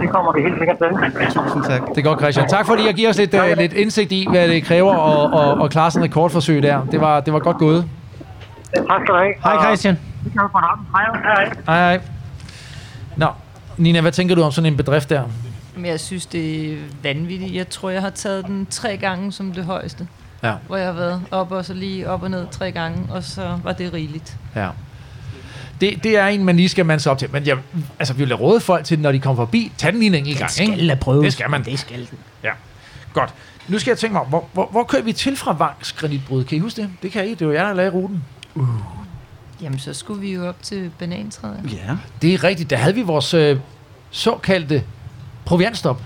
[0.00, 0.88] det kommer vi helt sikkert til.
[1.34, 1.88] Tusind tak.
[1.88, 2.48] Det er godt, Christian.
[2.48, 5.64] Tak fordi jeg giver os lidt, øh, lidt indsigt i, hvad det kræver at, at,
[5.64, 6.84] at klare sådan et rekordforsøg der.
[6.90, 7.84] Det var, det var godt gået.
[8.74, 9.34] Tak skal du have.
[9.42, 9.98] Hej Christian.
[10.32, 11.50] Hej.
[11.66, 12.00] Hej, hej.
[13.16, 13.26] Nå,
[13.76, 15.22] Nina, hvad tænker du om sådan en bedrift der?
[15.76, 17.54] Men jeg synes, det er vanvittigt.
[17.54, 20.06] Jeg tror, jeg har taget den tre gange som det højeste.
[20.42, 20.52] Ja.
[20.66, 23.58] Hvor jeg har været op og så lige op og ned tre gange, og så
[23.64, 24.36] var det rigeligt.
[24.56, 24.68] Ja.
[25.80, 27.28] Det, det er en, man lige skal mande sig op til.
[27.32, 27.58] Men jeg,
[27.98, 30.38] altså, vi vil råde folk til, når de kommer forbi, tag den lige en enkelt
[30.38, 30.50] gang.
[30.50, 30.88] skal ikke?
[30.88, 31.24] da prøves.
[31.24, 31.64] Det skal man.
[31.64, 32.18] Det skal den.
[32.42, 32.50] Ja.
[33.12, 33.34] Godt.
[33.68, 36.44] Nu skal jeg tænke mig, hvor, hvor, hvor kører vi til fra Vangs Granitbrud?
[36.44, 36.90] Kan I huske det?
[37.02, 37.34] Det kan I.
[37.34, 38.24] Det var jer, der lagde ruten.
[39.62, 41.60] Jamen, så skulle vi jo op til banantræet.
[41.72, 41.96] Ja.
[42.22, 42.70] Det er rigtigt.
[42.70, 43.58] Der havde vi vores øh,
[44.10, 44.82] såkaldte
[45.44, 46.02] proviantstop.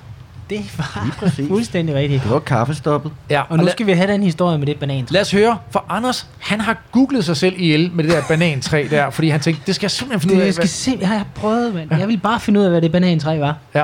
[0.50, 1.48] Det var Lige præcis.
[1.48, 2.22] fuldstændig rigtigt.
[2.22, 3.12] Det var kaffestoppet.
[3.30, 5.06] Ja, Og nu skal vi have den historie med det banan.
[5.10, 8.86] Lad os høre, for Anders, han har googlet sig selv ihjel med det der banantræ
[8.90, 10.46] der, fordi han tænkte, det skal jeg simpelthen finde ud Det, af.
[10.46, 11.94] jeg skal se, jeg har prøvet, mand.
[11.98, 13.56] Jeg vil bare finde ud af, hvad det banantræ var.
[13.74, 13.82] Ja.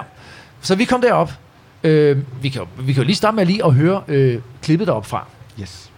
[0.61, 1.33] Så vi kom derop.
[1.85, 4.87] Øh, vi, kan, jo- vi kan jo lige starte med lige at høre øh, klippet
[4.89, 5.27] derop fra.
[5.61, 5.91] Yes.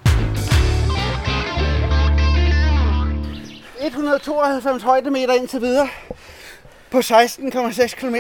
[3.87, 5.89] 192 højdemeter indtil videre
[6.91, 8.15] på 16,6 km.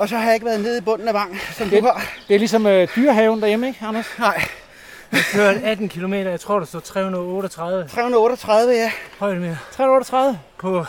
[0.00, 2.02] Og så har jeg ikke været nede i bunden af vang, som du har.
[2.28, 4.06] Det er ligesom øh, dyrehaven derhjemme, ikke, Anders?
[4.18, 4.42] Nej,
[5.12, 6.12] Jeg kørte 18 km.
[6.14, 8.92] Jeg tror, der står 338 338, ja.
[9.18, 10.38] højdemeter 338.
[10.58, 10.84] på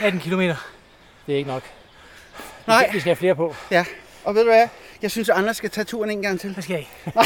[0.00, 0.40] 18 km.
[0.40, 0.56] Det
[1.28, 1.62] er ikke nok.
[2.66, 3.54] Nej, Vi skal have flere på.
[3.70, 3.84] ja.
[4.24, 4.68] Og ved du hvad?
[5.02, 6.56] Jeg synes, at Anders skal tage turen en gang til.
[6.56, 7.12] Det skal jeg ikke.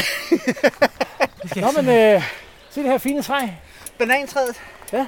[1.41, 2.23] Det skal Nå, men øh,
[2.69, 3.39] se det her fine træ.
[3.99, 4.61] Banantræet?
[4.91, 5.05] Der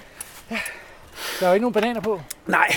[1.42, 2.22] er jo ikke nogen bananer på.
[2.48, 2.76] Nej.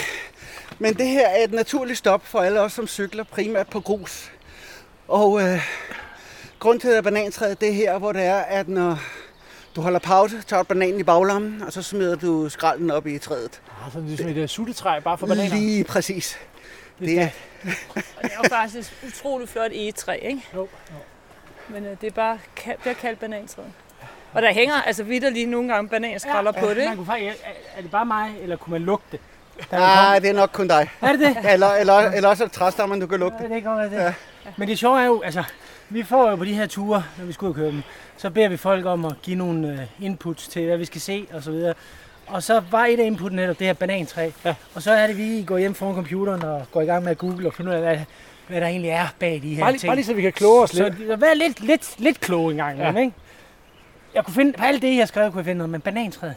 [0.78, 4.30] Men det her er et naturligt stop for alle os, som cykler primært på grus.
[5.08, 5.60] Og øh,
[6.58, 8.98] grund til, at banantræet, det er her, hvor det er, at når
[9.76, 13.18] du holder pause, tager du bananen i baglammen, og så smider du skralden op i
[13.18, 13.60] træet.
[13.84, 15.56] Altså, det er ligesom et suttetræ, bare for bananer.
[15.56, 16.38] Lige præcis.
[16.98, 17.28] Det er,
[17.96, 20.42] Og det er jo faktisk et utroligt flot egetræ, ikke?
[20.54, 20.68] Jo,
[21.68, 23.72] Men øh, det er bare kald, bliver kaldt banantræet.
[24.32, 26.96] Og der hænger altså vidderligt nogle gange bananskralder på det, Man ikke?
[26.96, 29.20] kunne faktisk, er, er det bare mig, eller kunne man lugte det?
[29.72, 30.90] Nej, det er nok kun dig.
[31.02, 31.36] Er det det?
[31.52, 33.36] Eller, eller, eller også er det træstammen, du kan lugte.
[33.40, 34.14] Ja, det kan godt være det.
[34.56, 35.42] Men det sjove er jo, altså,
[35.88, 37.82] vi får jo på de her ture, når vi skal ud og køre dem,
[38.16, 39.68] så beder vi folk om at give nogle
[40.00, 41.74] uh, inputs til, hvad vi skal se og så videre.
[42.26, 44.30] Og så var et af inputten netop det her banantræ.
[44.44, 44.54] Ja.
[44.74, 47.18] Og så er det, vi går hjem foran computeren og går i gang med at
[47.18, 47.98] google og finde ud af, hvad,
[48.48, 49.88] hvad der egentlig er bag de her Bare, lige, ting.
[49.88, 50.98] bare lige så vi kan kloge os så lidt.
[51.08, 52.88] det- vær lidt, lidt, lidt klog engang, ja.
[52.96, 53.12] ikke?
[54.14, 56.34] Jeg kunne finde, på alt det, jeg har skrevet, kunne jeg finde noget, men banantræet,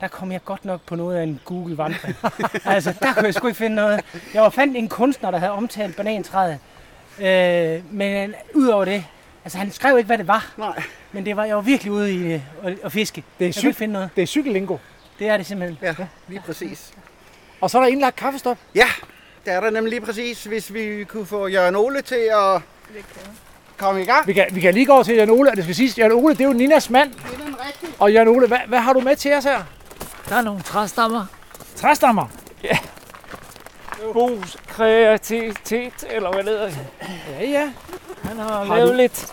[0.00, 2.16] der kom jeg godt nok på noget af en Google-vandring.
[2.64, 4.00] altså, der kunne jeg sgu ikke finde noget.
[4.34, 6.58] Jeg var fandt en kunstner, der havde omtalt banantræet.
[7.20, 9.04] Øh, men udover det,
[9.44, 10.52] altså han skrev ikke, hvad det var.
[10.56, 10.82] Nej.
[11.12, 13.24] Men det var, jeg var virkelig ude i øh, at, at fiske.
[13.38, 13.64] Det er Jeg sygt.
[13.64, 14.10] ikke finde noget.
[14.16, 14.76] Det er cykellingo.
[15.18, 15.78] Det er det simpelthen.
[15.82, 15.94] Ja,
[16.28, 16.92] lige præcis.
[17.60, 18.58] Og så er der indlagt kaffestop.
[18.74, 18.86] Ja,
[19.44, 22.62] det er der nemlig lige præcis, hvis vi kunne få Jørgen Ole til at
[23.76, 24.26] komme i gang.
[24.26, 26.12] Vi kan, vi kan lige gå over til Jan Ole, og det skal siges, Jan
[26.12, 27.12] Ole, det er jo Ninas mand.
[27.98, 29.62] Og Jan Ole, hvad, hvad har du med til os her?
[30.28, 31.26] Der er nogle træstammer.
[31.76, 32.26] Træstammer.
[34.12, 36.70] Bos kreativitet, eller hvad det hedder.
[37.40, 37.70] Ja, ja.
[38.24, 39.32] Han har, Har lavet du- lidt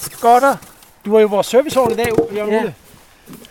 [0.00, 0.56] skotter.
[1.04, 2.60] Du var jo vores serviceår i dag, Jan Ja.
[2.60, 2.74] Ole.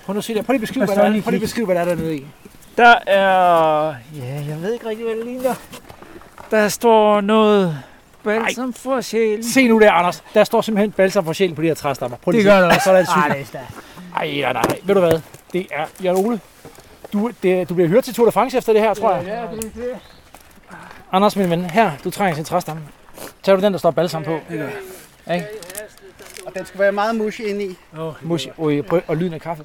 [0.05, 0.41] Prøv nu at se der.
[0.41, 1.21] Prøv lige at beskrive, Der hvad står der er.
[1.21, 2.25] Prøv lige beskrive, hvad der er dernede i.
[2.77, 3.95] Der er...
[4.15, 5.53] Ja, jeg ved ikke rigtig, hvad det ligner.
[6.51, 7.79] Der står noget
[8.23, 9.43] balsam for sjælen.
[9.43, 10.23] Se nu der, Anders.
[10.33, 12.17] Der står simpelthen balsam for sjælen på de her træstammer.
[12.17, 12.89] Prøv lige Det gør det også.
[12.89, 13.59] Er der et Ej, det er.
[14.17, 14.79] Ej, nej, nej.
[14.83, 15.19] Ved du hvad?
[15.53, 16.39] Det er Jan Ole.
[17.16, 19.26] Du, det, du bliver hørt til Tour de France efter det her, tror jeg.
[19.26, 19.99] Ja, det er det.
[21.11, 22.82] Anders, min ven, her, du trænger sin træstamme.
[23.43, 24.39] Tager du den, der står balsam på?
[24.49, 24.59] Det
[25.28, 25.47] gør Ikke?
[26.45, 27.76] Og den skal være meget mushy inde i.
[28.22, 29.63] Mushi, og, prøv, og lyden af kaffe.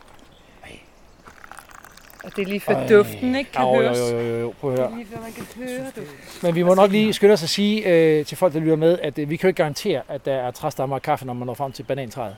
[2.25, 3.53] Og det er lige for duften, ikke?
[3.53, 3.99] Kan Jo, jo, høres.
[3.99, 4.95] jo, jo, jo, prøv at høre.
[4.97, 6.09] Lige før man kan høre det.
[6.43, 8.99] Men vi må nok lige skynde os at sige øh, til folk, der lytter med,
[9.03, 11.47] at øh, vi kan jo ikke garantere, at der er træstammer og kaffe, når man
[11.47, 12.35] når frem til banantræet.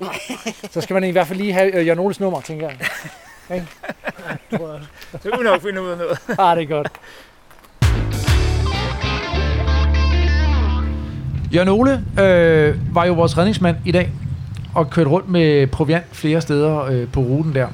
[0.70, 2.76] Så skal man i hvert fald lige have øh, Jan Oles nummer, tænker jeg.
[3.49, 6.18] Så kan vi nok finde ud af noget.
[6.38, 6.88] Ah, det er godt.
[11.55, 14.11] Jørgen Ole øh, var jo vores redningsmand i dag.
[14.74, 17.66] og kørte rundt med proviant flere steder øh, på ruten der.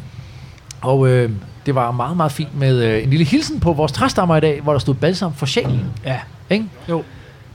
[0.81, 1.31] Og øh,
[1.67, 4.61] det var meget, meget fint med øh, en lille hilsen på vores træstammer i dag,
[4.61, 5.85] hvor der stod balsam for sjælen.
[6.05, 6.21] Ja.
[6.51, 6.65] Ikke?
[6.89, 7.05] Jo.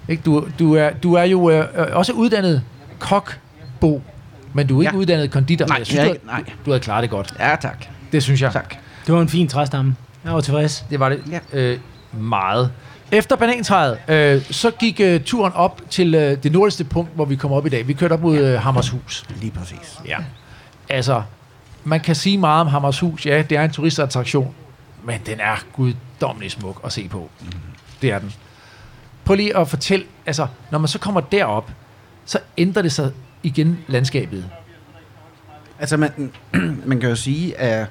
[0.07, 0.23] Ikke?
[0.25, 2.63] Du, du, er, du er jo øh, øh, også uddannet
[2.99, 3.39] kok,
[3.79, 4.01] Bo,
[4.53, 4.99] men du er ikke Ja.
[4.99, 5.65] uddannet konditor.
[5.65, 6.43] Nej, jeg synes, jeg du, ikke- nej.
[6.47, 7.33] Du, du havde klaret det godt.
[7.39, 7.85] Ja, tak.
[8.13, 8.51] Det synes jeg.
[8.51, 8.75] Tak.
[9.05, 9.95] Det var en fin træstamme.
[10.25, 10.85] Jeg var tilfreds.
[10.89, 11.39] Det var det Ja.
[11.53, 11.79] øh,
[12.13, 12.71] meget.
[13.11, 17.35] Efter banantræet, øh, så gik øh, turen op til øh, det nordligste punkt, hvor vi
[17.35, 17.87] kom op i dag.
[17.87, 19.25] Vi kørte op mod øh, Hammershus.
[19.41, 19.99] Lige præcis.
[20.07, 20.17] Ja.
[20.89, 21.23] Altså,
[21.83, 23.25] man kan sige meget om Hammershus.
[23.25, 24.55] Ja, det er en turistattraktion,
[25.03, 27.29] men den er guddommelig smuk at se på.
[28.01, 28.33] Det er den.
[29.25, 31.71] Prøv lige at fortælle, altså, når man så kommer derop,
[32.25, 33.11] så ændrer det sig
[33.43, 34.45] igen landskabet.
[35.79, 36.31] Altså, man,
[36.89, 37.87] man kan jo sige, at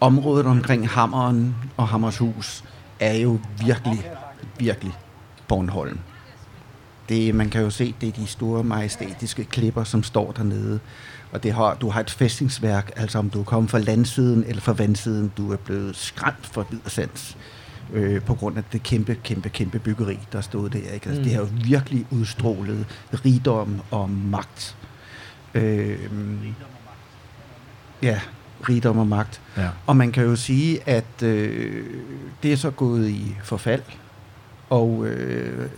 [0.00, 2.64] området omkring Hammeren og Hammershus
[3.00, 4.10] er jo virkelig,
[4.58, 4.92] virkelig
[5.48, 5.98] Bornholm.
[7.08, 10.80] Det, man kan jo se, det er de store majestætiske klipper, som står dernede.
[11.32, 14.62] Og det har, du har et fæstningsværk, altså om du er kommet fra landsiden eller
[14.62, 17.36] fra vandsiden, du er blevet skræmt for videresands
[17.92, 20.78] øh, på grund af det kæmpe, kæmpe, kæmpe byggeri, der stod der.
[20.78, 21.08] Ikke?
[21.08, 21.24] Altså, Mm.
[21.24, 22.86] Det har jo virkelig udstrålet
[23.24, 24.76] rigdom og magt.
[25.54, 25.98] Øh,
[28.02, 28.20] ja,
[28.68, 29.40] rigdom og magt.
[29.56, 29.68] Ja.
[29.86, 31.84] Og man kan jo sige, at øh,
[32.42, 33.82] det er så gået i forfald.
[34.70, 35.68] Og øh,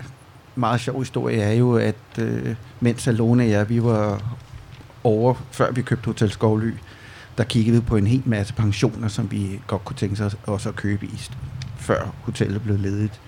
[0.54, 4.22] meget sjov historie er jo, at øh, mens Salone og jeg, vi var
[5.04, 6.72] over, før vi købte Hotel Skovly,
[7.38, 10.68] der kiggede vi på en hel masse pensioner, som vi godt kunne tænke sig også
[10.68, 11.20] at købe i,
[11.76, 13.20] før hotellet blev ledigt.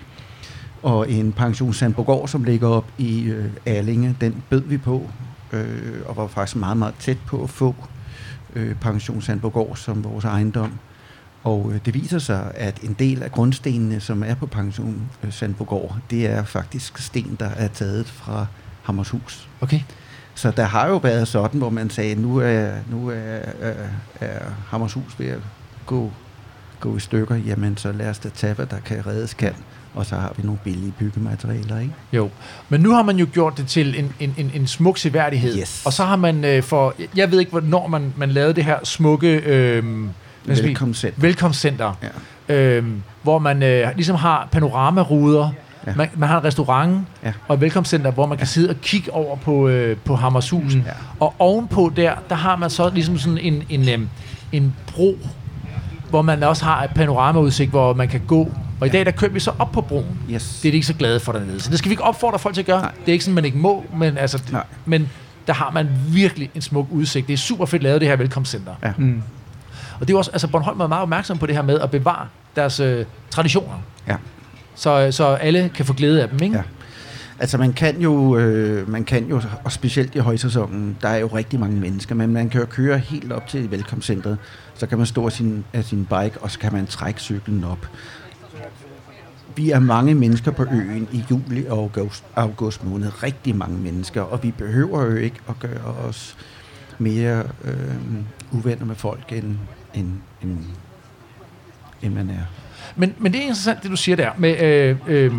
[0.83, 5.09] Og en pension Sandbogård, som ligger op i øh, Allinge, den bød vi på,
[5.51, 7.75] øh, og var faktisk meget, meget tæt på at få
[8.55, 10.79] øh, pension Sandbogård som vores ejendom.
[11.43, 15.33] Og øh, det viser sig, at en del af grundstenene, som er på pension øh,
[15.33, 18.45] Sandbogård, det er faktisk sten, der er taget fra
[18.83, 19.49] Hammershus.
[19.61, 19.79] Okay.
[20.35, 23.87] Så der har jo været sådan, hvor man sagde, nu er, nu er, er,
[24.21, 25.39] er Hammershus ved at
[25.85, 26.11] gå,
[26.79, 29.53] gå i stykker, jamen så lad os da tage, hvad der kan reddes kan.
[29.95, 31.93] Og så har vi nogle billige byggematerialer, ikke?
[32.13, 32.29] Jo,
[32.69, 35.57] men nu har man jo gjort det til en, en, en, en smuk seværdighed.
[35.59, 35.81] Yes.
[35.85, 38.77] Og så har man øh, for, jeg ved ikke, hvornår man, man lavede det her
[38.83, 39.27] smukke...
[39.37, 39.83] Øh,
[40.45, 41.21] Velkomstcenter.
[41.21, 41.93] Velkomstcenter.
[42.49, 42.53] Ja.
[42.55, 42.85] Øh,
[43.23, 45.49] hvor man øh, ligesom har panoramaruder.
[45.87, 45.93] Ja.
[45.95, 47.33] Man, man har en restaurant Ja.
[47.47, 50.75] og et velkomstcenter, hvor man kan sidde og kigge over på, øh, på Hammershus.
[50.75, 50.81] Mm.
[50.85, 50.91] Ja.
[51.19, 54.07] Og ovenpå der, der har man så ligesom sådan en, en, øh,
[54.51, 55.17] en bro,
[56.09, 58.51] hvor man også har et panoramaudsigt, hvor man kan gå.
[58.81, 60.19] Og i dag, der kører vi så op på broen.
[60.31, 60.59] Yes.
[60.61, 61.59] Det er de ikke så glade for dernede.
[61.59, 62.81] Så det skal vi ikke opfordre folk til at gøre.
[62.81, 62.91] Nej.
[62.91, 64.63] Det er ikke sådan, man ikke må, men, altså, Nej.
[64.85, 65.09] men
[65.47, 67.27] der har man virkelig en smuk udsigt.
[67.27, 68.73] Det er super fedt lavet, det her velkomstcenter.
[68.83, 68.93] Ja.
[68.97, 69.23] Mm.
[69.99, 72.27] Og det er også, altså Bornholm er meget opmærksom på det her med at bevare
[72.55, 73.83] deres øh, traditioner.
[74.07, 74.15] Ja.
[74.75, 76.55] Så, så alle kan få glæde af dem, ikke?
[76.55, 76.63] Ja.
[77.39, 81.27] Altså man kan jo, øh, man kan jo, og specielt i højsæsonen, der er jo
[81.27, 84.37] rigtig mange mennesker, men man kan jo køre helt op til velkomstcentret,
[84.75, 87.63] så kan man stå af sin, af sin bike, og så kan man trække cyklen
[87.63, 87.87] op.
[89.55, 94.21] Vi er mange mennesker på øen i juli og august, august måned, rigtig mange mennesker,
[94.21, 96.37] og vi behøver jo ikke at gøre os
[96.99, 97.73] mere øh,
[98.51, 99.57] uvenner med folk, end,
[99.93, 100.07] end,
[100.43, 100.57] end,
[102.01, 102.45] end man er.
[102.95, 105.33] Men, men det er interessant, det du siger der, med øh, øh,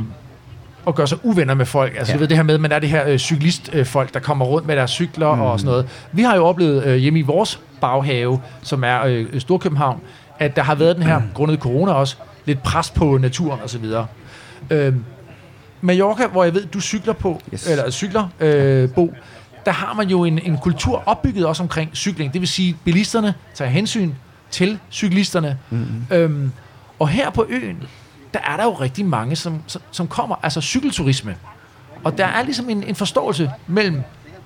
[0.87, 1.97] at gøre sig uvenner med folk.
[1.97, 2.17] Altså, ja.
[2.17, 4.67] Du ved det her med, at man er det her øh, cyklistfolk, der kommer rundt
[4.67, 5.41] med deres cykler mm.
[5.41, 5.89] og sådan noget.
[6.13, 10.01] Vi har jo oplevet øh, hjemme i vores baghave, som er øh, Storkøbenhavn,
[10.39, 11.25] at der har været den her, mm.
[11.35, 14.07] grundet corona også, lidt pres på naturen og så videre.
[14.71, 14.95] Øh,
[15.81, 17.61] Mallorca, hvor jeg ved, du cykler på, yes.
[17.61, 17.71] Yes.
[17.71, 19.15] eller cykler, øh, Bo,
[19.67, 22.33] der har man jo en, en kultur opbygget også omkring cykling.
[22.33, 24.13] Det vil sige, at bilisterne tager hensyn
[24.51, 25.59] til cyklisterne.
[25.71, 26.17] Mm-hmm.
[26.17, 26.53] Øhm,
[26.99, 27.83] og her på øen,
[28.35, 31.37] der er der jo rigtig mange, som, som, som kommer, altså cykelturisme.
[32.05, 34.03] Og der er ligesom en, en forståelse mellem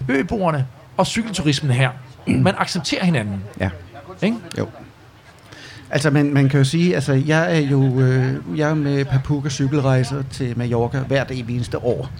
[0.09, 0.67] øboerne
[0.97, 1.91] og cykelturismen her.
[2.27, 3.45] Man accepterer hinanden.
[3.61, 3.71] Ja.
[4.23, 4.37] Ikke?
[4.59, 4.69] Jo.
[5.91, 9.49] Altså, man, man kan jo sige, altså, jeg er jo øh, jeg er med Papuka
[9.49, 12.11] cykelrejser til Mallorca hvert evig eneste år.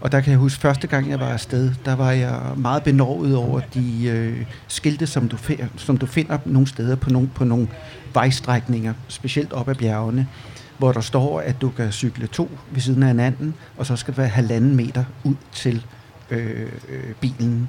[0.00, 3.36] Og der kan jeg huske, første gang jeg var afsted, der var jeg meget benovet
[3.36, 5.36] over de øh, skilte, som du,
[5.76, 7.68] som du finder nogle steder på nogle, på nogle
[8.14, 10.26] vejstrækninger, specielt op ad bjergene,
[10.78, 14.12] hvor der står, at du kan cykle to ved siden af hinanden, og så skal
[14.12, 15.84] det være halvanden meter ud til
[16.30, 17.68] øh, øh, bilen.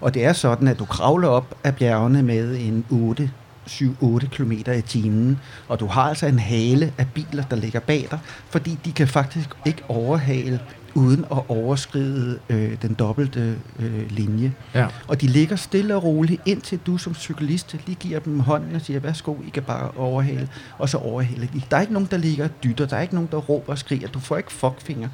[0.00, 3.30] Og det er sådan, at du kravler op ad bjergene med en 8
[3.66, 8.06] 7-8 km i timen, og du har altså en hale af biler, der ligger bag
[8.10, 8.18] dig,
[8.50, 10.60] fordi de kan faktisk ikke overhale
[10.94, 14.52] uden at overskride øh, den dobbelte øh, linje.
[14.74, 14.86] Ja.
[15.08, 18.80] Og de ligger stille og roligt, indtil du som cyklist lige giver dem hånden og
[18.80, 20.48] siger, værsgo, I kan bare overhale,
[20.78, 21.62] og så overhale de.
[21.70, 23.78] Der er ikke nogen, der ligger og dytter, der er ikke nogen, der råber og
[23.78, 25.08] skriger, du får ikke fuckfinger.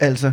[0.00, 0.32] Altså,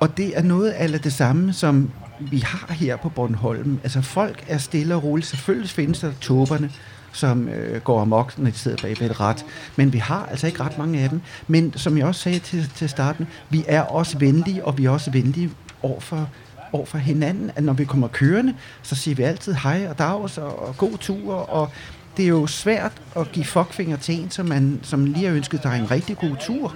[0.00, 1.90] og det er noget af det samme, som
[2.30, 3.80] vi har her på Bornholm.
[3.82, 5.28] Altså folk er stille og roligt.
[5.28, 6.70] Selvfølgelig findes der tåberne,
[7.12, 9.44] som øh, går amok, når de sidder bag ved et ret.
[9.76, 11.20] Men vi har altså ikke ret mange af dem.
[11.48, 14.90] Men som jeg også sagde til, til starten, vi er også venlige, og vi er
[14.90, 15.50] også venlige
[15.82, 16.28] over for,
[16.72, 17.50] over for hinanden.
[17.56, 20.98] At når vi kommer kørende, så siger vi altid hej og dags og, og god
[20.98, 21.34] tur.
[21.34, 21.70] Og
[22.16, 25.62] det er jo svært at give fuckfinger til en, som, man, som lige har ønsket
[25.62, 26.74] dig en rigtig god tur.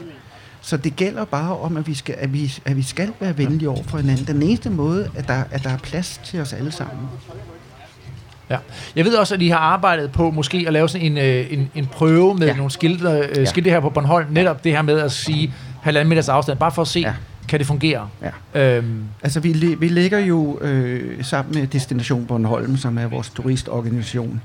[0.67, 3.69] Så det gælder bare om, at vi skal, at vi, at vi skal være venlige
[3.71, 4.27] over for hinanden.
[4.27, 7.07] Den eneste måde, at der, at der er plads til os alle sammen.
[8.51, 8.57] Ja.
[8.97, 11.71] Jeg ved også, at I har arbejdet på måske at lave sådan en, øh, en,
[11.75, 12.57] en prøve med ja.
[12.57, 13.45] nogle skilte, øh, Ja.
[13.45, 14.27] skilte her på Bornholm.
[14.33, 17.15] Netop det her med at sige halvanden meters afstand, bare for at se, ja.
[17.49, 18.09] kan det fungere?
[18.55, 18.77] Ja.
[18.77, 24.41] Øhm, Altså, vi, vi ligger jo øh, sammen med Destination Bornholm, som er vores turistorganisation,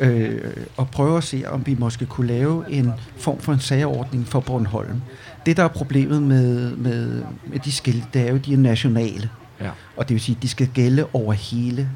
[0.00, 0.40] øh,
[0.76, 4.40] og prøver at se, om vi måske kunne lave en form for en særordning for
[4.40, 5.00] Bornholm.
[5.46, 8.58] Det, der er problemet med, med, med de skilte, det er jo, at de er
[8.58, 9.30] nationale.
[9.60, 9.70] Ja.
[9.96, 11.90] Og det vil sige, at de skal gælde over hele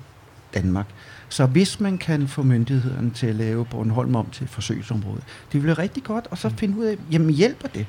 [0.55, 0.87] Danmark.
[1.29, 5.21] Så hvis man kan få myndighederne til at lave Bornholm om til et forsøgsområde,
[5.53, 7.87] det vil være rigtig godt, og så finde ud af, jamen hjælper det?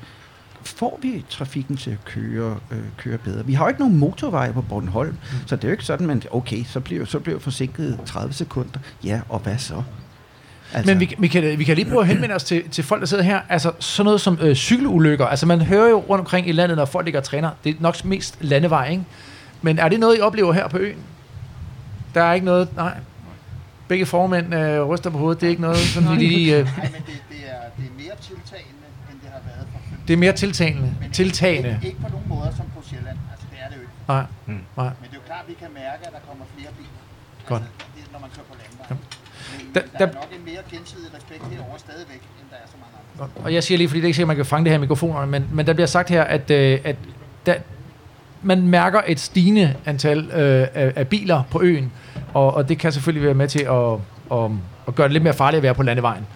[0.62, 3.46] Får vi trafikken til at køre, øh, køre bedre?
[3.46, 5.18] Vi har jo ikke nogen motorveje på Bornholm, mm.
[5.46, 8.78] så det er jo ikke sådan, man okay, så bliver, så bliver forsinket 30 sekunder.
[9.04, 9.82] Ja, og hvad så?
[10.74, 10.90] Altså.
[10.90, 13.06] Men vi, vi, kan, vi kan lige prøve at henvende os til, til folk, der
[13.06, 13.40] sidder her.
[13.48, 15.26] Altså sådan noget som øh, cykelulykker.
[15.26, 17.50] Altså man hører jo rundt omkring i landet, når folk ligger og træner.
[17.64, 19.04] Det er nok mest landevej, ikke?
[19.62, 20.98] Men er det noget, I oplever her på øen?
[22.14, 22.76] Der er ikke noget...
[22.76, 22.94] Nej.
[23.88, 25.40] Begge formænd øh, ryster på hovedet.
[25.40, 26.56] Det er ikke noget, som de lige...
[26.56, 29.78] Øh, Nej, men det, det, er, det er mere tiltagende, end det har været for
[29.78, 30.94] 15 det er mere tiltagende.
[31.00, 31.70] Men Tiltagende.
[31.74, 33.18] Ikke, ikke på nogen måder som på Sjælland.
[33.32, 33.92] Altså, det er det jo ikke.
[34.08, 34.24] Nej.
[34.46, 34.60] Mm.
[34.82, 34.90] Nej.
[35.00, 37.02] Men det er jo klart, at vi kan mærke, at der kommer flere biler.
[37.52, 37.62] Godt.
[37.62, 38.98] Altså, det, er, når man kører på landvejen.
[39.50, 42.66] Men, Der- der, der- er nok en mere gensidig respekt herover stadigvæk, end der er
[42.66, 43.44] så mange andre.
[43.44, 44.80] Og jeg siger lige, fordi det er ikke sikkert, man kan fange det her i
[44.80, 46.96] mikrofonerne, men, men der bliver sagt her, at, øh, at
[47.46, 47.54] der,
[48.42, 51.92] man mærker et stigende antal øh, af, af biler på øen,
[52.34, 53.92] og, og det kan selvfølgelig være med til at,
[54.38, 54.50] at,
[54.88, 56.26] at gøre det lidt mere farligt at være på landevejen.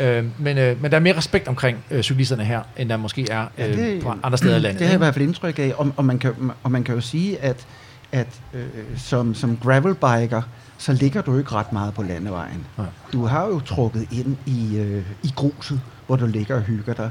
[0.00, 3.26] Øh, men, øh, men der er mere respekt omkring øh, cyklisterne her, end der måske
[3.30, 4.78] er øh, på andre steder i landet.
[4.78, 6.32] Det har jeg i hvert fald indtryk af, og, og, man, kan,
[6.62, 7.66] og man kan jo sige, at,
[8.12, 8.66] at øh,
[8.96, 10.42] som, som gravelbiker,
[10.78, 12.66] så ligger du ikke ret meget på landevejen.
[12.78, 12.86] Nej.
[13.12, 17.10] Du har jo trukket ind i, øh, i gruset, hvor du ligger og hygger dig.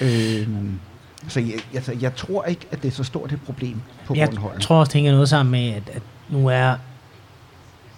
[0.00, 0.48] Øh,
[1.28, 4.28] så jeg, altså, jeg tror ikke, at det er så stort et problem på Jeg
[4.28, 4.60] Bornholm.
[4.60, 6.74] tror også, det hænger noget sammen med, at, at nu er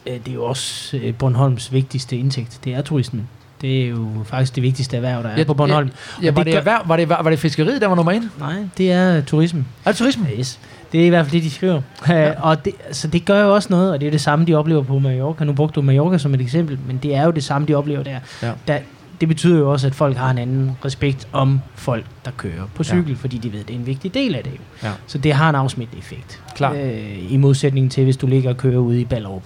[0.07, 2.61] øh, det er jo også øh, Bornholms vigtigste indtægt.
[2.65, 3.29] Det er turismen.
[3.61, 5.91] Det er jo faktisk det vigtigste erhverv, der er Ja, på Bornholm.
[6.23, 8.31] Ja, Og var, det gør- erhverv, var, det, var det fiskeriet, der var nummer et?
[8.39, 9.65] Nej, det er turisme.
[9.85, 10.27] Er det turisme?
[10.39, 10.61] Yes.
[10.95, 11.83] Det er i hvert fald det, de skriver.
[12.09, 12.33] Ja.
[12.49, 14.83] og det, så det gør jo også noget, og det er det samme, de oplever
[14.83, 15.45] på Mallorca.
[15.45, 18.03] Nu brugte du Mallorca som et eksempel, men det er jo det samme, de oplever
[18.03, 18.19] der.
[18.43, 18.53] Ja.
[18.69, 18.79] der
[19.21, 22.85] det betyder jo også, at folk har en anden respekt om folk, der kører på
[22.85, 23.11] cykel, Ja.
[23.11, 23.17] ja.
[23.21, 24.53] fordi de ved, at det er en vigtig del af det.
[24.53, 24.89] jo.
[24.89, 24.93] Ja.
[25.07, 26.43] Så det har en afsmittende effekt.
[26.55, 26.77] Klart.
[26.77, 29.43] Øh, I modsætning til, hvis du ligger og kører ude i Ballerup.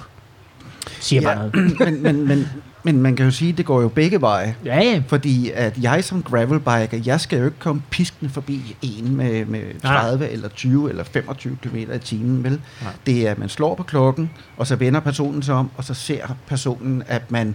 [1.00, 1.54] Siger bare noget.
[1.80, 2.48] men, men, men,
[2.82, 4.55] men man kan jo sige, at det går jo begge veje.
[4.64, 5.02] Ja, ja.
[5.09, 9.80] Fordi at jeg som gravelbiker, jeg skal jo ikke komme piskende forbi en med, med
[9.82, 12.60] 30 eller 20 eller 25 km i timen, vel?
[12.82, 12.92] Nej.
[13.06, 15.94] Det er, at man slår på klokken, og så vender personen sig om, og så
[15.94, 17.55] ser personen, at man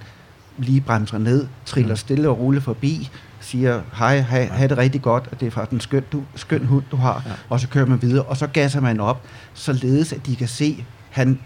[0.57, 1.97] lige bremser ned, triller Mm.
[1.97, 3.09] stille og roligt forbi,
[3.39, 6.65] siger, hej, hej, have det rigtig godt, og det er faktisk en skøn, du, skøn
[6.65, 7.29] hund, du har, Ja.
[7.29, 7.35] ja.
[7.49, 9.21] og så kører man videre, og så gasser man op,
[9.53, 11.39] således at de kan se, han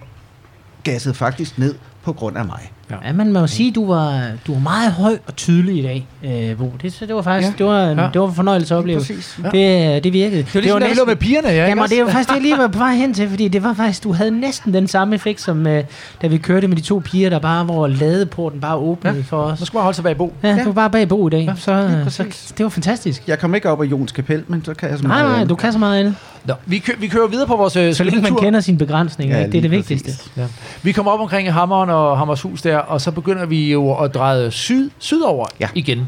[0.84, 2.72] gassede faktisk ned på grund af mig.
[2.92, 6.08] Ja, man må jo sige, du var, du var meget høj og tydelig i dag,
[6.52, 6.74] øh, Bo.
[6.82, 7.54] Det, så det var faktisk Ja.
[7.58, 8.04] det var en, Ja.
[8.04, 8.10] ja.
[8.14, 9.02] det var en fornøjelse at opleve.
[9.44, 9.50] Ja.
[9.50, 10.38] Det, det virkede.
[10.44, 12.36] Det var ligesom, da vi lå med pigerne, ja, ikke Jamen, det jo faktisk det,
[12.36, 14.88] jeg lige var på vej hen til, fordi det var faktisk, du havde næsten den
[14.88, 15.84] samme effekt, som øh,
[16.22, 19.20] da vi kørte med de to piger, der bare, hvor ladeporten bare åbnede Ja.
[19.20, 19.24] ja.
[19.28, 19.60] for os.
[19.60, 20.34] Nu skal man holde sig bag Bo.
[20.44, 20.58] Ja, Ja.
[20.58, 22.54] du var bare bag Bo i dag, Ja, ja, så, øh, så præcis.
[22.58, 23.24] det var fantastisk.
[23.28, 25.36] Jeg kom ikke op af Jons kapel, men så kan jeg så Nej, meget nej,
[25.36, 25.50] andet.
[25.50, 26.16] du kan så meget andet.
[26.46, 29.36] Nå, vi, kø, vi kører videre på vores øh, Så længe man kender sine begrænsninger,
[29.38, 30.12] Ja, ja, det er det vigtigste.
[30.38, 30.44] Ja.
[30.84, 34.52] Vi kommer op omkring Hammeren og Hammershus der, og så begynder vi jo at dreje
[34.52, 35.68] syd, sydover Ja.
[35.76, 36.08] igen.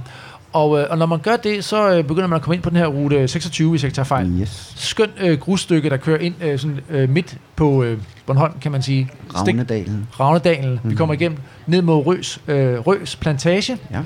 [0.53, 2.69] Og, øh, og når man gør det, så øh, begynder man at komme ind på
[2.69, 4.41] den her rute 26, hvis jeg ikke tager fejl.
[4.41, 4.73] Yes.
[4.75, 8.81] Skøn øh, grusstykke, der kører ind øh, sådan, øh, midt på øh, Bornholm, kan man
[8.81, 9.09] sige.
[9.29, 10.07] Stik- Ravnedalen.
[10.19, 10.71] Ravnedalen.
[10.71, 10.79] Mm.
[10.83, 10.97] Vi Mhm.
[10.97, 11.37] kommer igennem
[11.67, 13.77] ned mod Røs, øh, Røs Plantage.
[13.91, 13.99] Ja.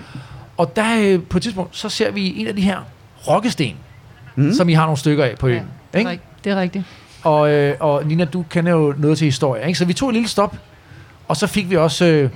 [0.57, 2.77] Og der øh, på et tidspunkt, så ser vi en af de her
[3.27, 3.73] rokkesten,
[4.35, 4.53] Mm.
[4.53, 5.63] som I har nogle stykker af på øen.
[5.93, 6.11] Det ikke?
[6.11, 6.85] er, det er rigtigt.
[7.23, 9.79] Og, øh, og Nina, du kender jo noget til historie, ikke?
[9.79, 10.57] Så vi tog et lille stop,
[11.27, 12.29] og så fik vi også øh,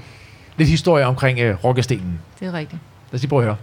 [0.58, 2.22] lidt historie omkring øh, rokkestenen.
[2.40, 2.82] Det er rigtigt.
[3.12, 3.58] Lad os lige prøve at høre.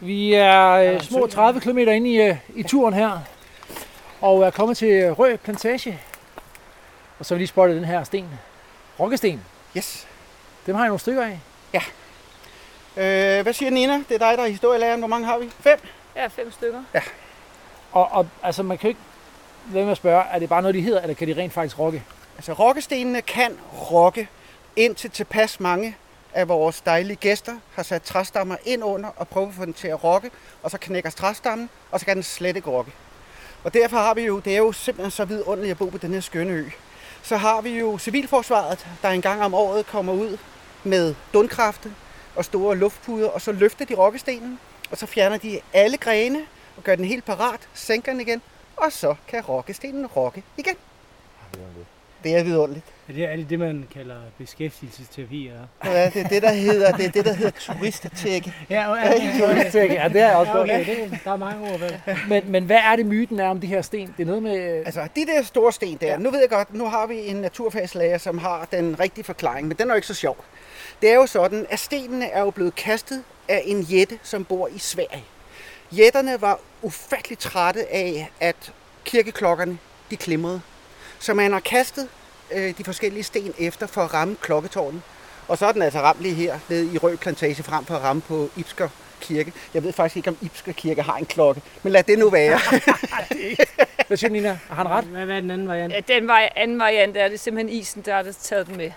[0.00, 3.18] Vi er øh, små 30 km inde i, øh, i turen her,
[4.20, 6.00] og er kommet til øh, Rø Plantage.
[7.18, 8.26] Og så har vi lige spottet den her sten.
[9.00, 9.40] Rokkesten.
[9.76, 10.06] Yes.
[10.66, 11.38] Dem har jeg nogle stykker af.
[12.96, 13.92] Øh, hvad siger Nina?
[14.08, 15.00] Det er dig, der er historielæreren.
[15.00, 15.50] Hvor mange har vi?
[15.60, 15.78] Fem?
[16.16, 16.82] Ja, fem stykker.
[17.92, 19.00] Og, og altså, man kan jo ikke
[19.72, 21.78] lad mig at spørge, er det bare noget, de hedder, eller kan de rent faktisk
[21.78, 22.02] rokke?
[22.36, 23.58] Altså rokkestenene kan
[23.90, 24.28] rokke,
[24.76, 25.96] indtil tilpas mange
[26.34, 29.88] af vores dejlige gæster har sat træstammer ind under og prøvet at få den til
[29.88, 30.30] at rokke,
[30.62, 32.92] og så knækker træstammen, og så kan den slet ikke rokke.
[33.64, 36.12] Og derfor har vi jo, det er jo simpelthen så vidunderligt at bo på den
[36.12, 36.64] her skønne ø,
[37.22, 40.38] så har vi jo civilforsvaret, der en gang om året kommer ud
[40.84, 41.94] med dundkræfte
[42.36, 44.58] og store luftpuder, og så løfter de rokkestenen,
[44.90, 46.38] og så fjerner de alle grene
[46.76, 48.42] og gør den helt parat, sænker den igen,
[48.76, 50.76] og så kan rokkestenen rokke igen.
[52.24, 52.84] Det er vidunderligt.
[53.08, 55.50] Er det, er det det, man kalder beskæftigelsesterapi?
[55.84, 55.90] Ja?
[55.90, 58.54] Ja, det er det, der hedder, det er det, der hedder turisttække.
[58.70, 58.98] Ja, og-
[59.40, 60.70] Turisttække, ja, det er også godt.
[60.70, 62.00] Okay, det, der er mange ord, vel?
[62.28, 64.14] Men, men hvad er det myten er om de her sten?
[64.16, 64.56] Det er noget med...
[64.86, 66.16] Altså, de der store sten der, ja.
[66.16, 69.76] nu ved jeg godt, nu har vi en naturfagslærer, som har den rigtige forklaring, men
[69.76, 70.44] den er jo ikke så sjov.
[71.02, 74.68] Det er jo sådan, at stenene er jo blevet kastet af en jætte, som bor
[74.68, 75.24] i Sverige.
[75.92, 78.72] Jætterne var ufattelig trætte af, at
[79.04, 79.78] kirkeklokkerne,
[80.10, 80.60] de klimrede.
[81.18, 82.08] Så man har kastet
[82.52, 85.02] øh, de forskellige sten efter for at ramme klokketårnet.
[85.48, 88.02] Og så er den altså ramt lige her nede i Rød Plantage frem for at
[88.02, 88.88] ramme på Ibsker
[89.20, 89.52] Kirke.
[89.74, 92.58] Jeg ved faktisk ikke, om Ibsker Kirke har en klokke, men lad det nu være.
[94.06, 94.58] Hvad siger du, Nina?
[94.68, 95.04] Har han ret?
[95.04, 95.92] Hvad, hvad er den anden variant?
[95.94, 98.90] Ja, den vari- anden variant er det simpelthen isen, der har taget den med.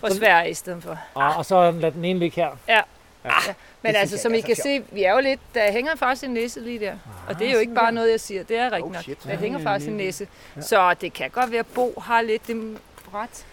[0.00, 0.98] Fra Sverige i stedet for.
[1.14, 2.50] Og, og så lad den ene ligge her.
[2.68, 2.80] Ja.
[3.24, 3.30] Ja.
[3.46, 3.54] ja.
[3.82, 4.62] Men altså, jeg som I kan sjovt.
[4.62, 6.92] se, vi er jo lidt, der hænger faktisk en næse lige der.
[7.28, 9.02] Og det er jo ikke bare noget, jeg siger, det er rigtigt Oh, nok.
[9.02, 9.18] shit.
[9.24, 10.04] Der hænger Ja, faktisk en ja.
[10.04, 10.28] næse.
[10.60, 12.76] Så det kan godt være, at Bo har lidt det
[13.14, 13.46] ret.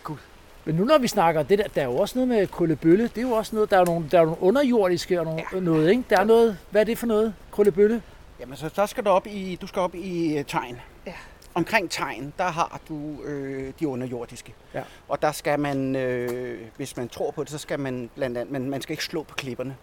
[0.66, 3.04] Men nu når vi snakker, det der, der er jo også noget med krøllebølle.
[3.04, 5.60] Det er jo også noget, der er nogle, der er nogle underjordiske og nogle, ja.
[5.60, 6.04] noget, ikke?
[6.10, 7.34] Der er noget, hvad er det for noget?
[7.52, 8.02] Krøllebølle?
[8.40, 10.82] Jamen, så der skal du op i, du skal op i øh, tegn.
[11.56, 14.54] Omkring tegn, der har du øh, de underjordiske.
[14.74, 14.84] Ja.
[15.08, 18.52] Og der skal man, øh, hvis man tror på det, så skal man blandt andet,
[18.52, 19.78] man, man skal ikke slå på klipperne.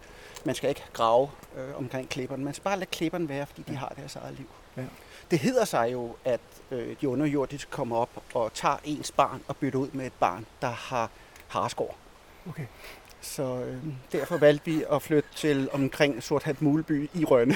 [0.44, 2.44] Man skal ikke grave øh, omkring klipperne.
[2.44, 4.48] Man skal bare lade klipperne være, fordi de har deres eget liv.
[4.76, 4.82] Ja.
[5.30, 6.40] Det hedder sig jo, at
[6.70, 10.46] øh, de underjordiske kommer op og tager ens barn og bytter ud med et barn,
[10.62, 11.10] der har
[11.48, 11.96] harskår.
[12.48, 12.66] Okay.
[13.20, 13.76] Så øh,
[14.12, 17.54] derfor valgte vi at flytte til omkring Sorthat Muleby i Rønne.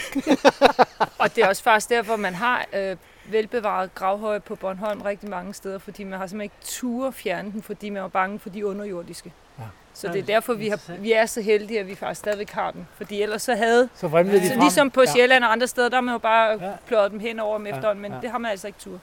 [1.18, 2.97] Og det er også faktisk derfor, man har øh,
[3.32, 7.62] velbevaret gravhøje på Bornholm rigtig mange steder, fordi man har simpelthen ikke tur fjerne den,
[7.62, 9.32] fordi man var bange for de underjordiske.
[9.59, 9.65] Ja.
[9.94, 12.70] Så det er derfor, vi, har, vi er så heldige, at vi faktisk stadigvæk har
[12.70, 12.89] den.
[12.97, 13.89] Fordi ellers så havde...
[13.94, 14.61] Så vrimlede de så frem.
[14.61, 15.12] ligesom på Ja.
[15.12, 16.73] Sjælland og andre steder, der har man jo bare Ja.
[16.86, 18.19] pløjet dem hen over om Ja, efterhånden, men ja.
[18.20, 18.98] det har man altså ikke tur.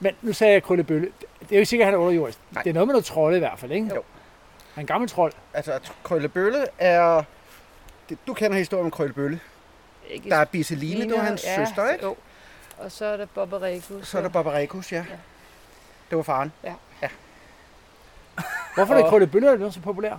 [0.00, 1.06] Men nu sagde jeg krøllebølle.
[1.40, 2.38] Det er jo ikke sikkert, at han er underjordisk.
[2.50, 2.62] Nej.
[2.62, 3.86] Det er noget med noget trolde i hvert fald, ikke?
[3.86, 3.92] Jo.
[3.94, 4.02] Han
[4.76, 5.32] er en gammel trold.
[5.54, 5.72] Altså,
[6.02, 7.22] Krøllebølle er...
[8.08, 9.40] Det, du kender historien om Krøllebølle.
[10.10, 12.04] Ikke Der er Bisseline, det var hans ja, søster, ikke?
[12.04, 12.16] Jo.
[12.84, 14.06] Og så er der Barbarekus.
[14.08, 14.96] Så er der Barbarekus, ja.
[15.10, 15.16] Ja.
[16.10, 16.52] Det var faren.
[18.74, 20.16] Hvorfor er det Og- krøllebølle, der er blevet så populær?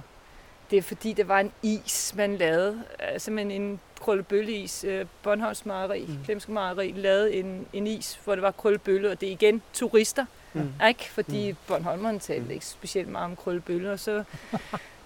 [0.72, 2.84] Det er fordi, det var en is, man lavede.
[3.14, 4.84] Øh, Simpelthen en krøllebølleis.
[4.84, 6.18] Øh, Bornholms Mejeri, mm.
[6.26, 10.26] Klemske Mejeri, lavede en, en is, hvor det var krøllebølle, og det er igen turister.
[10.54, 10.62] Mm.
[10.62, 10.88] Mm.
[10.88, 11.10] Ikke?
[11.12, 11.58] Fordi mm.
[11.68, 14.24] Bornholmerne talte ikke specielt meget om krøllebølle, og så...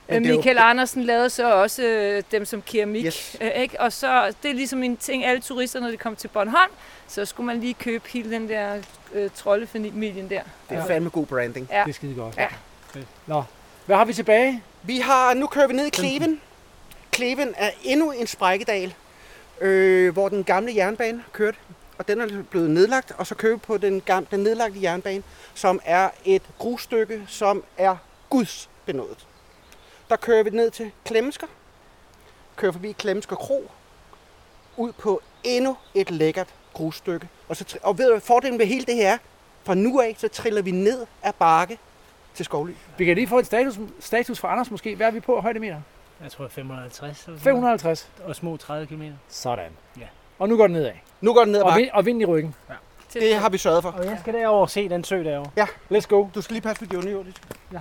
[0.09, 3.37] Men jo- Michael Andersen lavede så også øh, dem som keramik, Yes.
[3.41, 3.81] øh, ikke?
[3.81, 6.71] og så det er ligesom en ting, alle turister, når de kom til Bornholm,
[7.07, 8.81] så skulle man lige købe hele den der
[9.13, 10.41] øh, troldefamilien der.
[10.69, 11.67] Det er fandme god branding.
[11.71, 11.83] Ja.
[11.83, 12.37] Det er skide godt.
[12.37, 12.47] Ja.
[13.27, 13.43] Nå,
[13.85, 14.63] hvad har vi tilbage?
[14.83, 16.41] Vi har, nu kører vi ned i Kleven.
[17.11, 18.93] Kleven er endnu en sprækkedal,
[19.61, 21.57] øh, hvor den gamle jernbane kørte.
[21.97, 25.23] Og den er blevet nedlagt, og så kører vi på den, gamle, den nedlagte jernbane,
[25.53, 27.95] som er et grusstykke, som er
[28.29, 29.25] Guds benådet.
[30.09, 31.47] Der kører vi ned til Klemsker,
[32.55, 33.71] kører forbi Klemsker Kro,
[34.77, 37.27] ud på endnu et lækkert grusstykke.
[37.49, 39.17] Og, så, og ved du, fordelen ved hele det her er?
[39.63, 41.77] Fra nu af, så triller vi ned ad bakke
[42.33, 42.71] til Skovly.
[42.97, 44.95] Vi kan lige få et status, status fra Anders måske.
[44.95, 45.81] Hvad er vi på højdemeter?
[46.23, 47.01] Jeg tror 550.
[47.03, 47.41] eller sådan noget.
[47.43, 48.09] 550.
[48.25, 49.03] Og små 30 km.
[49.29, 49.71] Sådan.
[49.99, 50.07] Ja.
[50.39, 50.91] Og nu går den nedad.
[51.21, 51.81] Nu går den ned ad Og, bakke.
[51.83, 52.55] vind, og vind i ryggen.
[53.13, 53.91] Det har vi sørget for.
[53.91, 55.51] Og jeg skal derover og se den sø derovre.
[55.57, 56.27] Ja, Let's go.
[56.35, 57.41] du skal lige passe på de underjordiske.
[57.73, 57.79] Ja,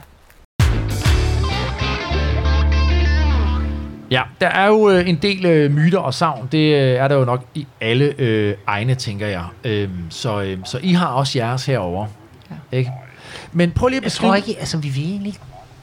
[4.40, 6.48] der er jo øh, en del øh, myter og savn.
[6.52, 9.44] Det øh, er der jo nok i alle øh, egne, tænker jeg.
[9.64, 12.06] Øhm, så, øh, så I har også jeres herover,
[12.72, 12.76] ja.
[12.76, 12.90] ikke?
[13.52, 14.28] Men prøv lige at Jeg beskrive...
[14.30, 15.40] tror ikke, altså vi vil egentlig ikke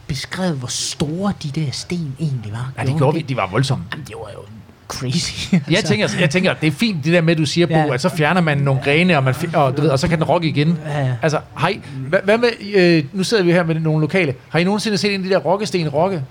[0.07, 2.71] beskrevet, hvor store de der sten egentlig var.
[2.77, 3.21] Ja, det gjorde vi.
[3.21, 3.83] De var voldsomme.
[3.91, 4.39] Jamen, det var jo
[4.87, 5.53] crazy.
[5.69, 7.93] Jeg tænker, jeg tænker, det er fint det der med, at du siger, Bo, Ja.
[7.93, 10.27] at så fjerner man nogle grene, og, man, og, du ved, og så kan den
[10.27, 10.79] rokke igen.
[10.85, 11.15] Ja, ja.
[11.21, 11.79] Altså, hej,
[12.09, 14.33] hvad, hvad med, øh, nu sidder vi her med nogle lokale.
[14.49, 16.23] Har I nogensinde set en af de der rokkesten rokke?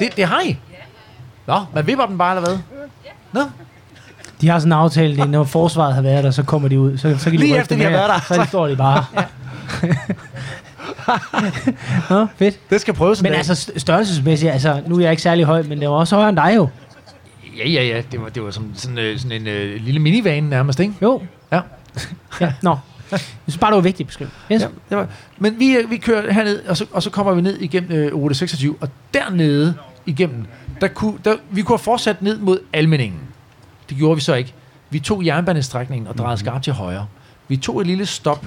[0.00, 0.56] Det, det har I?
[1.46, 2.58] Nå, man vipper den bare, eller hvad?
[3.32, 3.40] Nå,
[4.40, 6.98] De har sådan en aftale, at når forsvaret har været der, så kommer de ud.
[6.98, 8.34] Så, så kan de Lige efter de har været der.
[8.36, 9.04] Så står de bare.
[12.10, 12.70] Nå, fedt.
[12.70, 13.38] det skal prøves en Men dag.
[13.38, 16.28] altså st- størrelsesmæssigt, altså nu er jeg ikke særlig høj, men det var også højere
[16.28, 16.68] end dig jo.
[17.58, 18.02] Ja, ja, ja.
[18.12, 20.94] Det var, det var som sådan, øh, sådan en øh, lille minivan nærmest, ikke?
[21.02, 21.22] Jo.
[21.52, 21.60] Ja.
[22.40, 22.78] Ja, nå.
[23.10, 24.12] Jeg synes bare, det var vigtigt.
[24.12, 24.28] Yes.
[24.50, 24.54] Ja,
[24.90, 25.06] det var,
[25.38, 28.14] men vi, øh, vi kører herned, og så, og så kommer vi ned igennem øh,
[28.14, 29.74] rute 26, og dernede
[30.06, 30.46] igennem,
[30.80, 33.20] der kunne, der, vi kunne have fortsat ned mod Almeningen.
[33.88, 34.54] Det gjorde vi så ikke.
[34.90, 37.06] Vi tog jernbanestrækningen og drejede skarpt til højre.
[37.48, 38.46] Vi tog et lille stop,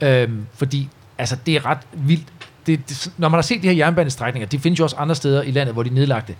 [0.00, 0.88] øhm, fordi
[1.18, 2.26] altså, det er ret vildt.
[2.66, 5.42] Det, det, når man har set de her jernbanestrækninger, de findes jo også andre steder
[5.42, 6.34] i landet, hvor de er nedlagte.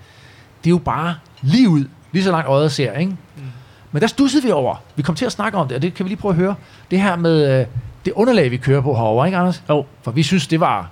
[0.65, 3.13] Det er jo bare lige ud, lige så langt øjet ser, ikke?
[3.37, 3.43] Mm.
[3.93, 4.77] Men der stussede vi over.
[4.97, 6.55] Vi kom til at snakke om det, og det kan vi lige prøve at høre.
[6.91, 7.67] Det her med øh,
[8.05, 9.63] det underlag, vi kører på herovre, ikke Anders?
[9.69, 9.87] Jo.
[10.03, 10.91] For vi synes, det var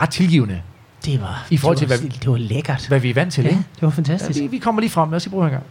[0.00, 0.62] ret tilgivende.
[1.04, 2.88] Det var, I forhold til, det var, hvad- det var lækkert.
[2.88, 3.62] Hvad vi er vant til, Ja, ikke?
[3.74, 4.38] det var fantastisk.
[4.38, 5.10] Ja, vi, vi kommer lige frem.
[5.10, 5.64] Lad os lige prøve en gang.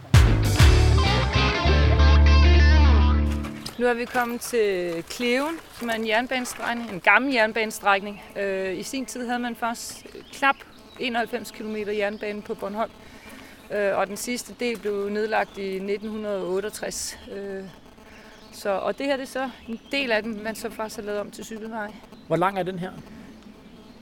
[3.78, 8.22] Nu er vi kommet til Kleven, som er en jernbanestrækning, en gammel jernbanestrækning.
[8.40, 10.56] Øh, I sin tid havde man først knap
[11.00, 12.90] 91 km jernbane på Bornholm,
[13.74, 17.18] øh, og den sidste del blev nedlagt i 1968.
[17.36, 17.62] Øh,
[18.52, 21.02] så, og det her det er så en del af den, man så faktisk har
[21.06, 21.92] lavet om til cykelvej.
[22.26, 22.90] Hvor lang er den her?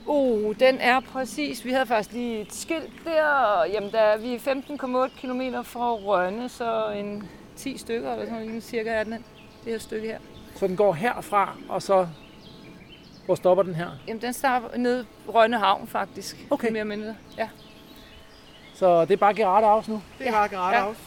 [0.07, 1.65] Oh, den er præcis.
[1.65, 3.65] Vi havde faktisk lige et skilt der.
[3.73, 8.47] Jamen, der er vi er 15,8 km fra Rønne, så en 10 stykker eller sådan
[8.47, 10.19] noget, cirka er den, det her stykke her.
[10.55, 12.07] Så den går herfra, og så...
[13.25, 13.89] Hvor stopper den her?
[14.07, 16.37] Jamen, den starter nede Rønne Havn, faktisk.
[16.49, 16.71] Okay.
[16.71, 17.15] Mere eller mindre.
[17.37, 17.49] Ja.
[18.73, 20.01] Så det er bare Gerard Aus nu?
[20.19, 20.97] Det er bare Gerard Aus.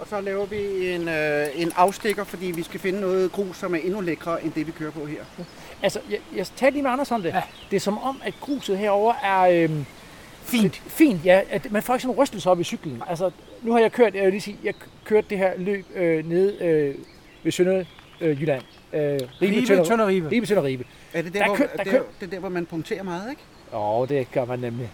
[0.00, 3.74] Og så laver vi en, øh, en afstikker, fordi vi skal finde noget grus, som
[3.74, 5.24] er endnu lækre end det, vi kører på her.
[5.82, 7.28] Altså, jeg, jeg talte lige med Anders om det.
[7.34, 7.42] Ja.
[7.70, 9.40] Det er som om, at gruset herover er...
[9.64, 9.86] Øhm,
[10.42, 10.82] fint.
[10.86, 11.40] Fint, ja.
[11.50, 13.02] At man får ikke sådan en rystelse op i cyklen.
[13.08, 13.30] Altså,
[13.62, 14.74] nu har jeg kørt, jeg vil lige sige, jeg
[15.04, 16.94] kørte det her løb øh, nede øh,
[17.42, 17.84] ved Sønder
[18.20, 18.62] øh, Jylland.
[18.92, 19.00] Øh,
[19.42, 20.30] Ribe, Tønder, Ribe.
[20.30, 20.84] Ribe, Tønder, Ribe.
[21.14, 22.66] Er det der, Der hvor, kø- der det, kø- er, det er der, hvor man
[22.66, 23.42] punkterer meget, ikke?
[23.72, 24.90] Jo, det gør man nemlig.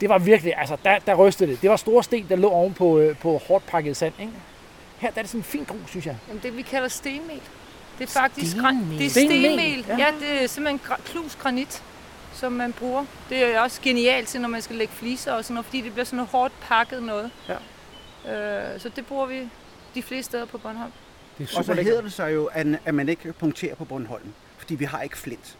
[0.00, 1.62] Det var virkelig, altså, der, der rystede det.
[1.62, 4.32] Det var store sten, der lå oven på, øh, på hårdt pakket sand, ikke?
[4.98, 6.16] Her der er det sådan en fin grus, synes jeg.
[6.28, 7.40] Jamen, det vi kalder stenmel.
[7.98, 8.70] Det er faktisk Stenmel.
[8.74, 9.96] gran- det er Stenmel, ja.
[9.98, 10.06] Ja.
[10.20, 11.82] det er simpelthen gra- klus granit,
[12.34, 13.04] som man bruger.
[13.30, 15.92] Det er også genialt til, når man skal lægge fliser og sådan noget, fordi det
[15.92, 17.30] bliver sådan noget hårdt pakket noget.
[17.48, 17.54] Ja.
[18.74, 19.48] Øh, så det bruger vi
[19.94, 20.92] de fleste steder på Bornholm.
[21.38, 24.32] Det er Og så hedder det sig jo, at, at man ikke punkterer på Bornholm,
[24.58, 25.56] fordi vi har ikke flint.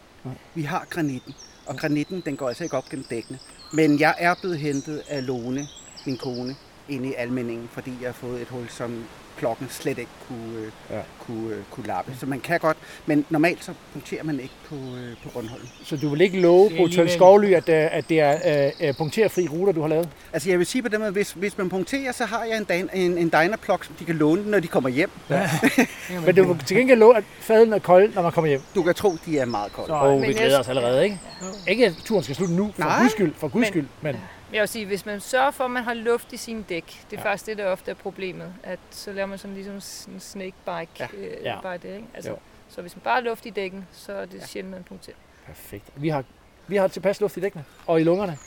[0.55, 1.35] Vi har granitten,
[1.65, 3.39] og granitten den går altså ikke op gennem dækkene.
[3.71, 5.67] Men jeg er blevet hentet af Lone,
[6.05, 6.55] min kone,
[6.89, 9.03] inde i almindingen, fordi jeg har fået et hul, som
[9.39, 10.99] klokken slet ikke kunne, øh, ja.
[11.19, 12.13] kunne, øh, kunne lappe.
[12.19, 15.67] Så man kan godt, men normalt så punkterer man ikke på, øh, på Bornholm.
[15.83, 18.87] Så du vil ikke love på Hotel alligevel- Skovly, at, øh, at det er øh,
[18.87, 20.09] øh, punkterfri ruter, du har lavet?
[20.33, 22.63] Altså jeg vil sige på den måde, hvis, hvis man punkterer, så har jeg en,
[22.63, 25.09] dan, en, en dynaplok, som de kan låne, når de kommer hjem.
[25.29, 25.49] Ja.
[26.25, 28.61] Men du vil til gengæld love, at faden er kold, når man kommer hjem.
[28.75, 29.93] Du kan tro, de er meget kolde.
[29.93, 31.19] Åh, oh, vi glæder os allerede, ikke?
[31.67, 32.99] Ikke at turen skal slutte nu, for Nej.
[33.01, 33.87] guds skyld, for guds Men- skyld.
[34.01, 34.15] Men
[34.53, 37.17] Jeg vil sige, hvis man sørger for, at man har luft i sine dæk, det
[37.17, 37.29] er ja.
[37.29, 38.53] faktisk det, der ofte er problemet.
[38.63, 39.75] At så laver man sådan ligesom
[40.13, 41.07] en snake bike Ja.
[41.17, 41.61] øh, Ja.
[41.61, 42.07] bare det, ikke?
[42.13, 42.37] Altså, Jo.
[42.69, 44.45] så hvis man bare har luft i dækken, så er det ja.
[44.45, 45.15] sjældent, man punkterer.
[45.47, 45.83] perfekt.
[45.95, 46.23] Vi har,
[46.67, 48.37] vi har tilpas luft i dækkene og i lungerne.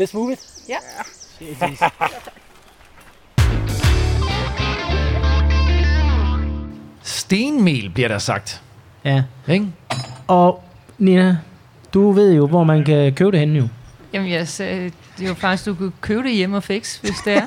[0.00, 0.48] Let's move it.
[0.68, 0.76] Ja.
[7.02, 8.62] Stenmel bliver der sagt.
[9.04, 9.22] Ja.
[9.48, 9.66] Ikke?
[10.26, 10.62] Og
[10.98, 11.38] Nina,
[11.94, 13.68] du ved jo, hvor man kan købe det henne jo.
[14.14, 14.84] Jamen, jeg sagde,
[15.18, 17.42] det er jo faktisk, du kan købe det hjemme og fix, hvis det er.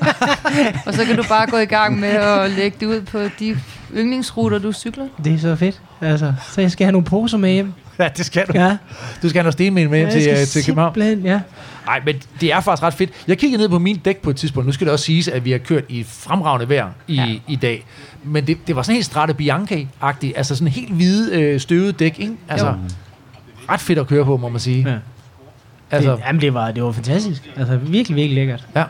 [0.85, 3.57] og så kan du bare gå i gang med at lægge det ud på de
[3.95, 5.07] yndlingsruter, du cykler.
[5.23, 5.81] Det er så fedt.
[6.01, 7.73] Altså, så jeg skal have nogle poser med hjem.
[7.99, 8.51] Ja, det skal du.
[8.55, 8.77] Ja.
[9.21, 10.93] Du skal have noget stenmel med hjem Ja, til, øh, skal til København.
[10.93, 11.39] simpelthen, ja.
[11.85, 13.09] Nej, men det er faktisk ret fedt.
[13.27, 14.65] Jeg kiggede ned på min dæk på et tidspunkt.
[14.67, 17.35] Nu skal det også siges, at vi har kørt i fremragende vejr i, ja.
[17.47, 17.85] i dag.
[18.23, 20.33] Men det, det var sådan helt Strade Bianchi-agtigt.
[20.37, 22.33] Altså sådan helt hvide, øh, støvede dæk, ikke?
[22.49, 22.73] Altså, Jo.
[23.69, 24.89] ret fedt at køre på, må man sige.
[24.91, 24.95] Ja.
[25.91, 27.51] Altså, Det, jamen, det var, det var fantastisk.
[27.57, 28.67] Altså, virkelig, virkelig lækkert.
[28.75, 28.83] Ja.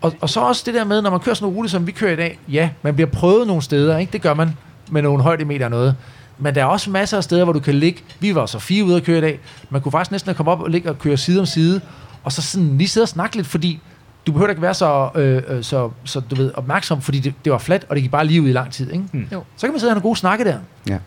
[0.00, 1.92] Og, og så også det der med, når man kører sådan en rute, som vi
[1.92, 2.38] kører i dag.
[2.48, 4.12] Ja, man bliver prøvet nogle steder, ikke?
[4.12, 4.56] Det gør man
[4.90, 5.96] med nogle højdemeter og noget.
[6.38, 8.02] Men der er også masser af steder, hvor du kan ligge.
[8.20, 9.40] Vi var så fire ude at køre i dag.
[9.70, 11.80] Man kunne faktisk næsten have kommet op og ligge og køre side om side.
[12.24, 13.80] Og så sådan lige sidde og snakke lidt, fordi
[14.26, 17.52] du behøver ikke være så, øh, øh, så, så du ved, opmærksom, fordi det, det
[17.52, 18.92] var fladt, og det gik bare lige ud i lang tid.
[18.92, 19.04] Ikke?
[19.12, 19.26] Mm.
[19.32, 19.42] Jo.
[19.56, 20.58] Så kan man sidde og have nogle gode snakke der.
[20.88, 20.98] Ja.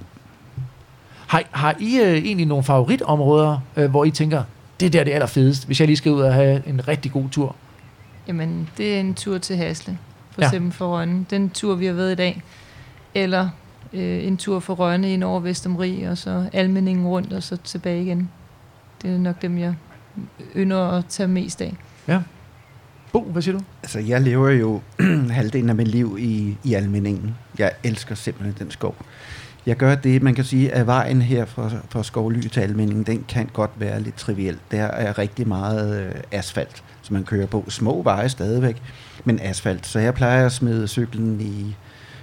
[1.27, 4.43] Har, har I øh, egentlig nogle favoritområder, øh, hvor I tænker,
[4.81, 7.11] det er der det er allerfedest, hvis jeg lige skal ud og have en rigtig
[7.11, 7.55] god tur?
[8.27, 9.97] Jamen, det er en tur til Hasle,
[10.31, 10.47] for Ja.
[10.47, 11.25] eksempel for Rønne.
[11.29, 12.41] Den tur, vi har været i dag.
[13.15, 13.49] Eller
[13.93, 18.03] øh, en tur for Rønne ind over Vestermarie, og så Almeningen rundt, og så tilbage
[18.03, 18.29] igen.
[19.01, 19.73] Det er nok dem, jeg
[20.55, 21.75] ynder at tage mest af.
[22.07, 22.19] Ja.
[23.11, 23.63] Bo, hvad siger du?
[23.83, 24.81] Altså, jeg lever jo
[25.31, 27.35] halvdelen af mit liv i, i almindingen.
[27.59, 28.95] Jeg elsker simpelthen den skov.
[29.65, 33.25] Jeg gør det, man kan sige, at vejen her fra, fra Skovly til Almindingen, den
[33.27, 34.57] kan godt være lidt triviel.
[34.71, 37.65] Der er rigtig meget øh, asfalt, som man kører på.
[37.67, 38.81] Små veje stadigvæk,
[39.25, 39.87] men asfalt.
[39.87, 41.75] Så jeg plejer at smide cyklen i,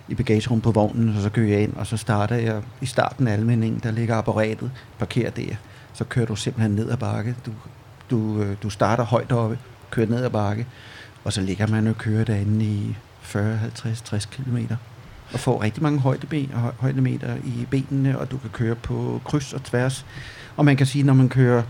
[0.08, 3.28] i bagagerummet på vognen, og så kører jeg ind, og så starter jeg i starten
[3.28, 5.54] af almindingen, der ligger apparatet, parkerer der.
[5.92, 7.36] Så kører du simpelthen ned ad bakke.
[7.46, 7.52] Du,
[8.10, 9.58] du, øh, du starter højt oppe,
[9.90, 10.66] kører ned ad bakke,
[11.24, 14.58] og så ligger man og kører derinde i 40, 50, 60 km.
[15.32, 19.52] Og får rigtig mange højdeben, hø- højdemeter i benene, og du kan køre på kryds
[19.52, 20.06] og tværs.
[20.56, 21.62] Og man kan sige, når man kører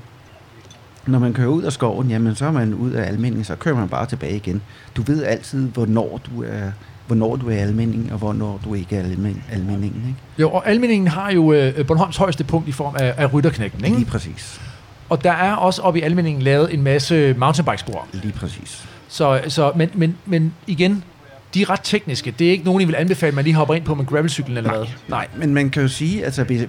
[1.06, 3.76] når man kører ud af skoven, jamen så er man ud af alminding, så kører
[3.76, 4.62] man bare tilbage igen.
[4.96, 6.70] Du ved altid, hvornår du er,
[7.06, 10.18] hvornår du er alminding, og hvornår du ikke er alminding, almindingen, ikke?
[10.38, 13.96] Jo, og Almindingen har jo øh, Bornholms højeste punkt i form af, af rytterknægten, ikke?
[13.96, 14.60] Lige præcis.
[15.08, 18.06] Og der er også oppe i Almindingen lavet en masse mountainbikespor.
[18.12, 18.88] Lige præcis.
[19.08, 21.04] Så, så men, men, men igen,
[21.54, 22.34] de er ret tekniske.
[22.38, 24.56] Det er ikke nogen, I vil anbefale, at man lige hopper ind på med gravelcyklen
[24.56, 24.86] eller hvad?
[25.08, 26.62] Nej, men man kan jo sige, altså hvis,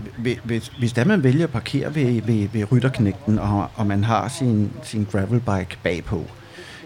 [0.43, 4.27] hvis, hvis der man vælger at parkere ved, ved, ved rytterknægten, og, og man har
[4.27, 6.25] sin, sin gravelbike bagpå,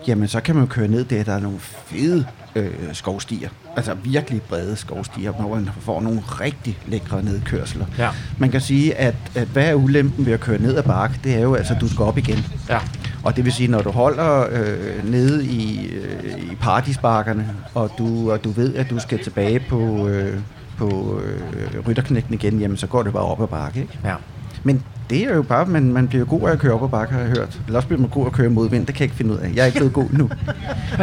[0.08, 3.50] jamen så kan man køre ned der, der er nogle fede øh, skovstier.
[3.76, 7.86] Altså virkelig brede skovstier, hvor man får nogle rigtig lækre nedkørsler.
[7.98, 8.10] Ja.
[8.38, 11.36] Man kan sige, at, at hvad er ulempen ved at køre ned ad bakke, det
[11.36, 12.46] er jo altså, at du skal op igen.
[12.70, 12.80] Ja.
[13.24, 18.32] Og det vil sige, når du holder øh, nede i, øh, i paradisbakkerne, og du,
[18.32, 20.40] og du ved, at du skal tilbage på, øh,
[20.78, 24.00] på øh, rytterknægten igen, jamen så går det bare op ad bakke, ikke?
[24.04, 24.16] Ja.
[24.64, 27.14] Men det er jo bare, man, man bliver god af at køre op ad bakke,
[27.14, 27.60] har jeg hørt.
[27.66, 29.52] Eller også bliver man god at køre modvind, det kan jeg ikke finde ud af.
[29.56, 30.30] Jeg er ikke blevet god nu.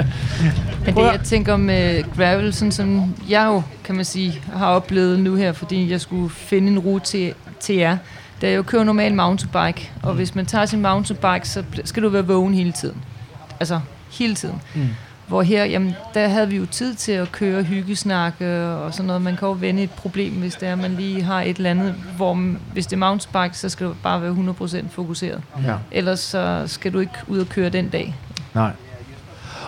[0.85, 5.21] Men det, jeg tænker med gravel, sådan som jeg jo, kan man sige, har oplevet
[5.21, 7.97] nu her, fordi jeg skulle finde en rute til, til jer,
[8.41, 12.09] da jeg jo kører normal mountainbike, og hvis man tager sin mountainbike, så skal du
[12.09, 12.97] være vågen hele tiden.
[13.61, 14.61] Altså, hele tiden.
[14.75, 14.89] Mm.
[15.31, 19.23] Hvor her, jamen, der havde vi jo tid til at køre hyggesnakke og sådan noget.
[19.23, 21.95] Man kan jo vende et problem, hvis det er, man lige har et eller andet,
[22.17, 22.35] hvor
[22.73, 25.43] hvis det er mountainbike, så skal du bare være 100% fokuseret.
[25.65, 25.75] Ja.
[25.93, 28.15] Ellers så skal du ikke ud og køre den dag.
[28.55, 28.71] Nej.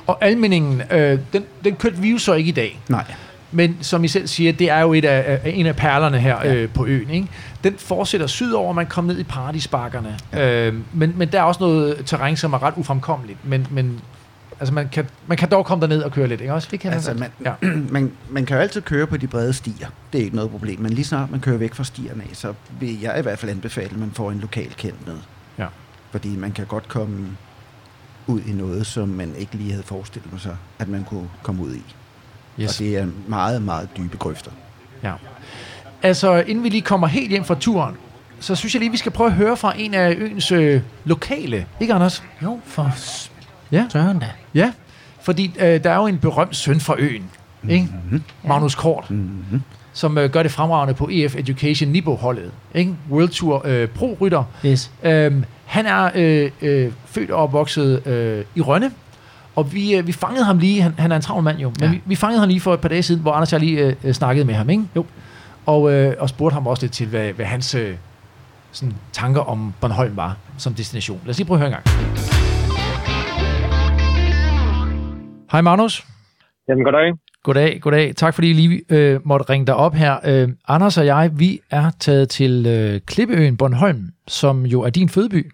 [0.06, 2.80] Og Almindingen, øh, den, den kørte vi jo så ikke i dag.
[2.89, 3.05] Nej.
[3.52, 6.36] Men som I selv siger, det er jo et af, af en af perlerne her
[6.44, 6.55] ja.
[6.55, 7.10] øh, på øen.
[7.10, 7.28] Ikke?
[7.64, 10.18] Den fortsætter sydover, man kommer ned i paradisbakkerne.
[10.32, 10.66] Ja.
[10.66, 13.39] Øh, men, men der er også noget terræn, som er ret ufremkommeligt.
[13.44, 14.01] Men, men
[14.62, 16.68] altså man, kan, man kan dog komme derned og køre lidt, ikke også?
[16.70, 17.68] Det kan Altså, man man, Ja.
[17.94, 19.89] man, man kan jo altid køre på de brede stier.
[20.12, 20.80] Det er ikke noget problem.
[20.80, 23.51] Men lige snart man kører væk fra stierne af, så vil jeg i hvert fald
[23.51, 25.16] anbefale, at man får en lokal kendt med.
[25.59, 25.66] Ja.
[26.10, 27.26] Fordi man kan godt komme
[28.26, 31.74] ud i noget, som man ikke lige havde forestillet sig, at man kunne komme ud
[31.74, 31.82] i.
[32.60, 32.70] Yes.
[32.70, 34.51] Og det er meget, meget dybe grøfter.
[35.02, 35.12] Ja.
[36.02, 37.97] Altså, inden vi lige kommer helt hjem fra turen,
[38.40, 41.66] så synes jeg lige, vi skal prøve at høre fra en af øens øh, lokale.
[41.80, 42.22] Ikke, Anders?
[42.43, 42.90] Jo, for
[43.73, 43.86] Ja.
[43.93, 44.27] søren da.
[44.55, 44.73] Ja,
[45.23, 47.24] fordi øh, der er jo en berømt søn fra øen,
[47.69, 47.89] ikke?
[48.05, 48.23] Mm-hmm.
[48.44, 49.62] Magnus Kort, Mm-hmm.
[49.93, 52.51] som øh, gør det fremragende på EF Education Nibo-holdet.
[52.74, 52.94] Ikke?
[53.11, 54.44] World Tour øh, Pro-rytter.
[54.66, 54.90] Yes.
[55.03, 58.90] Øhm, han er øh, øh, født og opvokset øh, i Rønne,
[59.57, 61.89] og vi, øh, vi fangede ham lige, han, han er en travl mand jo, men
[61.89, 61.90] Ja.
[61.90, 63.81] vi, vi fangede ham lige for et par dage siden, hvor Anders og jeg lige
[63.86, 64.82] øh, øh, snakkede med ham, ikke?
[64.97, 65.07] Jo.
[65.66, 67.94] Og, øh, og spurgte ham også lidt til, hvad, hvad hans øh,
[68.73, 71.20] sådan, tanker om Bornholm var som destination.
[71.24, 72.31] Lad os lige prøve at høre en gang.
[75.52, 76.06] Hej Magnus.
[76.68, 77.12] Jamen, goddag.
[77.42, 78.16] Goddag, goddag.
[78.16, 80.14] Tak fordi I lige øh, måtte ringe dig op her.
[80.24, 85.08] Øh, Anders og jeg, vi er taget til øh, Klippeøen Bornholm, som jo er din
[85.08, 85.52] fødeby.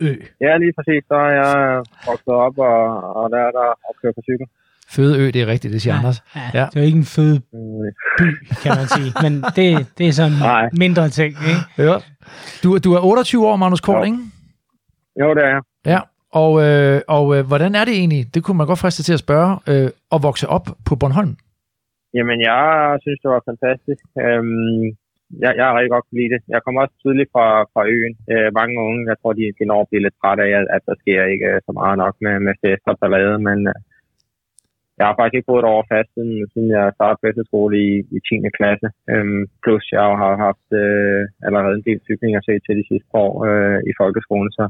[0.00, 0.14] Ø.
[0.40, 1.02] Ja, lige præcis.
[1.08, 4.46] Så er jeg vokset op, og, og der er der at køre på cykel.
[4.90, 5.98] Fødeø, det er rigtigt, det siger ja.
[5.98, 6.22] Anders.
[6.36, 6.66] Ja, Ja.
[6.66, 8.26] Det er jo ikke en fødeby,
[8.62, 9.12] kan man sige.
[9.22, 10.62] Men det, det er sådan Nej.
[10.64, 11.90] en mindre ting, ikke?
[11.90, 11.96] Ja.
[12.62, 14.04] Du, du er 28 år, Magnus Kort, Jo.
[14.04, 14.18] ikke?
[15.20, 15.62] Jo, det er jeg.
[15.86, 16.00] Ja.
[16.40, 19.24] Og, øh, og øh, hvordan er det egentlig, det kunne man godt friste til at
[19.26, 21.34] spørge, øh, at vokse op på Bornholm?
[22.16, 22.64] Jamen, jeg
[23.04, 24.04] synes, det var fantastisk.
[24.24, 24.84] Øhm,
[25.42, 26.42] jeg, jeg har rigtig godt kunne lide det.
[26.54, 28.14] Jeg kommer også tydeligt fra, fra øen.
[28.32, 30.96] Øh, mange unge, jeg tror, de, de når at blive lidt trætte af, at, der
[31.02, 33.78] sker ikke øh, så meget nok med, med fest og ballade, men øh,
[34.98, 38.18] jeg har faktisk ikke fået et år fast, siden, siden jeg startede bedsteskole i, i
[38.28, 38.56] 10.
[38.58, 38.88] klasse.
[39.12, 43.10] Øhm, plus, jeg har haft øh, allerede en del cykling at se til de sidste
[43.24, 44.64] år øh, i folkeskolen, så,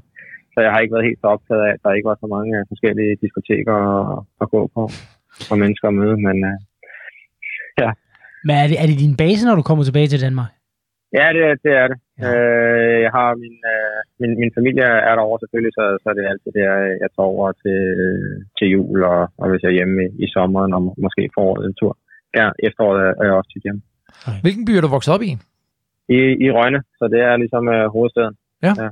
[0.52, 2.52] så jeg har ikke været helt så optaget af, at der ikke var så mange
[2.72, 4.82] forskellige diskoteker at, at gå på
[5.50, 6.56] og mennesker at møde, men øh,
[7.82, 7.90] ja.
[8.46, 10.50] Men er det, er det din base, når du kommer tilbage til Danmark?
[11.18, 11.98] Ja, det, det er det.
[12.20, 12.24] Ja.
[12.28, 16.30] Øh, jeg har min, øh, min, min familie er derovre selvfølgelig, så, så er det
[16.32, 16.70] altid der,
[17.02, 17.80] jeg tager over til,
[18.58, 21.64] til jul, og, og hvis jeg er hjemme i, i sommeren, og må- måske foråret
[21.66, 21.92] en tur.
[22.40, 23.82] Ja, efteråret er er jeg også tit hjemme.
[24.44, 25.32] Hvilken by er du vokset op i?
[26.18, 28.34] I, i Rønne, så det er ligesom øh, hovedstaden.
[28.66, 28.72] Ja.
[28.82, 28.88] Ja.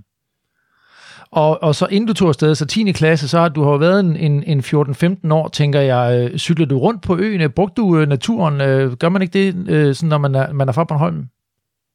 [1.33, 2.93] Og, og så inden du tog afsted, så 10.
[2.93, 6.05] klasse, så har du har været en, en, en 14-15 år, tænker jeg.
[6.17, 7.41] Øh, Cykler du rundt på øen?
[7.41, 8.57] Øh, brugte du øh, naturen?
[8.69, 11.23] Øh, Gør man ikke det, øh, sådan, når man er, man er fra Bornholm?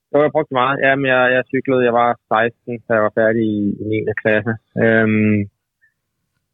[0.10, 0.78] Det var jeg brugte meget.
[0.84, 3.98] Jamen, jeg, jeg cyklede, jeg var 16, da jeg var færdig i, i 9.
[4.24, 4.54] klasse.
[4.84, 5.38] Øhm,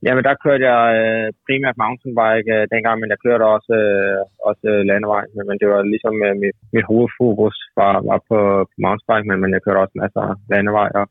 [0.06, 4.66] Jamen, der kørte jeg øh, primært mountainbike øh, dengang, men jeg kørte også, øh, også
[4.74, 5.24] øh, landevej.
[5.36, 8.40] Men, men det var ligesom øh, mit, mit hovedfokus var, var på,
[8.72, 10.90] på mountainbike, men, men jeg kørte også masser af landevej.
[11.00, 11.06] Og,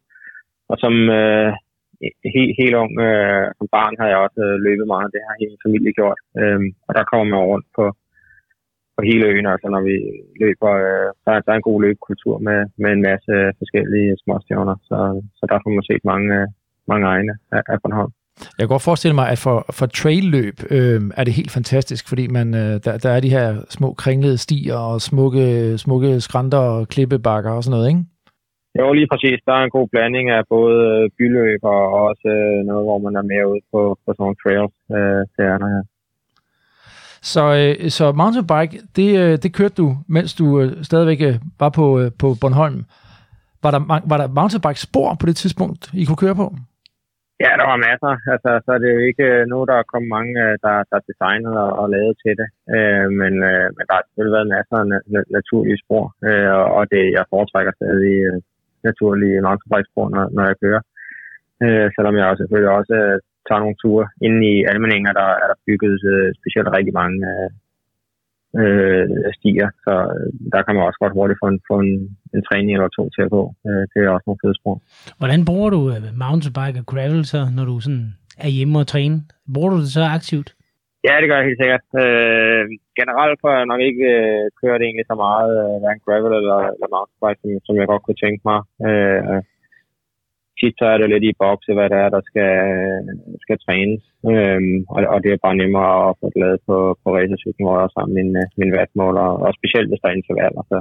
[0.70, 1.50] og som øh,
[2.34, 5.12] helt, helt ung, øh, som barn har jeg også øh, løbet meget.
[5.14, 6.20] Det har hele familie gjort.
[6.40, 7.84] Øh, og der kommer man rundt på,
[8.96, 9.96] på hele øen, altså når vi
[10.42, 10.72] løber.
[10.86, 14.98] Øh, der, der er en god løbekultur med, med en masse forskellige småstjerner, så,
[15.38, 16.34] så der får man set mange,
[16.90, 18.12] mange egne af, af Bornholm.
[18.58, 22.26] Jeg kan godt forestille mig, at for, for trailløb øh, er det helt fantastisk, fordi
[22.26, 26.88] man, øh, der, der er de her små kringlede stier og smukke, smukke skrænter og
[26.88, 28.04] klippebakker og sådan noget, ikke?
[28.78, 29.38] Jo, lige præcis.
[29.46, 33.14] Der er en god blanding af både øh, byløb og også øh, noget, hvor man
[33.20, 34.74] er mere ude på, på sådan nogle trails.
[34.96, 35.82] Øh, det er der, ja.
[37.32, 41.68] Så, øh, så mountainbike, det, øh, det kørte du, mens du øh, stadigvæk øh, var
[41.68, 42.80] på, øh, på Bornholm.
[43.62, 43.80] Var der,
[44.10, 46.46] var der mountainbike-spor på det tidspunkt, I kunne køre på?
[47.44, 48.12] Ja, der var masser.
[48.34, 50.32] Altså, så er det jo ikke nu, der er kommet mange,
[50.64, 52.48] der, der er designet og, og lavet til det.
[52.74, 56.50] Øh, men, øh, men der har selvfølgelig været masser af na- na- naturlige spor, øh,
[56.58, 58.38] og, og det, jeg foretrækker stadig øh,
[58.88, 60.82] naturlige mountainbikespor, når, når jeg kører.
[61.64, 63.16] Øh, selvom jeg også selvfølgelig også øh,
[63.46, 64.06] tager nogle ture.
[64.26, 67.50] Inde i Almeninger, der er der bygget øh, specielt rigtig mange øh,
[68.60, 69.06] øh,
[69.38, 71.92] stier, så øh, der kan man også godt hurtigt få en, få en,
[72.34, 73.42] en træning eller to til at gå.
[73.68, 74.74] Øh, det er også nogle fede spor.
[75.20, 78.06] Hvordan bruger du øh, mountainbike og gravel så, når du sådan
[78.46, 79.16] er hjemme og træne?
[79.54, 80.48] Bruger du det så aktivt?
[81.06, 81.86] Ja, det gør jeg helt sikkert.
[82.04, 82.62] Øh,
[83.00, 86.88] generelt får jeg nok ikke øh, kørt egentlig så meget øh, hverken gravel eller, eller
[86.94, 88.60] mountainbike, som, som jeg godt kunne tænke mig.
[88.88, 89.40] Øh,
[90.60, 92.54] tit så er det lidt i bokse, hvad det er, der skal,
[93.44, 94.02] skal trænes.
[94.30, 97.74] Øhm, og, og det er bare nemmere at få det lavet på, på racercyklen, hvor
[97.76, 99.26] jeg også har min, øh, min vatmåler.
[99.44, 100.78] Og specielt hvis der er intervaller, så,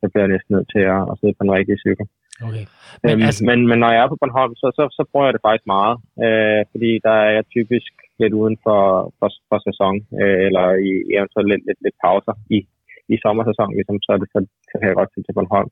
[0.00, 2.06] så bliver jeg næsten nødt til at, at sidde på den rigtige cykel.
[2.48, 2.64] Okay.
[3.04, 3.42] Men, øhm, altså...
[3.48, 5.94] men, men når jeg er på Bornholm, så, så, så bruger jeg det faktisk meget.
[6.24, 7.92] Øh, fordi der er jeg typisk
[8.22, 8.80] lidt uden for,
[9.18, 12.58] for, for sæson, øh, eller i eventuelt lidt, lidt, lidt pauser i,
[13.12, 14.38] i sommersæsonen, ligesom, så, er det, så,
[14.70, 15.70] så kan jeg godt til til Bornholm.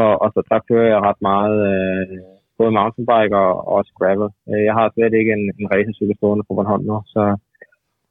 [0.00, 2.18] Og, og så der kører jeg ret meget øh,
[2.58, 4.30] både mountainbike og, og også gravel.
[4.50, 7.22] Øh, jeg har slet ikke en, en racercykel stående på Bornholm nu, så,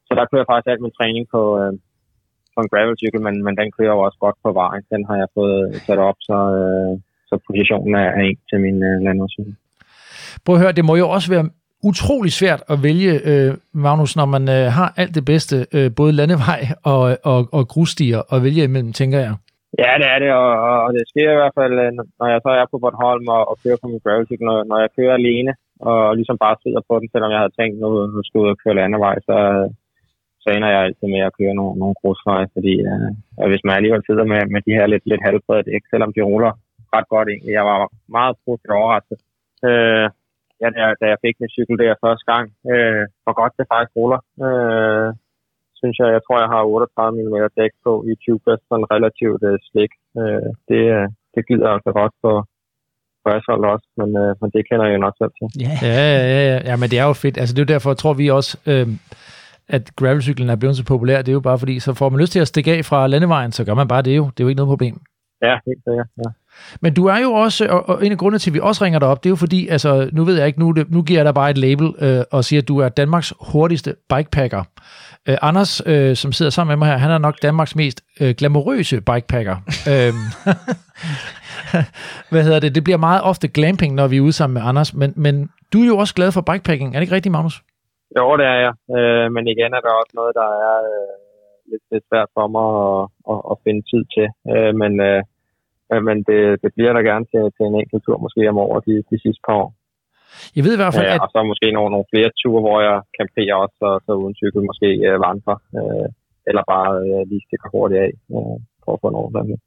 [0.06, 1.72] så der kører jeg faktisk alt min træning på, øh,
[2.54, 4.82] på en gravelcykel, men, men den kører jo også godt på vejen.
[4.94, 6.92] Den har jeg fået sat op, så, øh,
[7.28, 9.54] så positionen er, er en til min øh, landårscykel.
[10.44, 11.44] Prøv at høre, det må jo også være
[11.84, 16.12] utrolig svært at vælge, øh, Magnus, når man øh, har alt det bedste, øh, både
[16.12, 16.60] landevej
[16.92, 17.02] og,
[17.32, 19.34] og, og grusstier at vælge imellem, tænker jeg.
[19.82, 20.50] Ja, det er det, og,
[20.86, 21.90] og det sker i hvert fald, øh,
[22.20, 24.90] når jeg så er på Bornholm og, og kører på min gravelcykel, når, når jeg
[24.96, 25.52] kører alene,
[25.88, 28.54] og ligesom bare sidder på den, selvom jeg havde tænkt, nu, nu skal jeg ud
[28.54, 29.36] og køre landevej, så,
[30.42, 33.10] så ender jeg altid med at køre nogle, nogle grusveje, fordi øh,
[33.50, 36.52] hvis man alligevel sidder med, med de her lidt, lidt halvbrede dæk, selvom de ruller
[36.96, 37.52] ret godt egentlig.
[37.58, 37.78] Jeg var
[38.18, 39.18] meget positivt overrasket.
[39.68, 40.06] Øh,
[40.62, 43.92] ja, da, da jeg fik min cykel der første gang, øh, hvor godt det faktisk
[43.98, 44.20] ruller.
[44.46, 45.08] Øh,
[45.80, 49.58] synes jeg, jeg tror, jeg har 38 mm dæk på i Tubeless, sådan relativt øh,
[49.68, 49.92] slik.
[50.20, 52.32] Øh, det, øh, det glider altså godt på,
[53.22, 55.46] på asfalt også, men, øh, men det kender jeg jo nok selv til.
[55.66, 55.94] Ja, ja,
[56.34, 56.58] ja, ja.
[56.68, 57.36] ja men det er jo fedt.
[57.40, 58.88] Altså, det er jo derfor, tror vi også, øh,
[59.76, 61.18] at gravelcyklen er blevet så populær.
[61.22, 63.52] Det er jo bare fordi, så får man lyst til at stikke af fra landevejen,
[63.52, 64.24] så gør man bare det jo.
[64.24, 64.96] Det er jo ikke noget problem.
[65.42, 66.30] Ja, helt sikkert, ja.
[66.80, 68.98] Men du er jo også, og, og en af grundene til, at vi også ringer
[68.98, 71.24] dig op, det er jo fordi, altså, nu ved jeg ikke, nu, nu giver jeg
[71.24, 74.62] dig bare et label øh, og siger, at du er Danmarks hurtigste bikepacker.
[75.28, 78.34] Øh, Anders, øh, som sidder sammen med mig her, han er nok Danmarks mest øh,
[78.38, 79.56] glamourøse bikepacker.
[79.92, 80.24] øhm,
[82.30, 82.74] Hvad hedder det?
[82.74, 85.34] Det bliver meget ofte glamping, når vi er ude sammen med Anders, men, men
[85.72, 86.88] du er jo også glad for bikepacking.
[86.88, 87.56] Er det ikke rigtigt, Magnus?
[88.18, 88.74] Jo, det er jeg.
[88.96, 91.14] Øh, men igen er der også noget, der er øh,
[91.70, 93.00] lidt, lidt svært for mig at,
[93.32, 94.28] at, at finde tid til.
[94.52, 95.20] Øh, men øh,
[96.08, 98.94] men det, det bliver der gerne til, til en enkelt tur, måske om året de,
[99.10, 99.70] de sidste par år.
[100.56, 101.20] Jeg ved i hvert fald, ja, at...
[101.24, 104.62] Og så måske nogle, nogle flere ture, hvor jeg camperer også, så, så uden cykel
[104.70, 105.58] måske øh, vandrer.
[105.78, 106.08] Øh,
[106.48, 109.58] eller bare øh, lige stikker hurtigt af øh, for at få noget sådan.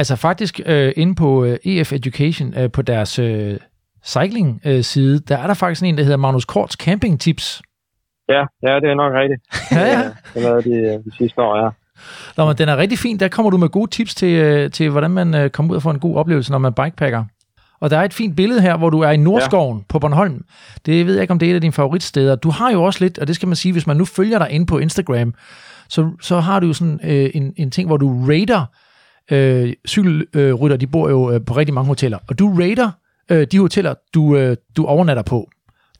[0.00, 3.56] Altså faktisk øh, inde på øh, EF Education, øh, på deres øh,
[4.14, 7.62] cycling-side, der er der faktisk en, der hedder Magnus Korts Camping Tips.
[8.28, 9.42] Ja, ja, det er nok rigtigt.
[9.78, 10.02] ja, ja.
[10.34, 11.70] Det er de, de sidste år, ja.
[12.36, 13.20] Nå, men den er rigtig fin.
[13.20, 15.82] Der kommer du med gode tips til, øh, til hvordan man øh, kommer ud og
[15.82, 17.24] får en god oplevelse, når man bikepacker.
[17.80, 19.84] Og der er et fint billede her, hvor du er i Nordskoven ja.
[19.88, 20.44] på Bornholm.
[20.86, 22.36] Det ved jeg ikke, om det er et af dine favoritsteder.
[22.36, 24.50] Du har jo også lidt, og det skal man sige, hvis man nu følger dig
[24.50, 25.34] ind på Instagram,
[25.88, 28.64] så, så har du jo sådan øh, en, en ting, hvor du rater
[29.30, 30.76] øh, cykelrytter.
[30.76, 32.18] De bor jo øh, på rigtig mange hoteller.
[32.28, 32.90] Og du rater
[33.30, 35.50] øh, de hoteller, du, øh, du overnatter på.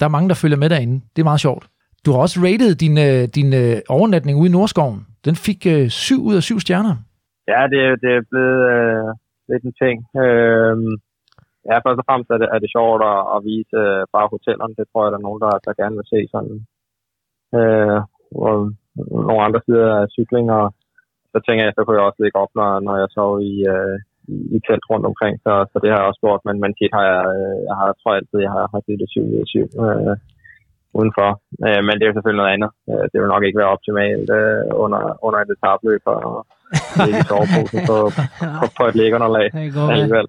[0.00, 1.00] Der er mange, der følger med derinde.
[1.16, 1.66] Det er meget sjovt.
[2.04, 5.00] Du har også rated din, øh, din øh, overnatning ude i Nordskoven.
[5.26, 6.96] Den fik øh, 7 ud af 7 stjerner.
[7.52, 9.08] Ja, det, det er blevet øh,
[9.50, 9.96] lidt en ting.
[10.24, 10.76] Øh,
[11.68, 14.74] ja, først og fremmest er det, er det sjovt at, at vise øh, bare hotellerne.
[14.78, 16.56] Det tror jeg, der er nogen, der, der gerne vil se sådan.
[17.58, 18.00] Øh,
[18.46, 18.56] og
[19.26, 20.66] nogle andre sider af cykling, og
[21.32, 23.96] så tænker jeg, så kunne jeg også ligge op, når, når jeg sov i, øh,
[24.34, 26.92] i, i telt rundt omkring, så, så det har jeg også gjort, men, men tit
[26.98, 29.46] har jeg, øh, jeg har, tror altid, jeg har, har givet det 7 ud af
[29.46, 30.16] 7 øh,
[30.98, 31.30] udenfor.
[31.66, 32.70] Øh, men det er jo selvfølgelig noget andet.
[32.90, 36.22] Øh, det vil nok ikke være optimalt øh, under, under et etabløb og
[37.04, 37.96] ligge i soveposen på,
[38.60, 39.92] på, på et ja.
[39.94, 40.26] alligevel.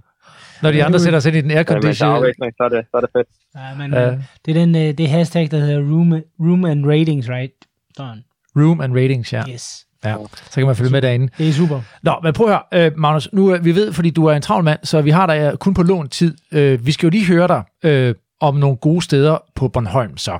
[0.63, 2.09] Når de andre sætter sig ind i den aircondition.
[2.15, 3.27] afveksling, så er det, så er det fedt.
[3.55, 4.11] Ja, men Ja.
[4.11, 6.09] øh, det er den, øh, det hashtag, der hedder room,
[6.39, 7.53] room and ratings, right?
[7.97, 8.23] Sådan.
[8.55, 9.43] Room and ratings, ja.
[9.53, 9.85] Yes.
[10.05, 11.27] Ja, så kan man følge med derinde.
[11.37, 11.81] Det er super.
[12.03, 14.63] Nå, men prøv at høre, øh, Magnus, nu vi ved, fordi du er en travl
[14.63, 16.35] mand, så vi har dig kun på lån tid.
[16.51, 18.15] Øh, vi skal jo lige høre dig øh,
[18.47, 20.35] om nogle gode steder på Bornholm, så.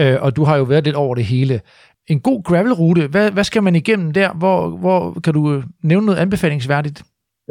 [0.00, 1.56] Øh, og du har jo været lidt over det hele.
[2.12, 4.30] En god gravelrute, hvad, hvad skal man igennem der?
[4.40, 6.98] Hvor, hvor kan du øh, nævne noget anbefalingsværdigt?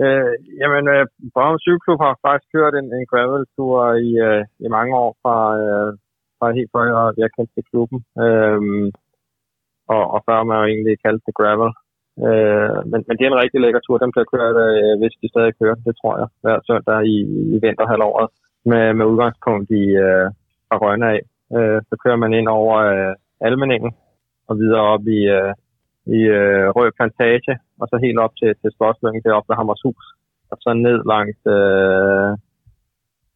[0.03, 1.03] Øh, jamen, øh,
[1.33, 5.89] Bornholm Cykelklub har faktisk kørt en, en graveltur i, øh, i mange år fra, øh,
[6.37, 7.99] fra helt før jeg, jeg kendte til klubben.
[8.23, 8.59] Øh,
[9.95, 11.71] og, og før man jo egentlig kaldte det gravel.
[12.25, 13.97] Øh, men, men det er en rigtig lækker tur.
[14.03, 17.15] Den bliver kørt, øh, hvis de stadig kører, det tror jeg, hver søndag i,
[17.55, 18.29] i vinterhalvåret.
[18.65, 20.27] Med, med udgangspunkt i øh,
[20.67, 21.21] fra Rønne af.
[21.57, 23.15] Øh, så kører man ind over øh,
[23.47, 23.91] Almeningen
[24.47, 25.53] og videre op i, øh,
[26.17, 30.05] i øh, Rød Plantage, og så helt op til, til Slotsløngen, deroppe ved Hammershus,
[30.51, 32.31] og så ned langs, øh,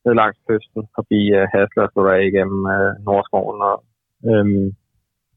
[0.05, 3.59] ned langs kysten, forbi øh, Hasler og Slå igennem øh, Nordskoven.
[3.69, 3.77] Og,
[4.29, 4.45] øh,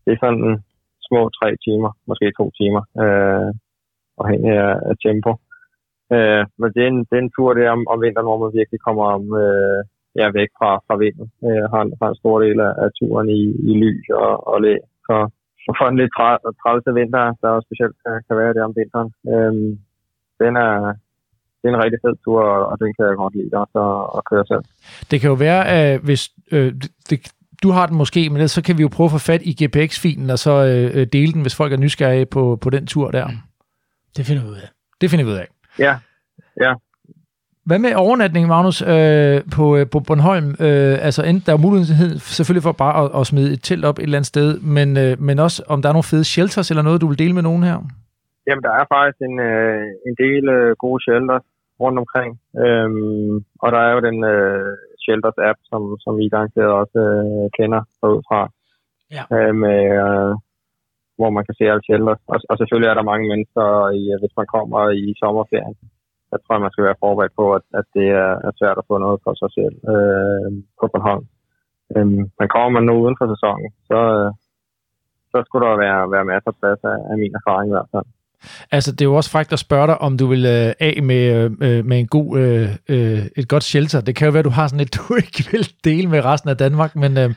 [0.04, 0.62] det er sådan
[1.08, 3.48] små tre timer, måske to timer, øh,
[4.20, 5.32] afhængig af, af tempo.
[6.14, 8.58] Øh, men det er, en, det er en tur der om, om vinteren, hvor man
[8.60, 9.80] virkelig kommer om, øh,
[10.20, 11.26] ja, væk fra, fra vinden.
[11.46, 14.56] Øh, har, en, har en stor del af, af turen i, i lys og, og
[14.64, 14.74] læ.
[15.06, 15.16] Så
[15.64, 18.72] så for en lidt tra- travlte vinter, der også specielt kan, kan være det om
[18.80, 19.10] vinteren.
[19.32, 19.70] Øhm,
[20.42, 20.72] den er,
[21.58, 24.22] det er en rigtig fed tur, og, den kan jeg godt lide også at, at
[24.30, 24.64] køre selv.
[25.10, 26.22] Det kan jo være, at hvis
[26.52, 26.72] øh,
[27.10, 27.18] det,
[27.62, 30.30] du har den måske, men så kan vi jo prøve at få fat i GPX-filen,
[30.30, 33.26] og så øh, dele den, hvis folk er nysgerrige på, på den tur der.
[34.16, 34.68] Det finder vi ud af.
[35.00, 35.48] Det finder vi ud af.
[35.86, 35.94] Ja,
[36.61, 36.73] ja.
[37.69, 40.48] Hvad med overnatning, Magnus, øh, på, øh, på Bornholm?
[40.66, 43.98] Øh, altså, enten, der er mulighed selvfølgelig for bare at, at smide et telt op
[43.98, 46.82] et eller andet sted, men, øh, men også om der er nogle fede shelters eller
[46.82, 47.77] noget, du vil dele med nogen her?
[48.47, 51.47] Jamen, der er faktisk en, øh, en del øh, gode shelters
[51.82, 52.31] rundt omkring.
[52.65, 54.73] Øhm, og der er jo den øh,
[55.05, 57.82] shelters-app, som, som I garanteret også øh, kender
[58.28, 58.40] fra.
[59.16, 59.23] Ja.
[59.36, 60.32] Øh, med, øh,
[61.20, 62.16] hvor man kan se alle shelter.
[62.32, 63.66] Og, og selvfølgelig er der mange mennesker,
[64.01, 65.76] i, øh, hvis man kommer i sommerferien.
[66.32, 68.94] Jeg tror, man skal være forberedt på, at, at det er, er svært at få
[69.05, 70.48] noget for sig selv øh,
[70.78, 71.26] på Bornholm.
[71.97, 74.30] Øhm, men kommer man nu uden for sæsonen, så, øh,
[75.32, 78.09] så skulle der være, være masser af plads af, af min erfaring i hvert fald.
[78.70, 81.22] Altså, det er jo også frækt at spørge dig, om du vil øh, af med,
[81.36, 84.01] øh, øh med en god, øh, øh, et godt shelter.
[84.01, 86.56] Det kan jo være, du har sådan et, du ikke vil dele med resten af
[86.56, 87.30] Danmark, men, øh,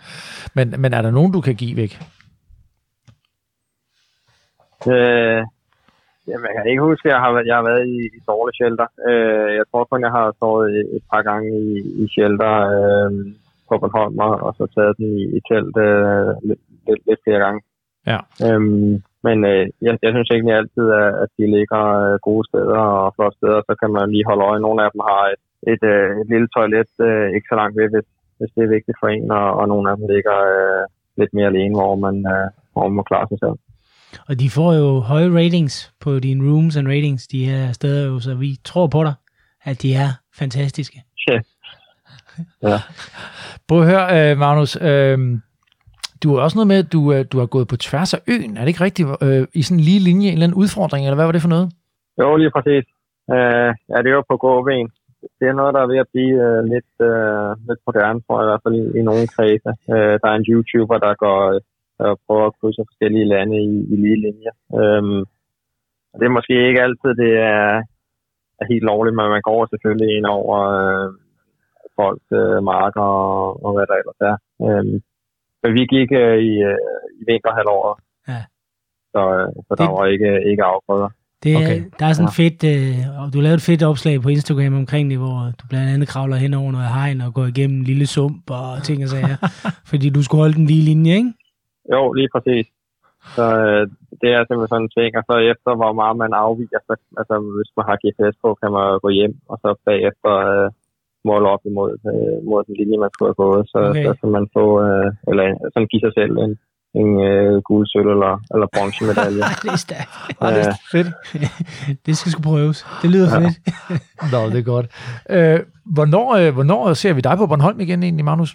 [0.53, 1.99] men, men er der nogen, du kan give væk?
[4.87, 5.39] Øh,
[6.27, 8.57] jamen, jeg kan ikke huske, at jeg har, været- jeg har været i, i dårlige
[8.59, 8.87] shelter.
[9.09, 11.71] Øh, jeg tror kun, jeg har sovet et, par gange i,
[12.03, 13.11] i shelter øh,
[13.67, 17.39] på Bornholm, og, og så taget den i, i telt øh, lidt, lidt, lidt flere
[17.45, 17.61] gange.
[18.11, 18.19] Ja.
[18.45, 18.93] Øhm,
[19.27, 23.13] men øh, jeg, jeg synes egentlig altid, at, at de ligger øh, gode steder og
[23.15, 24.59] flotte steder, så kan man lige holde øje.
[24.65, 25.41] Nogle af dem har et,
[25.73, 28.07] et, øh, et lille toilet øh, ikke så langt ved, hvis,
[28.37, 30.83] hvis det er vigtigt for en, og, og nogle af dem ligger øh,
[31.19, 33.57] lidt mere alene, hvor man, øh, hvor man må klare sig selv.
[34.27, 38.19] Og de får jo høje ratings på dine rooms and ratings, de her steder jo,
[38.19, 39.13] så vi tror på dig,
[39.63, 41.03] at de er fantastiske.
[41.27, 41.39] Ja.
[42.69, 42.77] ja.
[43.67, 44.77] Prøv at høre, øh, Magnus.
[44.81, 45.17] Øh,
[46.23, 48.57] du har også noget med, at du, øh, du har gået på tværs af øen.
[48.57, 49.07] Er det ikke rigtigt?
[49.25, 51.53] Øh, I sådan en lige linje, en eller anden udfordring, eller hvad var det for
[51.55, 51.67] noget?
[52.21, 52.85] Jo, lige præcis.
[53.35, 54.87] Øh, ja, det er jo på gåben.
[55.39, 58.45] Det er noget, der er ved at blive øh, lidt, øh, lidt moderne, tror jeg
[58.47, 59.71] i hvert fald i, i nogle kredse.
[59.93, 61.39] Øh, der er en YouTuber, der går
[61.99, 64.51] der prøver at krydse forskellige lande i, i lige linje.
[64.79, 65.19] Øhm,
[66.11, 67.69] og det er måske ikke altid, det er,
[68.61, 71.09] er helt lovligt, men man går selvfølgelig ind over øh,
[71.97, 74.35] folks øh, marker og, og hvad der ellers er.
[74.65, 74.95] Øhm,
[75.63, 76.77] men vi gik øh, i, øh,
[77.19, 77.95] i vinterhalvåret,
[78.31, 78.41] Ja.
[79.13, 81.09] så, øh, så der var ikke, ikke afgrøder.
[81.43, 81.79] Det er, okay.
[81.99, 82.41] Der er sådan ja.
[82.43, 85.89] fedt, øh, og du lavede et fedt opslag på Instagram omkring det, hvor du blandt
[85.93, 89.09] andet kravler hen over noget hegn og går igennem en lille sump og ting og
[89.09, 89.37] sager,
[89.91, 91.33] fordi du skulle holde den lige linje, ikke?
[91.93, 92.65] Jo, lige præcis.
[93.35, 93.83] Så øh,
[94.21, 97.35] det er simpelthen sådan en ting, og så efter hvor meget man afviger, så, altså
[97.55, 100.67] hvis man har GPS på, kan man gå hjem, og så bagefter øh,
[101.29, 104.05] måle op imod øh, mod den linje, man skulle have gået, så, Okay.
[104.05, 106.51] så kan man få, øh, eller sådan give sig selv en,
[107.01, 109.43] en øh, guld, sølv eller, eller bronzemedalje.
[109.63, 110.11] det er stærkt.
[110.41, 111.09] Er fedt.
[112.05, 112.77] det skal sgu prøves.
[113.01, 113.39] Det lyder Ja.
[113.39, 113.55] fedt.
[114.33, 114.87] Nå, det er godt.
[115.35, 115.59] Øh,
[115.95, 118.51] hvornår, øh, hvornår ser vi dig på Bornholm igen egentlig, Magnus?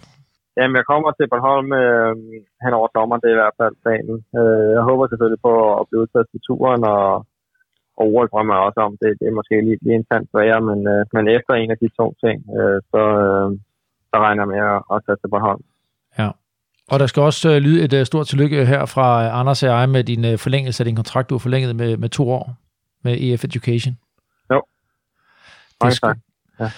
[0.59, 2.13] Jamen, jeg kommer til Bornholm øh,
[2.63, 4.17] hen over sommeren, det er i hvert fald planen.
[4.39, 7.05] Øh, jeg håber selvfølgelig på at blive udtaget til turen, og,
[7.97, 8.93] og OL drømmer jeg også om.
[9.01, 11.77] Det, det er måske lige, lige en tand sværere, men, øh, men efter en af
[11.83, 13.47] de to ting, øh, så, øh,
[14.09, 14.61] så regner jeg med
[14.93, 15.63] at, tage til Bornholm.
[16.19, 16.29] Ja.
[16.91, 19.69] Og der skal også øh, lyde et øh, stort tillykke her fra øh, Anders og
[19.69, 22.45] jeg med din øh, forlængelse af din kontrakt, du har forlænget med, med to år
[23.03, 23.93] med EF Education.
[24.53, 24.61] Jo.
[25.81, 26.17] Det tak.
[26.59, 26.69] Ja.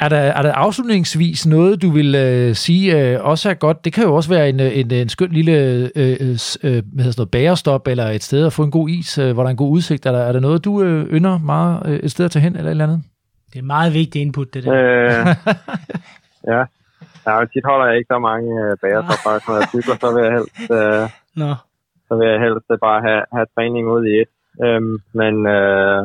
[0.00, 3.84] Er der, er der afslutningsvis noget, du vil øh, sige øh, også er godt?
[3.84, 6.32] Det kan jo også være en, øh, en, en skøn lille øh, øh, øh, hvad
[6.70, 9.48] hedder sådan noget, bagerstop, eller et sted at få en god is, øh, hvor der
[9.48, 10.06] er en god udsigt.
[10.06, 12.56] Er der, er der noget, du øh, ynder meget øh, et sted at tage hen,
[12.56, 13.02] eller et eller andet?
[13.52, 14.72] Det er meget vigtigt input, det der.
[14.72, 15.26] Øh,
[16.52, 16.60] ja.
[17.26, 20.08] ja, tit holder jeg ikke så mange øh, bager, så faktisk, når jeg cykler, så
[20.14, 21.04] vil jeg helst, øh,
[21.42, 21.50] Nå.
[22.08, 24.30] så vil jeg helst øh, bare have, have træning ud i et.
[24.64, 26.02] Øhm, men øh,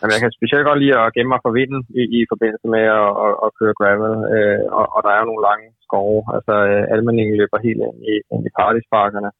[0.00, 2.84] jamen, jeg kan specielt godt lide at gemme mig for vinden i, i forbindelse med
[3.00, 4.14] at, at, at køre gravel.
[4.34, 6.20] Øh, og, og der er jo nogle lange skove.
[6.34, 9.30] Altså, øh, almeningen løber helt ind i, ind i partysparkerne.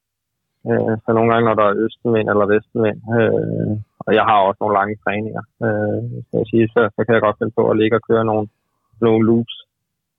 [0.69, 3.73] Øh, så nogle gange, når der er østenvind eller vestenvind, øh,
[4.07, 7.24] og jeg har også nogle lange træninger, øh, skal jeg sige, så, så kan jeg
[7.27, 8.47] godt finde på at ligge og køre nogle,
[9.01, 9.57] nogle loops,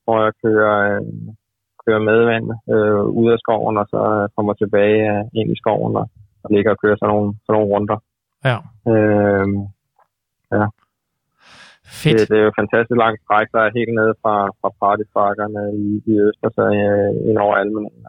[0.03, 1.01] hvor jeg kører, øh,
[1.85, 4.01] kører medvand øh, ud af skoven, og så
[4.35, 6.07] kommer tilbage øh, ind i skoven og,
[6.43, 7.99] og ligger og kører sådan nogle, sådan nogle runder.
[8.49, 8.57] Ja.
[8.91, 9.47] Øh,
[10.57, 10.67] ja.
[12.01, 12.19] Fedt.
[12.19, 15.87] Det, det er jo fantastisk langt stræk, der er helt nede fra, fra Partysparkerne i,
[16.11, 17.55] i øst, og så øh, ind over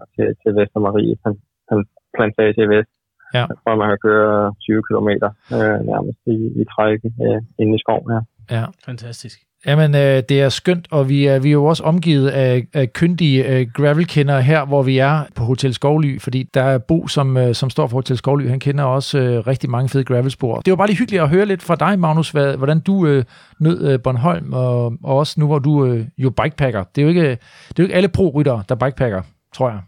[0.00, 2.92] og til, til Vestermarie plan- plan- plantage i vest.
[3.36, 3.44] Ja.
[3.50, 5.08] Jeg tror, man kan køre 20 km
[5.56, 8.22] øh, nærmest i, i træk øh, inde i skoven her.
[8.56, 8.64] Ja.
[8.88, 9.38] Fantastisk.
[9.66, 12.92] Jamen, øh, det er skønt, og vi er, vi er jo også omgivet af, af
[12.92, 17.36] kyndige øh, gravelkendere her, hvor vi er på Hotel Skovly, fordi der er Bo, som,
[17.36, 20.60] øh, som står for Hotel Skovly, han kender også øh, rigtig mange fede gravelspor.
[20.60, 23.24] Det var bare lige hyggeligt at høre lidt fra dig, Magnus, hvad, hvordan du øh,
[23.60, 26.84] nød øh, Bornholm, og, og også nu, hvor du øh, jo bikepacker.
[26.94, 29.22] Det er jo ikke, det er jo ikke alle pro-ryttere, der bikepacker,
[29.54, 29.78] tror jeg.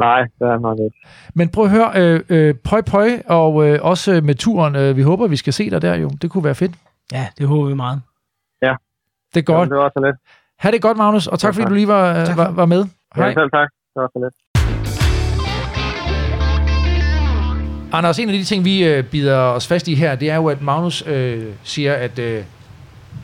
[0.00, 1.08] Nej, det er nok ikke.
[1.34, 5.02] Men prøv at høre, øh, øh, pøj pøj, og øh, også med turen, øh, vi
[5.02, 6.10] håber, vi skal se dig der jo.
[6.22, 6.72] Det kunne være fedt.
[7.12, 8.00] Ja, det håber vi meget.
[9.34, 9.40] Ja.
[9.40, 9.56] Det er godt.
[9.58, 10.16] Jamen, det var så lidt.
[10.58, 11.68] Ha' det godt, Magnus, og tak Ja, fordi tak.
[11.70, 12.84] du lige var, øh, var, var med.
[13.16, 13.68] Ja, selv tak.
[13.94, 14.34] Det var så lidt.
[17.92, 20.46] Anders, en af de ting, vi øh, bider os fast i her, det er jo,
[20.48, 22.44] at Magnus øh, siger, at øh,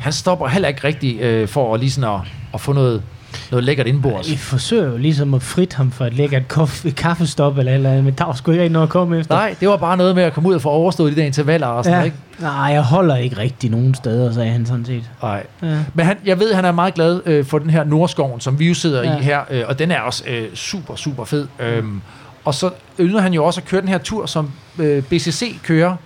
[0.00, 2.20] han stopper heller ikke rigtigt øh, for at, lige sådan at,
[2.54, 3.02] at få noget,
[3.50, 4.30] noget lækkert indbords.
[4.30, 7.90] Vi forsøger jo ligesom at frit ham for et lækkert kof- et kaffestop eller eller
[7.90, 9.34] andet, men der sgu ikke noget at komme efter.
[9.34, 11.66] Nej, det var bare noget med at komme ud og få overstået de der intervaller
[11.66, 12.04] og sådan ja.
[12.04, 12.16] ikke?
[12.40, 15.10] Nej, jeg holder ikke rigtig nogen steder, sagde han sådan set.
[15.22, 15.46] Nej.
[15.62, 15.78] Ja.
[15.94, 18.68] Men han, jeg ved, han er meget glad øh, for den her Nordskoven, som vi
[18.68, 19.18] jo sidder ja.
[19.18, 21.46] I her, øh, og den er også øh, super, super fed.
[21.58, 22.00] Øhm,
[22.44, 22.70] og så
[23.00, 25.96] ynder han jo også at køre den her tur, som øh, BCC kører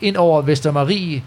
[0.00, 1.22] ind over Vestermarie,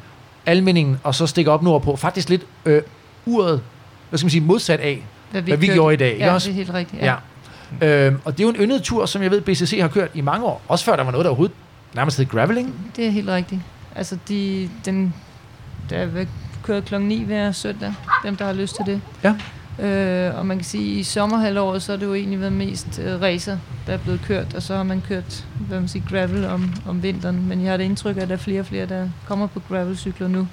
[0.46, 1.96] Almindingen, og så stikker op nordpå.
[1.96, 2.82] Faktisk lidt øh,
[3.26, 3.62] uret,
[4.10, 5.76] hvad skal man sige, modsat af, hvad vi, hvad vi kørte.
[5.78, 6.12] gjorde i dag.
[6.12, 6.48] ikke Ja, også?
[6.48, 7.02] det er helt rigtigt.
[7.02, 7.16] Ja.
[7.82, 8.06] ja.
[8.08, 10.22] Øhm, og det er jo en yndet tur, som jeg ved, BCC har kørt i
[10.22, 10.62] mange år.
[10.68, 11.56] Også før der var noget, der overhovedet
[11.96, 12.92] nærmest hed graveling.
[12.96, 13.62] Det er helt rigtigt.
[13.96, 15.14] Altså, de, den,
[15.90, 16.26] der er
[16.64, 17.94] kørt klokken 9 hver søndag,
[18.24, 19.02] dem der har lyst til det.
[19.24, 19.36] Ja.
[19.80, 23.00] Øh, og man kan sige, at i sommerhalvåret, så har det jo egentlig været mest
[23.04, 26.46] øh, racer, der er blevet kørt, og så har man kørt, hvad man siger, gravel
[26.46, 27.48] om, om vinteren.
[27.48, 29.62] Men jeg har det indtryk af, at der er flere og flere, der kommer på
[29.70, 30.48] gravelcykler nu,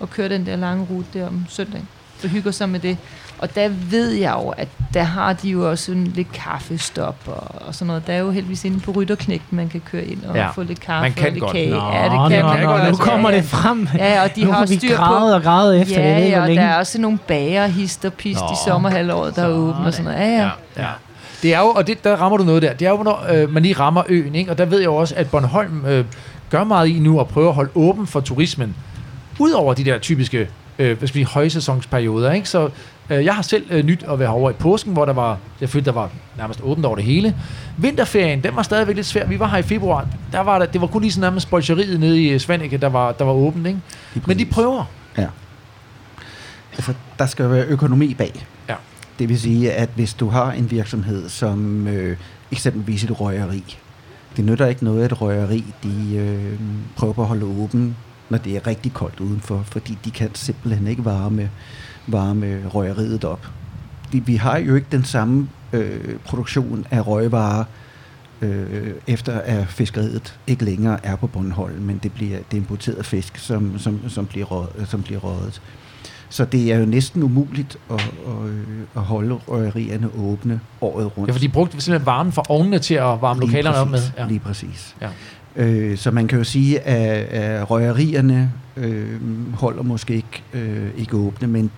[0.00, 1.88] og kører den der lange rute der om søndagen.
[2.18, 2.98] Så hygger sig med det.
[3.38, 7.66] Og der ved jeg jo, at der har de jo også en lidt kaffestop og,
[7.68, 8.06] og sådan noget.
[8.06, 10.50] Der er jo heldigvis inde på Rytterknægten, man kan køre ind og Ja, ja.
[10.50, 11.52] få lidt kaffe man kan og lidt godt.
[11.52, 11.70] kage.
[11.70, 12.90] Nå, ja, det kan nå, man nå, godt.
[12.90, 13.88] nu kommer ja, det frem.
[13.98, 15.02] Ja, og de Nu har har vi styr på...
[15.02, 16.62] grædet og grædet efter det, ja, ikke, Ja, og længe.
[16.62, 18.46] der er også nogle bager, hist og pist Nå.
[18.52, 20.18] i sommerhalvåret, der er åbent og sådan noget.
[20.20, 20.50] Ja, ja.
[20.76, 20.88] Ja.
[21.42, 23.52] Det er jo, og det, der rammer du noget der, det er jo, når øh,
[23.52, 24.50] man lige rammer øen, ikke?
[24.50, 26.04] og der ved jeg jo også, at Bornholm øh,
[26.50, 28.74] gør meget i nu at prøve at holde åben for turismen,
[29.38, 30.48] Udover de der typiske
[30.78, 32.32] øh, hvad skal vi, sige, højsæsonsperioder.
[32.32, 32.48] Ikke?
[32.48, 32.68] Så
[33.14, 35.86] jeg har selv øh, nyt at være over i påsken, hvor der var, jeg følte,
[35.86, 37.36] der var nærmest åbent over det hele.
[37.76, 39.26] Vinterferien, den var stadigvæk lidt svær.
[39.26, 40.08] Vi var her i februar.
[40.32, 43.12] Der var der, det var kun lige sådan nærmest bolcheriet nede i Svanike, der var,
[43.12, 43.66] der var åbent.
[43.66, 43.80] Ikke?
[44.26, 44.84] Men de prøver.
[45.18, 45.26] Ja.
[46.72, 48.46] Altså, der skal være økonomi bag.
[48.68, 48.74] Ja.
[49.18, 52.16] Det vil sige, at hvis du har en virksomhed som øh,
[52.52, 53.78] eksempelvis et røgeri,
[54.36, 56.58] det nytter ikke noget, at røgeri de, øh,
[56.96, 57.96] prøver at holde åben,
[58.30, 61.50] når det er rigtig koldt udenfor, fordi de kan simpelthen ikke varme,
[62.06, 63.46] varme røgeriet op.
[64.12, 67.64] Vi, har jo ikke den samme øh, produktion af røgvarer,
[68.40, 73.06] øh, efter at fiskeriet ikke længere er på Bornholm, men det bliver det er importeret
[73.06, 75.62] fisk, som, som, som, bliver røget, som bliver røget.
[76.28, 78.66] Så det er jo næsten umuligt at, at, øh,
[78.96, 81.28] at holde røgerierne åbne året rundt.
[81.28, 83.98] Ja, for de brugte simpelthen varmen fra ovnene til at varme Lige lokalerne op med.
[83.98, 84.26] præcis, Ja.
[84.28, 84.96] Lige præcis.
[85.00, 85.08] Ja.
[85.56, 91.16] Øh, så man kan jo sige, at, at røgerierne øh, holder måske ikke, øh, ikke
[91.16, 91.70] åbne, men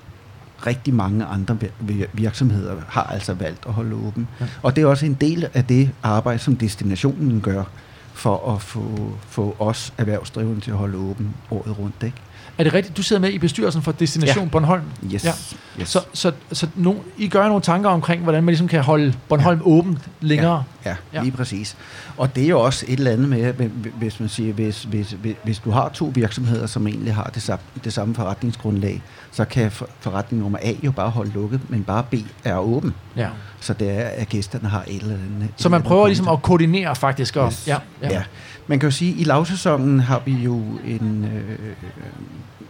[0.66, 1.56] rigtig mange andre
[1.88, 4.28] vir- virksomheder har altså valgt at holde åben.
[4.40, 4.44] Ja.
[4.44, 4.50] Ja.
[4.62, 7.64] Og det er også en del af det arbejde, som destinationen gør
[8.12, 12.02] for at få, få os erhvervsdrivende til at holde åben året rundt.
[12.02, 12.16] Ikke?
[12.58, 12.96] Er det rigtigt?
[12.96, 14.50] Du sidder med i bestyrelsen for Destination Ja.
[14.50, 14.82] Bornholm?
[15.14, 15.24] Yes.
[15.24, 15.32] Ja.
[15.80, 15.88] Yes.
[15.88, 19.58] Så, så, så no, I gør nogle tanker omkring, hvordan man ligesom kan holde Bornholm
[19.60, 19.66] ja.
[19.66, 20.64] åben længere?
[20.84, 20.96] Ja, Ja.
[21.12, 21.76] ja, lige præcis.
[22.18, 23.52] Og det er jo også et eller andet med,
[23.98, 27.42] hvis man siger, hvis, hvis, hvis, hvis du har to virksomheder, som egentlig har det
[27.42, 31.84] samme, det samme forretningsgrundlag, så kan for- forretning nummer A jo bare holde lukket, men
[31.84, 32.14] bare B
[32.44, 32.94] er åben.
[33.16, 33.28] Ja.
[33.60, 35.48] Så det er, at gæsterne har et eller andet.
[35.56, 37.36] Så man prøver ligesom at koordinere faktisk.
[37.36, 37.66] Og, Yes.
[37.66, 38.08] ja, Ja.
[38.12, 38.22] ja.
[38.66, 41.58] Man kan jo sige, at i lavsæsonen har vi jo en, øh,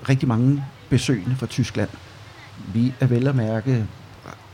[0.09, 1.89] rigtig mange besøgende fra Tyskland.
[2.75, 3.85] Vi er vel at mærke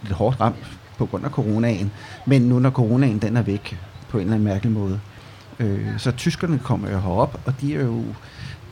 [0.02, 0.56] lidt hårdt ramt
[0.98, 1.90] på grund af coronaen,
[2.26, 3.78] men nu når coronaen den er væk
[4.14, 5.00] på en eller anden mærkelig måde,
[5.58, 8.04] øh, så tyskerne kommer jo herop, og de er jo,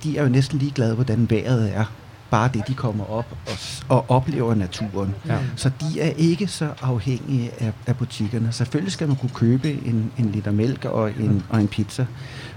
[0.02, 1.84] de er jo næsten ligeglade, hvordan vejret er.
[2.30, 3.56] Bare det, de kommer op og,
[3.88, 5.14] og oplever naturen.
[5.26, 5.38] Ja.
[5.56, 8.52] Så de er ikke så afhængige af, af butikkerne.
[8.52, 12.06] Selvfølgelig skal man kunne købe en, en liter mælk og en, og en pizza,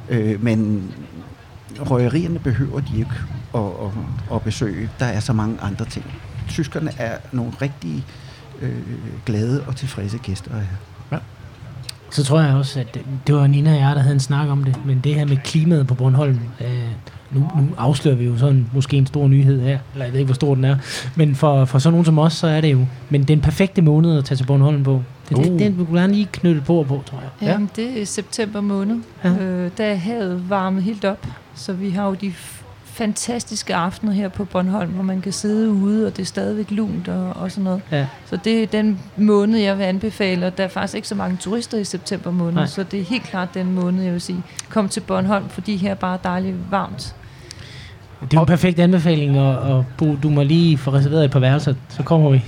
[0.09, 0.91] øh, men
[1.79, 3.15] røgerierne behøver de ikke
[3.55, 4.89] at, at, at besøge.
[4.99, 6.05] Der er så mange andre ting.
[6.47, 8.05] Tyskerne er nogle rigtig
[8.61, 8.81] øh,
[9.25, 10.94] glade og tilfredse gæster her.
[12.15, 12.97] Så tror jeg også, at
[13.27, 15.37] det var Nina og jeg, der havde en snak om det, men det her med
[15.37, 16.67] klimaet på Bornholm, øh,
[17.31, 20.27] nu, nu afslører vi jo sådan måske en stor nyhed her, eller jeg ved ikke,
[20.27, 20.75] hvor stor den er,
[21.15, 24.17] men for, for sådan nogen som os, så er det jo, men den perfekte måned
[24.17, 25.03] at tage til Bornholm på.
[25.29, 25.59] Det, det, Uh.
[25.59, 27.49] den vil du gerne lige knytte på på, tror jeg.
[27.49, 28.97] Jamen, det er september måned.
[29.23, 29.29] Ja.
[29.29, 29.43] Ja.
[29.43, 32.33] Øh, der er havet varmet helt op, så vi har jo de
[32.95, 37.07] fantastiske aftener her på Bornholm, hvor man kan sidde ude, og det er stadigvæk lunt
[37.07, 37.81] og, og sådan noget.
[37.91, 38.07] Ja.
[38.25, 41.37] Så det er den måned, jeg vil anbefale, og der er faktisk ikke så mange
[41.37, 42.65] turister i september måned, Nej.
[42.65, 45.91] Så det er helt klart den måned, jeg vil sige, kom til Bornholm, fordi her
[45.91, 47.15] er bare dejligt varmt.
[48.31, 51.31] Det er jo en perfekt anbefaling, og, og Bo, du må lige få reserveret et
[51.31, 52.41] par værelser, så kommer vi.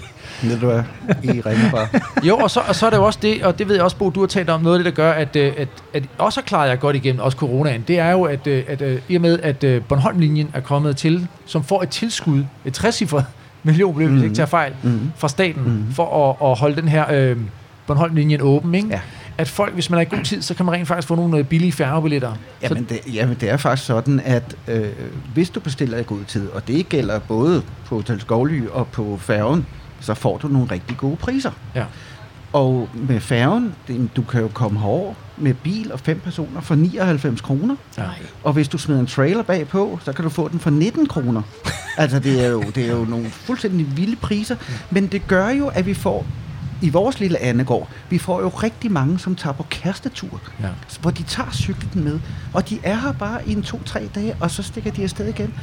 [0.44, 0.84] Ved du hvad?
[1.24, 1.88] I ringer bare.
[2.24, 3.98] Jo, og så, og så er det jo også det, og det ved jeg også,
[3.98, 6.40] Bo, du har talt om, noget af det, der gør, at, øh, at, at også
[6.40, 9.16] har klaret jer godt igennem, også coronaen, det er jo, at, øh, at øh, i
[9.16, 13.04] og med, at Bornholm-linjen er kommet til, som får et tilskud, et 60
[13.64, 15.12] millionbeløb, hvis jeg ikke tager fejl, Mhm.
[15.18, 15.94] fra staten, Mhm.
[15.94, 17.38] for at, at holde den her øh,
[17.88, 18.88] Bornholm-linjen åben, ikke?
[18.92, 19.00] Ja.
[19.38, 21.38] At folk, hvis man er i god tid, så kan man rent faktisk få nogle
[21.38, 22.34] øh, billige færgebilletter.
[22.62, 24.90] Jamen det, jamen det er faktisk sådan, at øh,
[25.34, 29.18] hvis du bestiller i god tid, og det gælder både på Hotel Skovly og på
[29.18, 29.66] færgen,
[30.00, 31.52] så får du nogle rigtig gode priser.
[31.76, 31.84] Ja.
[32.54, 33.76] Og med færgen,
[34.16, 37.76] du kan jo komme herover med bil og fem personer for 99 kroner.
[37.98, 38.04] Ja.
[38.44, 41.42] Og hvis du smider en trailer bagpå, så kan du få den for 19 kroner.
[41.98, 44.56] altså det er, jo, det er jo nogle fuldstændig vilde priser.
[44.92, 46.26] Men det gør jo, at vi får
[46.82, 50.68] i vores lille Annegård, vi får jo rigtig mange, som tager på kærestetur, Ja.
[51.02, 52.20] hvor de tager cyklen med,
[52.54, 55.54] og de er her bare i en to-tre dage, og så stikker de afsted igen,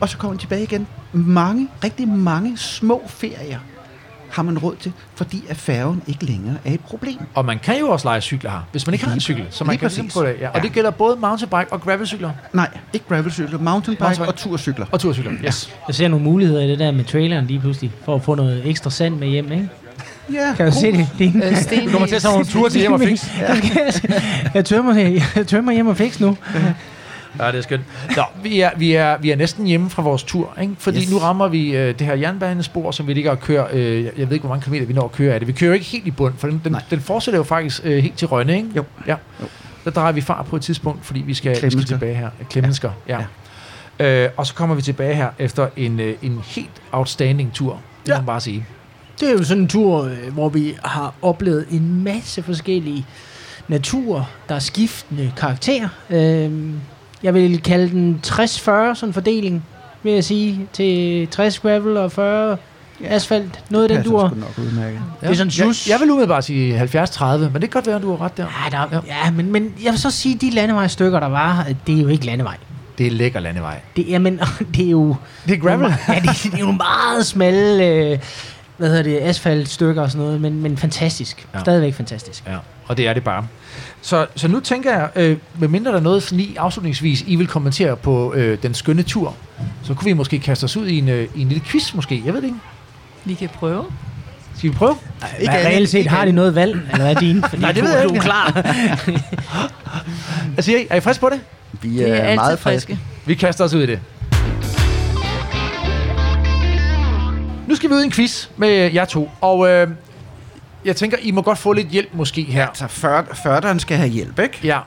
[0.00, 0.86] og så kommer de tilbage igen.
[1.12, 3.58] Mange, rigtig mange små ferier
[4.30, 7.18] har man råd til, fordi at færgen ikke længere er et problem.
[7.34, 9.46] Og man kan jo også lege cykler her, hvis man ikke har en cykel.
[9.50, 10.12] Så man Lige kan ligesom præcis.
[10.14, 10.40] prøve det.
[10.40, 10.48] Ja.
[10.48, 10.62] Og Ja.
[10.62, 12.30] det gælder både mountainbike og gravelcykler.
[12.52, 14.28] Nej, ikke gravelcykler, mountainbike Mountainbike.
[14.32, 14.86] og turcykler.
[14.92, 15.74] Og turcykler, yes.
[15.88, 18.66] Jeg ser nogle muligheder i det der med traileren lige pludselig, for at få noget
[18.66, 19.68] ekstra sand med hjem, ikke?
[20.32, 21.08] Ja, Kan du se det?
[21.18, 23.26] det er Øh, Sten Du kommer til at tage nogle ture til hjem og fix.
[24.54, 26.36] jeg tømmer, jeg tømmer hjem og fix nu.
[27.40, 27.82] Ja, det er skønt.
[28.16, 30.74] Nå, vi er, vi er, vi er næsten hjemme fra vores tur, ikke?
[30.78, 31.10] fordi yes.
[31.10, 33.66] Nu rammer vi øh, det her jernbanespor, som vi ligger og kører.
[33.72, 35.46] Øh, jeg ved ikke, hvor mange kilometer vi når at køre af det.
[35.46, 36.82] Vi kører jo ikke helt i bund, for den, den, Nej.
[36.90, 38.68] den fortsætter jo faktisk øh, helt til Rønne, ikke?
[38.76, 38.84] Jo.
[39.06, 39.14] Ja.
[39.40, 39.46] Jo.
[39.84, 42.30] Der drejer vi far på et tidspunkt, fordi vi skal, vi skal tilbage her.
[42.50, 43.18] Klemmensker, ja.
[44.00, 44.24] ja.
[44.24, 47.72] Øh, og så kommer vi tilbage her efter en, øh, en helt outstanding tur.
[47.72, 48.12] Det ja.
[48.12, 48.18] Ja.
[48.18, 48.66] må man bare sige.
[49.20, 53.06] Det er jo sådan en tur, øh, hvor vi har oplevet en masse forskellige
[53.68, 55.88] naturer, der er skiftende karakter.
[56.10, 56.74] Øhm,
[57.22, 59.64] jeg vil kalde den 60-40 sådan en fordeling,
[60.02, 62.56] vil jeg sige, til 60 gravel og 40
[63.00, 63.14] Ja.
[63.14, 63.60] asfalt.
[63.70, 64.22] Noget af den dur.
[64.22, 65.00] nok udmærket.
[65.20, 65.88] Det er sådan jeg, sus.
[65.88, 68.46] jeg vil umiddelbart sige 70-30, men det kan godt være, at du har ret der.
[68.64, 69.24] Ja, der, ja.
[69.24, 72.08] ja men, men jeg vil så sige, at de landevejstykker, der var, det er jo
[72.08, 72.56] ikke landevej.
[72.98, 73.80] Det er lækker landevej.
[73.96, 74.40] Det, jamen,
[74.76, 75.16] det er jo...
[75.46, 75.94] Det er gravel.
[76.08, 78.18] Ja, det, det er jo meget smalle, øh,
[78.76, 81.46] hvad hedder det, asfaltstykker og sådan noget, men, men fantastisk.
[81.54, 81.60] Ja.
[81.60, 82.42] Stadigvæk fantastisk.
[82.46, 83.46] Ja, og det er det bare.
[84.02, 87.46] Så, så nu tænker jeg, øh, medmindre der er noget sådan lige afslutningsvis, I vil
[87.46, 89.34] kommentere på øh, den skønne tur,
[89.82, 92.22] så kunne vi måske kaste os ud i en, øh, i en lille quiz måske.
[92.24, 92.58] Jeg ved det ikke.
[93.24, 93.84] Vi kan prøve.
[94.56, 94.96] Skal vi prøve?
[95.40, 97.42] Ikke reelt set, har de noget valg, eller hvad er din?
[97.50, 98.24] Fordi Nej, det du, ved jeg du er ikke.
[98.24, 98.52] klar.
[100.54, 100.86] Hvad I?
[100.90, 101.40] Er I friske på det?
[101.82, 102.86] Vi Det er er, meget friske.
[102.86, 102.98] friske.
[103.26, 104.00] Vi kaster os ud i det.
[107.76, 109.88] Skal vi ud i en quiz med jer to, og øh,
[110.84, 112.66] jeg tænker, I må godt få lidt hjælp måske her.
[112.66, 114.58] Altså, før, førderen skal have hjælp, ikke?
[114.64, 114.78] Ja.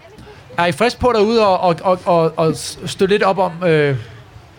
[0.58, 2.54] Er I frisk på derude og, og, og, og, og
[2.86, 3.96] støtte lidt op om, øh,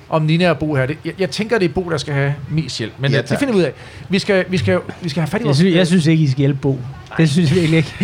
[0.09, 0.87] om Nina og Bo her?
[0.87, 3.23] Det, jeg, jeg tænker, det er Bo, der skal have mest hjælp, men Ja, ja,
[3.23, 3.73] det finder vi ud af.
[4.09, 5.57] Vi skal, vi skal, vi skal have fat i Jeg vores...
[5.57, 6.79] synes, jeg synes ikke, I skal hjælpe Bo.
[7.17, 7.95] Det synes jeg virkelig ikke.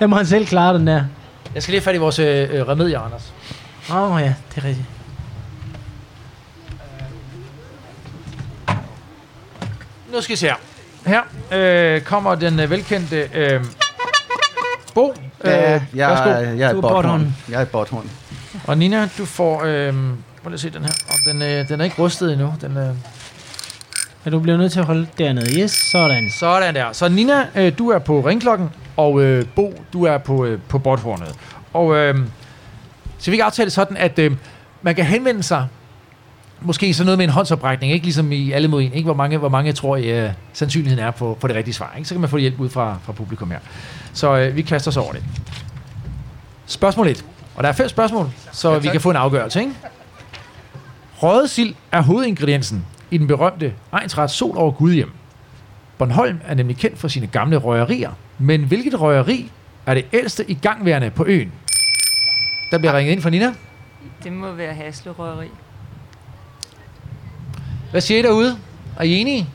[0.00, 1.04] Lad må han selv klare den der.
[1.54, 3.32] Jeg skal lige have fat i vores øh, øh, remedier, Anders.
[3.90, 4.86] Åh oh, ja, det er rigtigt.
[10.18, 10.54] Nu skal vi se her.
[11.06, 11.20] Her
[11.52, 13.64] øh, kommer den øh, velkendte øh,
[14.94, 15.14] Bo.
[15.44, 16.28] Øh, Ja, jeg, værsgo.
[16.28, 17.36] jeg, jeg er er botthorn.
[17.48, 18.10] Jeg er botthorn.
[18.66, 19.62] Og Nina, du får...
[19.64, 19.92] Øh,
[20.42, 20.90] prøv lige at se den her.
[21.08, 22.54] Om den, øh, den er ikke rustet endnu.
[22.60, 22.88] Den, øh,
[24.24, 25.60] Men du bliver nødt til at holde dernede.
[25.60, 26.30] Yes, sådan.
[26.30, 26.92] sådan der.
[26.92, 30.78] Så Nina, øh, du er på ringklokken, og øh, Bo, du er på, øh, på
[30.78, 31.34] botthornet.
[31.72, 32.14] Og øh,
[33.18, 34.32] så vi kan aftale sådan, at øh,
[34.82, 35.66] man kan henvende sig
[36.60, 39.38] måske sådan noget med en håndsoprækning, ikke ligesom i alle mod en, ikke hvor mange,
[39.38, 41.94] hvor mange tror I, øh, sandsynligheden er på, på det rigtige svar.
[41.96, 42.08] Ikke?
[42.08, 43.58] Så kan man få hjælp ud fra, fra publikum her.
[44.12, 45.22] Så øh, vi kaster os over det.
[46.66, 47.24] Spørgsmål 1.
[47.56, 49.60] Og der er fem spørgsmål, så ja, vi kan få en afgørelse.
[49.60, 49.72] Ikke?
[51.16, 55.10] Røget sild er hovedingrediensen i den berømte egensret Sol over Gudhjem.
[55.98, 58.10] Bornholm er nemlig kendt for sine gamle røgerier.
[58.38, 59.50] Men hvilket røgeri
[59.86, 61.52] er det ældste i gangværende på øen?
[62.70, 63.54] Der bliver ringet ind fra Nina.
[64.24, 65.48] Det må være Haslerøgeri.
[67.90, 68.58] Hvad siger I derude?
[68.98, 69.48] Er I enige?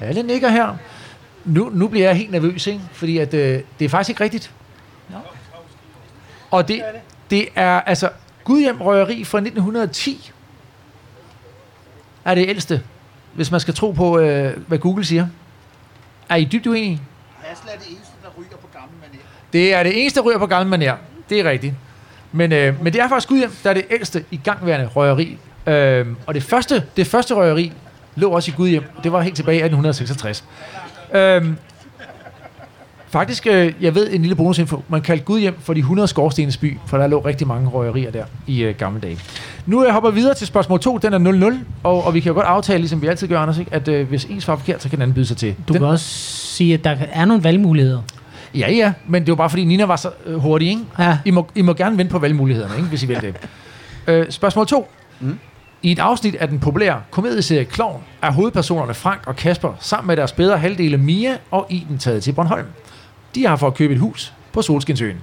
[0.00, 0.76] Alle nikker her.
[1.44, 2.80] Nu, nu bliver jeg helt nervøs, ikke?
[2.92, 4.52] Fordi at, øh, det er faktisk ikke rigtigt.
[6.50, 6.82] Og det,
[7.30, 8.10] det er altså
[8.44, 10.32] Gudhjem Røgeri fra 1910
[12.24, 12.82] er det ældste,
[13.34, 15.26] hvis man skal tro på, øh, hvad Google siger.
[16.28, 17.00] Er I dybt uenige?
[17.38, 19.18] Hasle er det eneste, der ryger på gammel manér.
[19.52, 20.94] Det er det eneste, der ryger på gammel manér.
[21.28, 21.74] Det er rigtigt.
[22.32, 25.38] Men, øh, men det er faktisk Gudhjem, der er det ældste i gangværende røgeri.
[25.66, 27.72] Øh, og det første, det første røgeri
[28.16, 28.84] lå også i Gudhjem.
[29.04, 30.44] Det var helt tilbage i 1866.
[31.14, 31.46] Øh,
[33.08, 34.82] faktisk, øh, jeg ved en lille bonusinfo.
[34.88, 38.24] Man kaldte Gudhjem for de 100 skorstenes by, for der lå rigtig mange røgerier der
[38.46, 39.18] i øh, gamle dage.
[39.66, 40.98] Nu øh, hopper vi videre til spørgsmål 2.
[40.98, 41.56] Den er 0-0.
[41.82, 43.74] Og, og vi kan jo godt aftale, ligesom vi altid gør, Anders, ikke?
[43.74, 45.54] at øh, hvis en svarer forkert, så kan den anden byde sig til.
[45.68, 46.06] Du den, kan også
[46.54, 48.02] sige, at der er nogle valgmuligheder.
[48.54, 50.82] Ja, ja, men det var bare fordi Nina var så øh, hurtig, ikke?
[50.98, 51.18] Ja.
[51.24, 53.34] I må, I må gerne vente på valgmulighederne, ikke, hvis I vil det.
[54.06, 54.88] øh, spørgsmål 2.
[55.20, 55.38] Mm.
[55.84, 60.16] I et afsnit af den populære komedieserie Klovn er hovedpersonerne Frank og Kasper sammen med
[60.16, 62.66] deres bedre halvdele Mia og Iben taget til Bornholm.
[63.34, 65.16] De har for at købe et hus på Solskinsøen.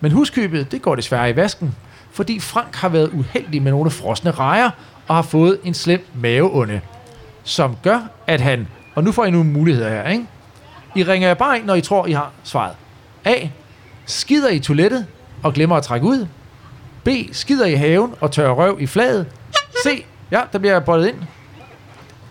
[0.00, 1.74] Men huskøbet, det går desværre i vasken,
[2.12, 4.70] fordi Frank har været uheldig med nogle frosne rejer
[5.08, 6.80] og har fået en slem maveonde,
[7.44, 10.26] som gør, at han, og nu får I nogle muligheder her, ikke?
[10.94, 12.74] I ringer jer bare ind, når I tror, I har svaret.
[13.24, 13.34] A.
[14.06, 15.06] Skider i toilettet
[15.42, 16.26] og glemmer at trække ud.
[17.04, 17.08] B.
[17.32, 19.26] Skider i haven og tørrer røv i fladet.
[19.86, 20.04] C.
[20.30, 21.16] Ja, der bliver jeg bollet ind.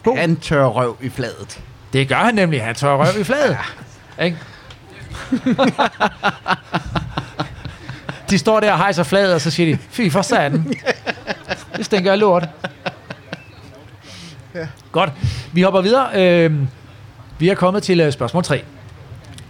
[0.04, 0.16] Bo.
[0.16, 1.60] Han tør røv i fladet.
[1.94, 2.64] Det gør han nemlig.
[2.64, 3.58] Han tørrer røv i fladet.
[4.18, 4.24] Ja.
[4.24, 4.38] Ikke?
[8.30, 10.74] de står der og hejser fladet, og så siger de, fy for satan.
[11.78, 12.48] Det stinker af lort.
[14.56, 14.68] Ja.
[14.92, 15.12] Godt.
[15.54, 16.10] Vi hopper videre.
[16.16, 16.68] Øhm,
[17.40, 18.64] vi er kommet til øh, spørgsmål 3.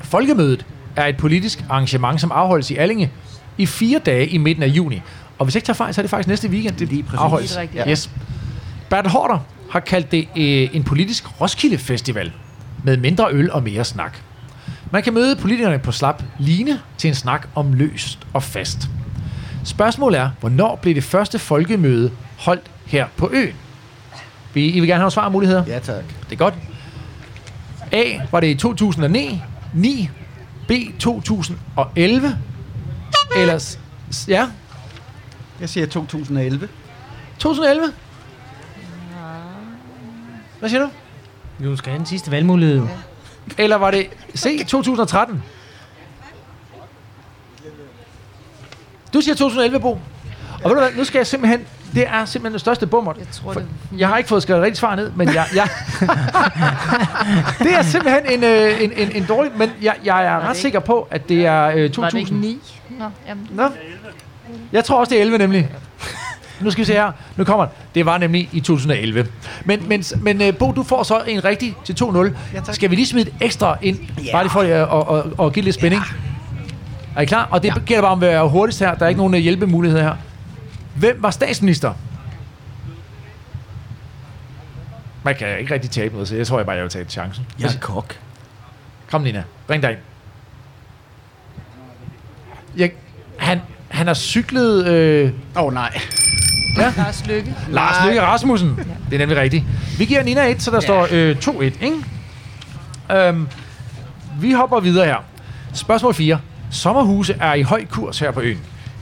[0.02, 0.66] Folkemødet
[0.96, 3.12] er et politisk arrangement, som afholdes i Allinge
[3.58, 5.02] i fire dage i midten af juni.
[5.40, 7.20] Og hvis jeg ikke tager fejl, så er det faktisk næste weekend, det Lige præcis.
[7.20, 7.58] afholdes.
[7.58, 7.84] Rigtigt.
[7.88, 8.10] Yes.
[8.90, 9.40] Bert Hårder
[9.72, 12.32] har kaldt det øh, en politisk Roskilde Festival
[12.84, 14.18] med mindre øl og mere snak.
[14.92, 18.90] Man kan møde politikerne på slap line til en snak om løst og fast.
[19.64, 23.54] Spørgsmålet er, hvornår blev det første folkemøde holdt her på øen?
[24.54, 25.64] Vi, I vil gerne have svarmuligheder?
[25.68, 26.04] Ja, tak.
[26.30, 26.54] Det er godt.
[27.92, 28.04] A.
[28.32, 29.42] Var det i 2009?
[29.74, 30.10] 9.
[30.68, 30.72] B.
[31.00, 32.38] 2011?
[33.38, 33.58] Eller...
[33.58, 33.80] s-
[34.12, 34.46] s- Ja,
[35.60, 36.70] Jeg siger 2011.
[37.40, 37.94] 2011?
[40.60, 40.90] Hvad siger du?
[41.64, 42.78] Du skal have den sidste valgmulighed.
[42.78, 42.88] jo.
[43.58, 44.08] Eller var det
[44.38, 44.66] C.
[44.68, 45.44] 2013?
[49.14, 49.90] Du siger 2011, Bo.
[49.90, 50.00] Og
[50.64, 51.62] ved du hvad, nu skal jeg simpelthen...
[51.94, 53.14] Det er simpelthen den største bummer.
[53.20, 53.68] Jeg tror, det
[53.98, 55.46] Jeg har ikke fået skrevet rigtigt svar ned, men jeg...
[55.56, 55.68] jeg
[57.66, 59.52] det er simpelthen en, øh, en, en, en dårlig...
[59.56, 62.02] Men jeg, jeg er ret ikke- sikker på, at det er øh, 2000.
[62.02, 62.60] Var det ikke 9?
[62.90, 63.70] Nå, jamen, Nå.
[64.72, 65.70] Jeg tror også, det er 11 nemlig.
[66.62, 67.12] Nu skal vi se her.
[67.36, 67.76] Nu kommer den.
[67.96, 69.28] Det var nemlig i 2011.
[69.66, 72.30] Men, men, men uh, Bo, du får så en rigtig til 2-0.
[72.66, 72.76] tak.
[72.76, 74.00] skal vi lige smide et ekstra ind?
[74.26, 74.32] Ja.
[74.32, 76.02] Bare lige for at, at, at, at give lidt spænding.
[77.16, 77.48] Er I klar?
[77.52, 78.96] Og det gælder bare om at være hurtigst her.
[78.96, 80.16] Der er ikke nogen øh, hjælpemuligheder her.
[80.96, 81.94] Hvem var statsminister?
[85.24, 87.46] Man kan ikke rigtig tabe noget, så jeg tror jeg bare, jeg vil tage chancen.
[87.60, 88.16] Jeg er kok.
[89.12, 89.44] Kom, Nina.
[89.68, 90.00] Bring dig ind.
[92.78, 92.92] Jeg,
[93.40, 93.62] han,
[94.00, 94.88] han har cyklet...
[94.88, 96.02] Øh, Åh oh, nej.
[96.78, 96.94] Ja.
[96.98, 97.56] Lars Lykke.
[97.70, 98.80] Lars Løkke Rasmussen.
[99.10, 99.64] Det er nemlig rigtigt.
[99.98, 100.82] Vi giver Nina 1, så der ja.
[100.82, 101.96] står øh, 2-1, ikke?
[103.12, 103.48] Øhm,
[104.40, 105.18] vi hopper videre her.
[105.74, 106.40] Spørgsmål 4.
[106.72, 108.60] Sommerhuse er i høj kurs her på øen.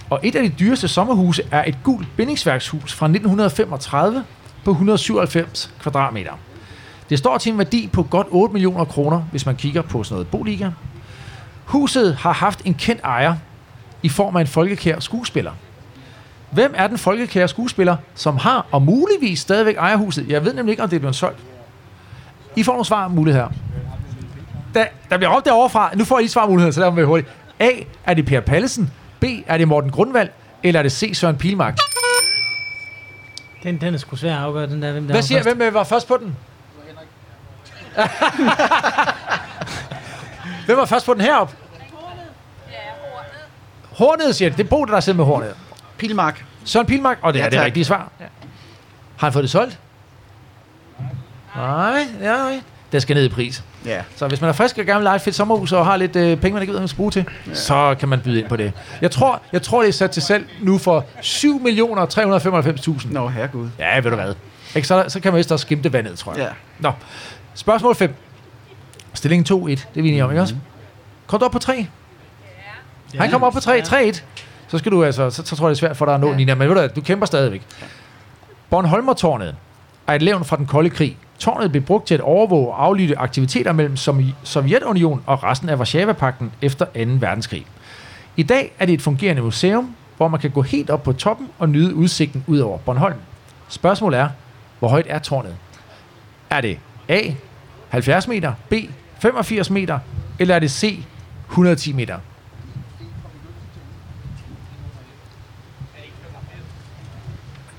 [0.09, 4.23] Og et af de dyreste sommerhuse er et gult bindingsværkshus fra 1935
[4.65, 6.31] på 197 kvadratmeter.
[7.09, 10.15] Det står til en værdi på godt 8 millioner kroner, hvis man kigger på sådan
[10.15, 10.69] noget Boliga.
[11.65, 13.35] Huset har haft en kendt ejer
[14.03, 15.51] i form af en folkekær skuespiller.
[16.51, 20.25] Hvem er den folkekære skuespiller, som har og muligvis stadigvæk ejer huset?
[20.29, 21.39] Jeg ved nemlig ikke, om det er blevet solgt.
[22.55, 23.47] I får nogle svar muligheder.
[24.73, 25.91] Der, der bliver råbt derovre fra.
[25.95, 27.31] Nu får I svarmuligheder, så lad mig hurtigt.
[27.59, 27.69] A.
[28.05, 28.91] Er det Per Pallesen?
[29.19, 29.25] B.
[29.47, 30.29] Er det Morten Grundvald?
[30.63, 31.11] Eller er det C.
[31.13, 31.77] Søren Pilmark?
[33.63, 34.91] Den, den er sgu svær at afgøre, den der.
[34.91, 35.55] Hvem der Hvad var siger, først.
[35.57, 36.35] hvem øh, var først på den?
[40.65, 41.55] hvem var først på den heroppe?
[43.97, 44.57] Hornet, siger det.
[44.57, 45.55] Det er Bo, der sidder med hornet.
[45.97, 46.45] Pilmark.
[46.63, 47.65] Søren Pilmark, og det Ja, er det tak.
[47.65, 48.11] rigtige svar.
[49.17, 49.79] Har han fået det solgt?
[51.55, 52.61] Nej, ja, nej.
[52.91, 53.63] Det skal ned i pris.
[53.85, 54.01] Ja.
[54.15, 56.15] Så hvis man er frisk og gerne vil lege et fedt sommerhus og har lidt
[56.15, 57.53] øh, penge, man ikke ved, man skal bruge til, ja.
[57.53, 58.73] så kan man byde ind på det.
[59.01, 63.13] Jeg tror, jeg tror det er sat til salg nu for 7.395.000.
[63.13, 63.69] Nå, herregud.
[63.79, 64.33] Ja, ved du hvad.
[64.75, 66.41] Ikke, så, så kan man vist også skimte vandet, tror jeg.
[66.43, 66.49] Ja.
[66.79, 66.91] Nå,
[67.53, 68.15] spørgsmål 5.
[69.13, 70.55] Stillingen 2-1, det er vi enige om, ikke også?
[71.27, 71.87] Kom du op på 3?
[73.17, 73.21] Ja.
[73.21, 74.21] Han kommer op på 3, 3-1.
[74.67, 76.29] Så skal du altså, så, så tror jeg, det er svært for dig at nå,
[76.29, 76.35] ja.
[76.35, 77.61] Nina, men ved du, du kæmper stadigvæk.
[78.69, 79.55] Bornholmertårnet
[80.07, 81.17] er et levn fra den kolde krig.
[81.39, 83.97] Tårnet blev brugt til at overvåge og aflytte aktiviteter mellem
[84.43, 86.91] Sovjetunionen og resten af Varsava-pakten efter 2.
[86.95, 87.65] verdenskrig.
[88.35, 91.47] I dag er det et fungerende museum, hvor man kan gå helt op på toppen
[91.59, 93.17] og nyde udsigten ud over Bornholm.
[93.69, 94.29] Spørgsmålet er,
[94.79, 95.55] hvor højt er tårnet?
[96.49, 97.21] Er det A,
[97.89, 98.73] 70 meter, B,
[99.19, 99.99] 85 meter,
[100.39, 101.03] eller er det C,
[101.49, 102.17] 110 meter?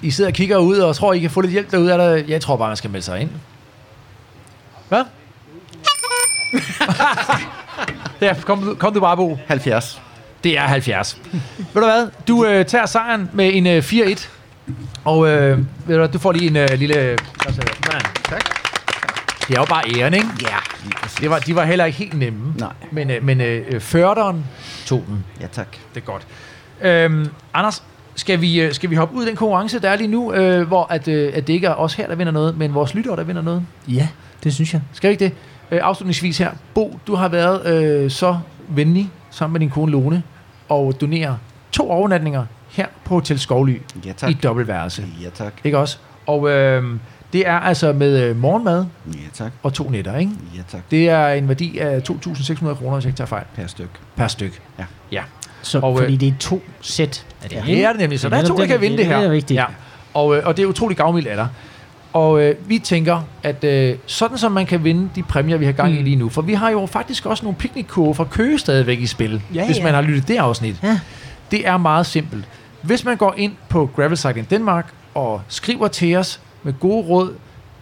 [0.02, 1.92] I sidder og kigger ud og tror, I kan få lidt hjælp derude.
[1.92, 3.30] Er der, jeg tror bare, man skal melde sig ind.
[4.88, 5.04] Hvad?
[8.20, 9.38] ja, kom, du- kom du bare, Bo.
[9.46, 10.00] 70.
[10.44, 11.18] Det er 70.
[11.58, 12.08] ved du hvad?
[12.28, 14.28] Du øh, tager sejren med en øh, 4-1.
[15.04, 17.18] Og øh, ved du, hvad, du får lige en øh, lille...
[18.24, 18.44] Tak.
[19.48, 20.28] Det er jo bare æren, ikke?
[20.42, 20.56] Ja.
[21.20, 22.54] Det var, de var heller ikke helt nemme.
[22.58, 22.72] Nej.
[22.92, 24.44] Men, øh, men øh, førderen
[24.86, 25.24] tog den.
[25.40, 25.76] Ja, tak.
[25.94, 26.26] Det er godt.
[26.80, 27.82] Øhm, Anders,
[28.18, 30.66] skal vi, øh, skal vi hoppe ud i den konkurrence, der er lige nu, øh,
[30.66, 33.16] hvor at, øh, at det ikke er os her, der vinder noget, men vores lyttere,
[33.16, 33.66] der vinder noget?
[33.88, 34.08] Ja,
[34.44, 34.82] det synes jeg.
[34.92, 35.32] Skal vi ikke det?
[35.70, 36.50] Øh, afslutningsvis her.
[36.74, 38.38] Bo, du har været øh, så
[38.68, 40.22] venlig sammen med din kone Lone
[40.68, 41.38] og donere
[41.72, 44.30] to overnatninger her på Hotel Skovly Ja, tak.
[44.30, 45.04] i dobbeltværelse.
[45.22, 45.52] Ja, tak.
[45.64, 45.98] Ikke også?
[46.26, 46.84] Og øh,
[47.32, 49.52] det er altså med øh, morgenmad Ja, tak.
[49.62, 50.32] og to nætter, ikke?
[50.56, 50.80] Ja, tak.
[50.90, 53.44] Det er en værdi af 2.600 kroner, hvis jeg ikke tager fejl.
[53.56, 53.90] Per styk.
[54.16, 54.62] Per styk.
[54.78, 54.84] Ja.
[55.12, 55.22] Ja.
[55.68, 57.90] Så, Og, og, øh, fordi det er to sæt af det Ja, her, det er
[57.92, 58.20] det nemlig.
[58.20, 59.16] Så der er to, der kan vinde det, her.
[59.16, 59.58] Det er vigtigt.
[59.58, 59.64] Ja.
[60.14, 61.48] Og, øh, og det er utroligt gavmildt af dig.
[62.12, 65.72] Og øh, vi tænker, at øh, sådan som man kan vinde de præmier, vi har
[65.72, 66.04] gang i Mm.
[66.04, 69.42] lige nu, for vi har jo faktisk også nogle piknikkurve fra Køge stadigvæk i spil,
[69.54, 69.82] Ja, hvis ja.
[69.84, 70.76] man har lyttet det afsnit.
[70.82, 71.00] Ja.
[71.50, 72.44] Det er meget simpelt.
[72.82, 77.32] Hvis man går ind på Gravel Cycling Denmark og skriver til os med gode råd,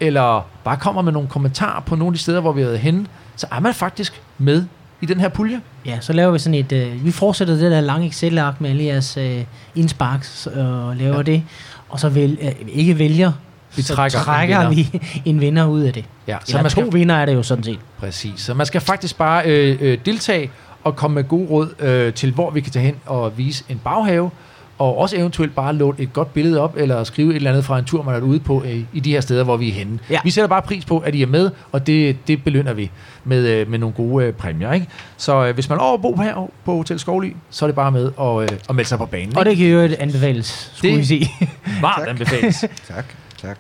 [0.01, 2.81] eller bare kommer med nogle kommentarer på nogle af de steder, hvor vi har været
[2.81, 3.07] henne,
[3.37, 4.65] så er man faktisk med
[5.01, 5.61] i den her pulje.
[5.87, 6.73] Ja, så laver vi sådan et...
[6.73, 9.45] Øh, vi fortsætter det der lange Excel-ark med alle jeres øh,
[9.75, 11.23] indsparks og laver ja.
[11.23, 11.43] det.
[11.89, 13.33] Og så vel, øh, ikke vælger,
[13.77, 14.91] Vi så trækker en trækker vinder.
[14.93, 15.01] vi
[15.31, 16.05] en vinder ud af det.
[16.29, 17.79] Ja, Så Eller to vinder er det jo sådan set.
[17.99, 18.41] Præcis.
[18.41, 20.51] Så man skal faktisk bare øh, øh, deltage
[20.85, 23.81] og komme med gode råd øh, til, hvor vi kan tage hen og vise en
[23.85, 24.31] baghave,
[24.79, 27.79] og også eventuelt bare låne et godt billede op, eller skrive et eller andet fra
[27.79, 29.99] en tur, man er ude på øh, i de her steder, hvor vi er henne.
[30.11, 30.21] Ja.
[30.25, 32.91] Vi sætter bare pris på, at I er med, og det, det belønner vi
[33.25, 34.73] med, øh, med nogle gode øh, præmier.
[34.73, 34.87] Ikke?
[35.17, 37.75] Så øh, hvis man er over at bo her på Hotel Skovly, så er det
[37.77, 39.37] bare med og, øh, og melde sig på banen.
[39.37, 39.51] Og ikke?
[39.51, 41.31] det kan jo et anbefales, skulle Det- vi sige.
[41.83, 42.65] Varmt anbefales.
[42.89, 43.05] Tak,
[43.43, 43.57] tak.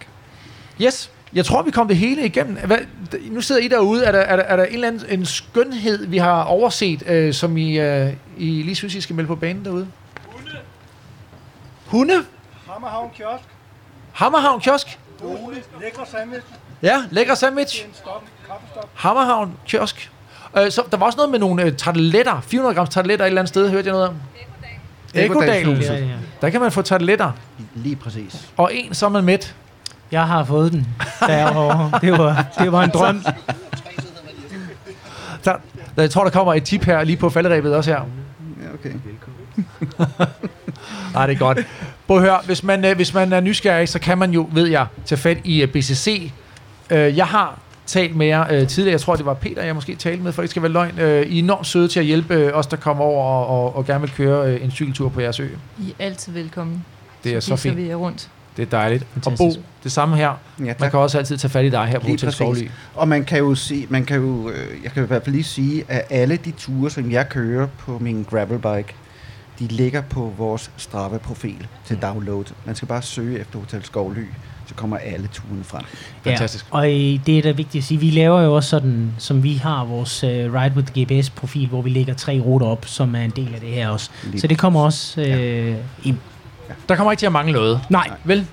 [0.83, 2.57] Yes, jeg tror, vi kom det hele igennem.
[2.65, 2.79] Hvad,
[3.31, 4.05] nu sidder I derude.
[4.05, 7.33] Er der, er der, er der en eller anden en skønhed, vi har overset, øh,
[7.35, 9.87] som I, øh, I lige synes, I skal melde på banen derude?
[11.97, 12.25] Hunde.
[12.71, 13.45] Hammerhavn Kiosk.
[14.13, 14.99] Hammerhavn Kiosk?
[15.23, 15.57] Dole.
[15.81, 16.47] Lækre sandwich.
[16.83, 17.87] Ja, lækker sandwich.
[18.95, 20.11] Hammerhavn Kiosk.
[20.59, 22.41] Øh, så der var også noget med nogle øh, tarteletter.
[22.41, 24.17] 400 gram tarteletter et eller andet sted, hørte jeg noget om.
[25.15, 25.91] Ekodalhuset.
[25.91, 26.13] Ja, ja.
[26.41, 27.33] Der kan man få tarteletter.
[27.75, 28.49] Lige præcis.
[28.57, 29.55] Og en, så er man mæt.
[30.11, 30.87] Jeg har fået den
[31.21, 31.99] derovre.
[32.01, 33.25] Det var, det var en drøm.
[35.45, 35.57] Der,
[35.97, 38.01] der, jeg tror, der kommer et tip her lige på falderæbet også her.
[38.63, 38.93] Ja, okay.
[41.15, 41.59] Nej, det er godt.
[42.07, 44.67] Prøv at høre, hvis man, øh, hvis man er nysgerrig, så kan man jo, ved
[44.67, 46.33] jeg, tage fat i øh, BCC.
[46.91, 48.93] Øh, jeg har talt med jer øh, tidligere.
[48.93, 50.99] Jeg tror, det var Peter, jeg måske talte med, for det ikke skal være løgn.
[50.99, 53.77] Øh, I er enormt søde til at hjælpe øh, os, der kommer over og, og,
[53.77, 55.49] og gerne vil køre øh, en cykeltur på jeres ø.
[55.79, 56.85] I er altid velkommen.
[57.25, 57.77] Det er så viser fint.
[57.77, 58.29] vi jer rundt.
[58.57, 59.03] Det er dejligt.
[59.03, 59.67] Og Bo, Fantastisk.
[59.85, 60.33] det samme her.
[60.65, 62.33] Ja, Man kan også altid tage fat i dig her på Hotel.
[62.33, 62.69] Skovly.
[62.95, 64.51] Og man kan jo sige, man kan jo,
[64.85, 67.99] jeg kan i hvert fald lige sige, at alle de ture, som jeg kører på
[67.99, 68.95] min gravelbike,
[69.59, 72.45] de ligger på vores Strava-profil til download.
[72.65, 74.25] Man skal bare søge efter Hotel Skovly,
[74.67, 75.83] så kommer alle turene frem.
[76.27, 76.39] Ja,
[76.71, 79.55] og øh, det er da vigtigt at sige, vi laver jo også sådan, som vi
[79.55, 83.31] har vores uh, Ride with GPS-profil, hvor vi lægger tre ruter op, som er en
[83.31, 84.11] del af det her også.
[84.25, 86.17] Lige Så det kommer også øh, ind.
[86.89, 87.81] Der kommer ikke til at mangle noget.
[87.91, 88.11] Nej.
[88.25, 88.47] Vel?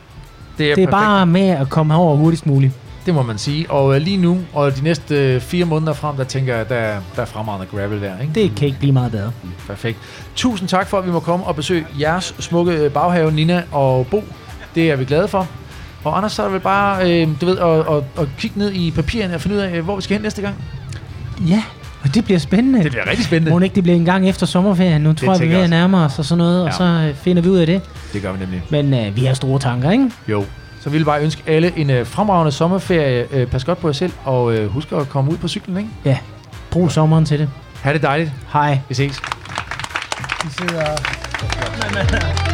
[0.57, 0.91] Det er, Det er perfekt.
[0.91, 2.73] bare med at komme herover hurtigst muligt.
[3.05, 3.71] Det må man sige.
[3.71, 6.95] Og øh, lige nu, og de næste øh, fire måneder frem, der tænker jeg, der,
[7.15, 8.19] der er fremragende gravel der.
[8.21, 8.33] Ikke?
[8.33, 9.31] Det kan ikke blive meget bedre.
[9.67, 9.97] Perfekt.
[10.35, 14.07] Tusind tak for, at vi må komme og besøge jeres smukke øh, baghave, Nina og
[14.07, 14.23] Bo.
[14.75, 15.47] Det er vi glade for.
[16.03, 18.71] Og Anders, så er det vel bare, øh, du ved, at, at, at kigge ned
[18.73, 20.55] i papirerne og finde ud af, øh, hvor vi skal hen næste gang.
[21.47, 21.63] Ja,
[22.03, 22.83] og det bliver spændende.
[22.83, 23.51] Det bliver rigtig spændende.
[23.51, 25.01] Må ikke det bliver en gang efter sommerferien.
[25.01, 26.67] Nu tror jeg, vi er ved jeg at nærme os og sådan noget, ja.
[26.67, 27.81] og så øh, finder vi ud af det.
[28.13, 28.63] Det gør vi nemlig.
[28.69, 30.11] Men øh, vi har store tanker, ikke?
[30.27, 30.45] Jo.
[30.83, 33.27] Så vi vil bare ønske alle en øh, fremragende sommerferie.
[33.31, 35.89] Øh, pas godt på jer selv, og øh, husk at komme ud på cyklen, ikke?
[36.05, 36.17] Ja.
[36.71, 37.49] Brug sommeren til det.
[37.81, 38.31] Ha' det dejligt.
[38.53, 38.79] Hej.
[38.89, 39.21] Vi ses.
[40.43, 42.52] Vi sidder...